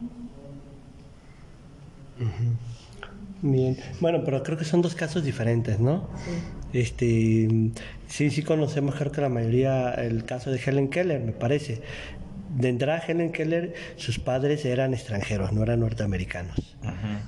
Bien, 3.41 3.77
bueno, 3.99 4.23
pero 4.23 4.43
creo 4.43 4.57
que 4.57 4.65
son 4.65 4.81
dos 4.81 4.95
casos 4.95 5.23
diferentes, 5.23 5.79
¿no? 5.79 6.07
Sí. 6.25 6.79
Este, 6.79 7.71
sí, 8.07 8.29
sí 8.29 8.43
conocemos, 8.43 8.95
creo 8.95 9.11
que 9.11 9.21
la 9.21 9.29
mayoría, 9.29 9.91
el 9.93 10.23
caso 10.25 10.51
de 10.51 10.59
Helen 10.63 10.89
Keller, 10.89 11.19
me 11.21 11.31
parece. 11.31 11.81
De 12.57 12.69
entrada, 12.69 13.01
Helen 13.05 13.31
Keller, 13.31 13.73
sus 13.95 14.19
padres 14.19 14.65
eran 14.65 14.93
extranjeros, 14.93 15.53
no 15.53 15.63
eran 15.63 15.79
norteamericanos. 15.79 16.75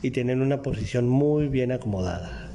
Y 0.01 0.11
tienen 0.11 0.41
una 0.41 0.61
posición 0.61 1.07
muy 1.07 1.47
bien 1.47 1.72
acomodada. 1.72 2.51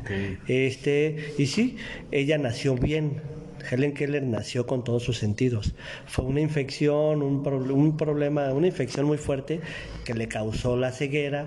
Okay. 0.00 0.38
Este, 0.48 1.32
y 1.38 1.46
sí, 1.46 1.76
ella 2.10 2.36
nació 2.36 2.74
bien, 2.74 3.22
Helen 3.70 3.94
Keller 3.94 4.24
nació 4.24 4.66
con 4.66 4.82
todos 4.82 5.04
sus 5.04 5.18
sentidos. 5.18 5.74
Fue 6.06 6.24
una 6.24 6.40
infección, 6.40 7.22
un, 7.22 7.46
un, 7.46 7.96
problema, 7.96 8.52
una 8.52 8.66
infección 8.66 9.06
muy 9.06 9.18
fuerte 9.18 9.60
que 10.04 10.14
le 10.14 10.26
causó 10.28 10.76
la 10.76 10.90
ceguera 10.90 11.46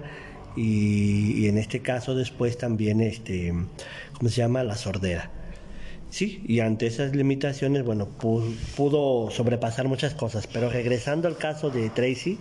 y, 0.55 1.47
en 1.47 1.57
este 1.57 1.81
caso 1.81 2.15
después 2.15 2.57
también, 2.57 3.01
este, 3.01 3.53
¿cómo 4.17 4.29
se 4.29 4.37
llama? 4.37 4.63
La 4.63 4.75
sordera. 4.75 5.31
Sí, 6.09 6.43
y 6.47 6.59
ante 6.59 6.85
esas 6.85 7.15
limitaciones, 7.15 7.83
bueno, 7.83 8.07
pudo, 8.07 9.31
sobrepasar 9.31 9.87
muchas 9.87 10.13
cosas, 10.13 10.45
pero 10.45 10.69
regresando 10.69 11.27
al 11.27 11.37
caso 11.37 11.71
de 11.71 11.89
Tracy, 11.89 12.37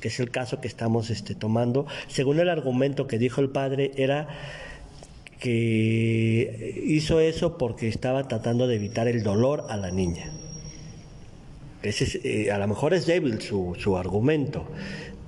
que 0.00 0.08
es 0.08 0.20
el 0.20 0.30
caso 0.30 0.60
que 0.60 0.68
estamos 0.68 1.08
este, 1.08 1.34
tomando, 1.34 1.86
según 2.08 2.38
el 2.38 2.50
argumento 2.50 3.06
que 3.06 3.18
dijo 3.18 3.40
el 3.40 3.48
padre, 3.48 3.92
era 3.96 4.28
que 5.40 6.82
hizo 6.84 7.18
eso 7.18 7.56
porque 7.56 7.88
estaba 7.88 8.28
tratando 8.28 8.66
de 8.66 8.76
evitar 8.76 9.08
el 9.08 9.22
dolor 9.22 9.64
a 9.70 9.76
la 9.76 9.90
niña. 9.90 10.30
Ese 11.82 12.20
eh, 12.22 12.52
a 12.52 12.58
lo 12.58 12.68
mejor 12.68 12.94
es 12.94 13.06
débil 13.06 13.40
su, 13.40 13.74
su 13.76 13.96
argumento, 13.96 14.68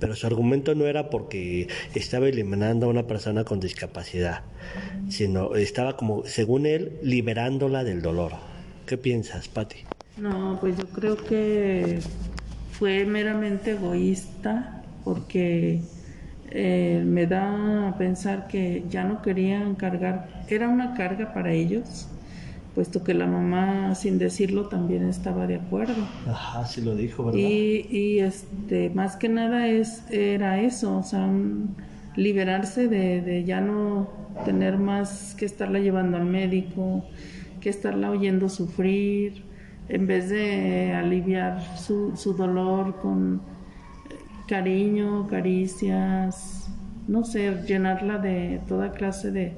pero 0.05 0.17
su 0.17 0.27
argumento 0.27 0.75
no 0.75 0.85
era 0.85 1.09
porque 1.09 1.67
estaba 1.95 2.29
eliminando 2.29 2.85
a 2.85 2.89
una 2.91 3.07
persona 3.07 3.45
con 3.45 3.59
discapacidad, 3.59 4.43
sino 5.09 5.55
estaba 5.55 5.97
como, 5.97 6.27
según 6.27 6.67
él, 6.67 6.99
liberándola 7.03 7.85
del 7.85 8.03
dolor. 8.03 8.33
¿Qué 8.85 8.99
piensas, 8.99 9.49
Patti? 9.49 9.79
No, 10.19 10.59
pues 10.61 10.77
yo 10.77 10.85
creo 10.89 11.17
que 11.17 12.01
fue 12.73 13.07
meramente 13.07 13.71
egoísta 13.71 14.83
porque 15.05 15.81
eh, 16.51 17.03
me 17.03 17.27
da 17.27 17.89
a 17.89 17.97
pensar 17.97 18.47
que 18.47 18.85
ya 18.91 19.05
no 19.05 19.23
querían 19.23 19.75
cargar, 19.75 20.45
era 20.51 20.69
una 20.69 20.93
carga 20.93 21.33
para 21.33 21.51
ellos, 21.51 22.09
puesto 22.75 23.05
que 23.05 23.15
la 23.15 23.27
mamá, 23.27 23.95
sin 23.95 24.19
decirlo, 24.19 24.67
también 24.69 25.09
estaba 25.09 25.47
de 25.47 25.57
acuerdo. 25.57 25.95
Ajá, 26.29 26.67
sí 26.67 26.81
lo 26.83 26.95
dijo, 26.97 27.25
¿verdad? 27.25 27.39
Y, 27.39 27.87
y 27.91 28.19
este, 28.21 28.91
más 28.91 29.17
que 29.17 29.29
nada 29.29 29.69
es, 29.69 30.03
era 30.11 30.61
eso, 30.61 30.99
o 30.99 31.03
sea, 31.03 31.21
un- 31.25 31.77
liberarse 32.17 32.89
de, 32.89 33.23
de 33.23 33.45
ya 33.45 33.61
no 33.61 34.09
tener 34.45 34.79
más 34.79 35.35
que 35.39 35.45
estarla 35.47 35.79
llevando 35.81 36.17
al 36.17 36.25
médico, 36.27 37.05
que 37.61 37.71
estarla 37.71 38.11
oyendo 38.11 38.49
sufrir, 38.49 39.43
en 39.89 40.07
vez 40.07 40.29
de 40.31 40.93
aliviar 40.95 41.61
su, 41.77 42.17
su 42.17 42.35
dolor 42.35 42.97
con 43.01 43.41
eh, 44.11 44.15
cariño, 44.49 45.27
caricias, 45.29 46.69
no 47.09 47.25
sé, 47.25 47.55
llenarla 47.67 48.19
de 48.19 48.61
toda 48.69 48.93
clase 48.93 49.31
de 49.31 49.57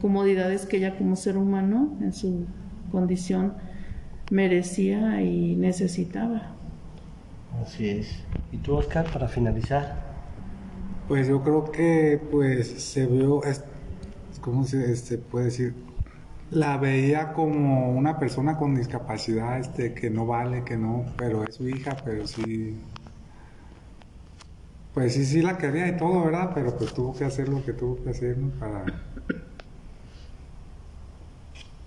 comodidades 0.00 0.66
que 0.66 0.78
ella 0.78 0.96
como 0.96 1.16
ser 1.16 1.36
humano 1.36 1.98
en 2.02 2.12
su 2.12 2.46
condición 2.90 3.54
merecía 4.30 5.22
y 5.22 5.56
necesitaba. 5.56 6.56
Así 7.50 7.88
es. 7.90 8.26
¿Y 8.50 8.58
tú, 8.58 8.74
Oscar, 8.76 9.10
para 9.12 9.28
finalizar? 9.28 10.02
Pues 11.06 11.26
yo 11.28 11.42
creo 11.42 11.70
que 11.72 12.26
pues 12.30 12.68
se 12.92 13.06
vio, 13.06 13.42
es- 13.44 13.64
¿cómo 14.40 14.64
se 14.64 14.92
este, 14.92 15.18
puede 15.18 15.46
decir? 15.46 15.74
La 16.50 16.78
veía 16.78 17.32
como 17.34 17.90
una 17.92 18.18
persona 18.18 18.56
con 18.58 18.74
discapacidad, 18.74 19.58
este, 19.60 19.94
que 19.94 20.10
no 20.10 20.26
vale, 20.26 20.64
que 20.64 20.76
no, 20.78 21.14
pero 21.16 21.44
es 21.44 21.56
su 21.56 21.68
hija, 21.68 22.02
pero 22.04 22.26
sí, 22.26 22.86
pues 24.92 25.14
sí, 25.14 25.24
sí 25.24 25.42
la 25.42 25.56
quería 25.58 25.88
y 25.88 25.96
todo, 25.96 26.24
¿verdad? 26.24 26.50
Pero 26.54 26.76
pues 26.76 26.92
tuvo 26.92 27.16
que 27.16 27.24
hacer 27.24 27.48
lo 27.48 27.64
que 27.64 27.72
tuvo 27.72 28.02
que 28.02 28.10
hacer, 28.10 28.36
¿no? 28.38 28.50
Para, 28.58 29.07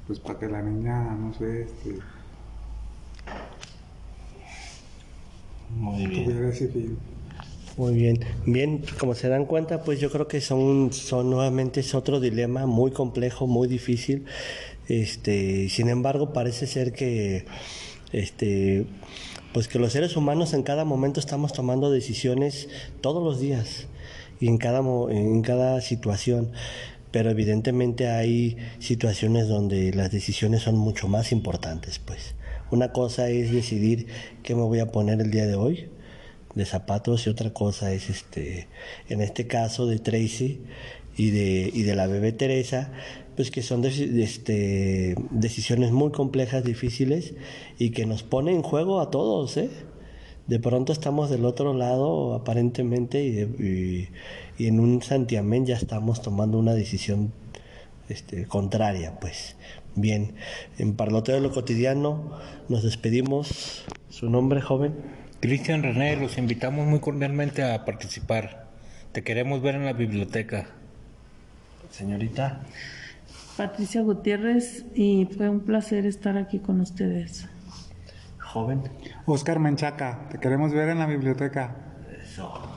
pues 0.07 0.19
para 0.19 0.39
que 0.39 0.47
la 0.47 0.61
niña, 0.61 1.15
no 1.15 1.33
sé, 1.33 1.63
este, 1.63 1.99
Muy 5.75 6.05
fin. 6.07 6.97
Muy 7.77 7.93
bien, 7.93 8.19
bien, 8.45 8.83
como 8.99 9.15
se 9.15 9.29
dan 9.29 9.45
cuenta, 9.45 9.83
pues 9.83 9.99
yo 10.01 10.11
creo 10.11 10.27
que 10.27 10.41
son, 10.41 10.91
son 10.91 11.29
nuevamente 11.29 11.79
es 11.79 11.95
otro 11.95 12.19
dilema 12.19 12.65
muy 12.65 12.91
complejo, 12.91 13.47
muy 13.47 13.67
difícil. 13.67 14.25
Este, 14.89 15.69
sin 15.69 15.87
embargo, 15.87 16.33
parece 16.33 16.67
ser 16.67 16.91
que, 16.91 17.45
este, 18.11 18.85
pues 19.53 19.69
que 19.69 19.79
los 19.79 19.93
seres 19.93 20.17
humanos 20.17 20.53
en 20.53 20.63
cada 20.63 20.83
momento 20.83 21.21
estamos 21.21 21.53
tomando 21.53 21.89
decisiones 21.89 22.67
todos 22.99 23.23
los 23.23 23.39
días 23.39 23.87
y 24.41 24.47
en 24.47 24.57
cada, 24.57 24.79
en 25.09 25.41
cada 25.41 25.79
situación. 25.79 26.51
Pero 27.11 27.29
evidentemente 27.29 28.09
hay 28.09 28.57
situaciones 28.79 29.47
donde 29.47 29.93
las 29.93 30.11
decisiones 30.11 30.63
son 30.63 30.77
mucho 30.77 31.07
más 31.07 31.31
importantes, 31.31 31.99
pues. 31.99 32.35
Una 32.71 32.93
cosa 32.93 33.29
es 33.29 33.51
decidir 33.51 34.07
qué 34.43 34.55
me 34.55 34.61
voy 34.61 34.79
a 34.79 34.91
poner 34.91 35.19
el 35.19 35.29
día 35.29 35.45
de 35.45 35.55
hoy, 35.55 35.89
de 36.55 36.65
zapatos 36.65 37.27
y 37.27 37.29
otra 37.29 37.51
cosa 37.51 37.93
es 37.93 38.09
este 38.09 38.67
en 39.09 39.21
este 39.21 39.47
caso 39.47 39.87
de 39.87 39.99
Tracy 39.99 40.61
y 41.17 41.29
de, 41.31 41.71
y 41.73 41.83
de 41.83 41.95
la 41.95 42.07
bebé 42.07 42.31
Teresa 42.31 42.91
pues 43.35 43.51
que 43.51 43.61
son 43.61 43.83
este, 43.85 45.15
decisiones 45.31 45.91
muy 45.91 46.11
complejas 46.11 46.63
difíciles 46.63 47.33
y 47.79 47.91
que 47.91 48.05
nos 48.05 48.23
ponen 48.23 48.57
en 48.57 48.61
juego 48.61 48.99
a 48.99 49.09
todos 49.09 49.57
¿eh? 49.57 49.69
De 50.47 50.59
pronto 50.59 50.91
estamos 50.93 51.29
del 51.29 51.45
otro 51.45 51.73
lado 51.73 52.33
aparentemente 52.33 53.23
y, 53.23 53.31
de- 53.31 53.63
y- 54.57 54.63
y 54.63 54.67
en 54.67 54.79
un 54.79 55.01
santiamén 55.01 55.65
ya 55.65 55.75
estamos 55.75 56.21
tomando 56.21 56.57
una 56.59 56.73
decisión 56.73 57.31
este, 58.09 58.45
contraria 58.45 59.19
pues 59.19 59.55
bien 59.95 60.33
en 60.77 60.95
Parloteo 60.95 61.35
de 61.35 61.41
lo 61.41 61.51
cotidiano 61.51 62.31
nos 62.69 62.83
despedimos 62.83 63.85
su 64.09 64.29
nombre 64.29 64.61
joven 64.61 64.93
Cristian 65.39 65.81
René, 65.81 66.17
los 66.17 66.37
invitamos 66.37 66.85
muy 66.85 66.99
cordialmente 66.99 67.63
a 67.63 67.83
participar. 67.83 68.67
Te 69.11 69.23
queremos 69.23 69.63
ver 69.63 69.73
en 69.73 69.85
la 69.85 69.93
biblioteca. 69.93 70.67
señorita 71.89 72.61
Patricia 73.57 74.01
Gutiérrez 74.01 74.85
y 74.93 75.25
fue 75.35 75.49
un 75.49 75.61
placer 75.61 76.05
estar 76.05 76.37
aquí 76.37 76.59
con 76.59 76.79
ustedes. 76.79 77.47
Joven 78.51 78.83
Oscar 79.25 79.59
Menchaca, 79.59 80.27
te 80.29 80.37
queremos 80.39 80.73
ver 80.73 80.89
en 80.89 80.99
la 80.99 81.05
biblioteca. 81.05 81.75
Eso. 82.21 82.70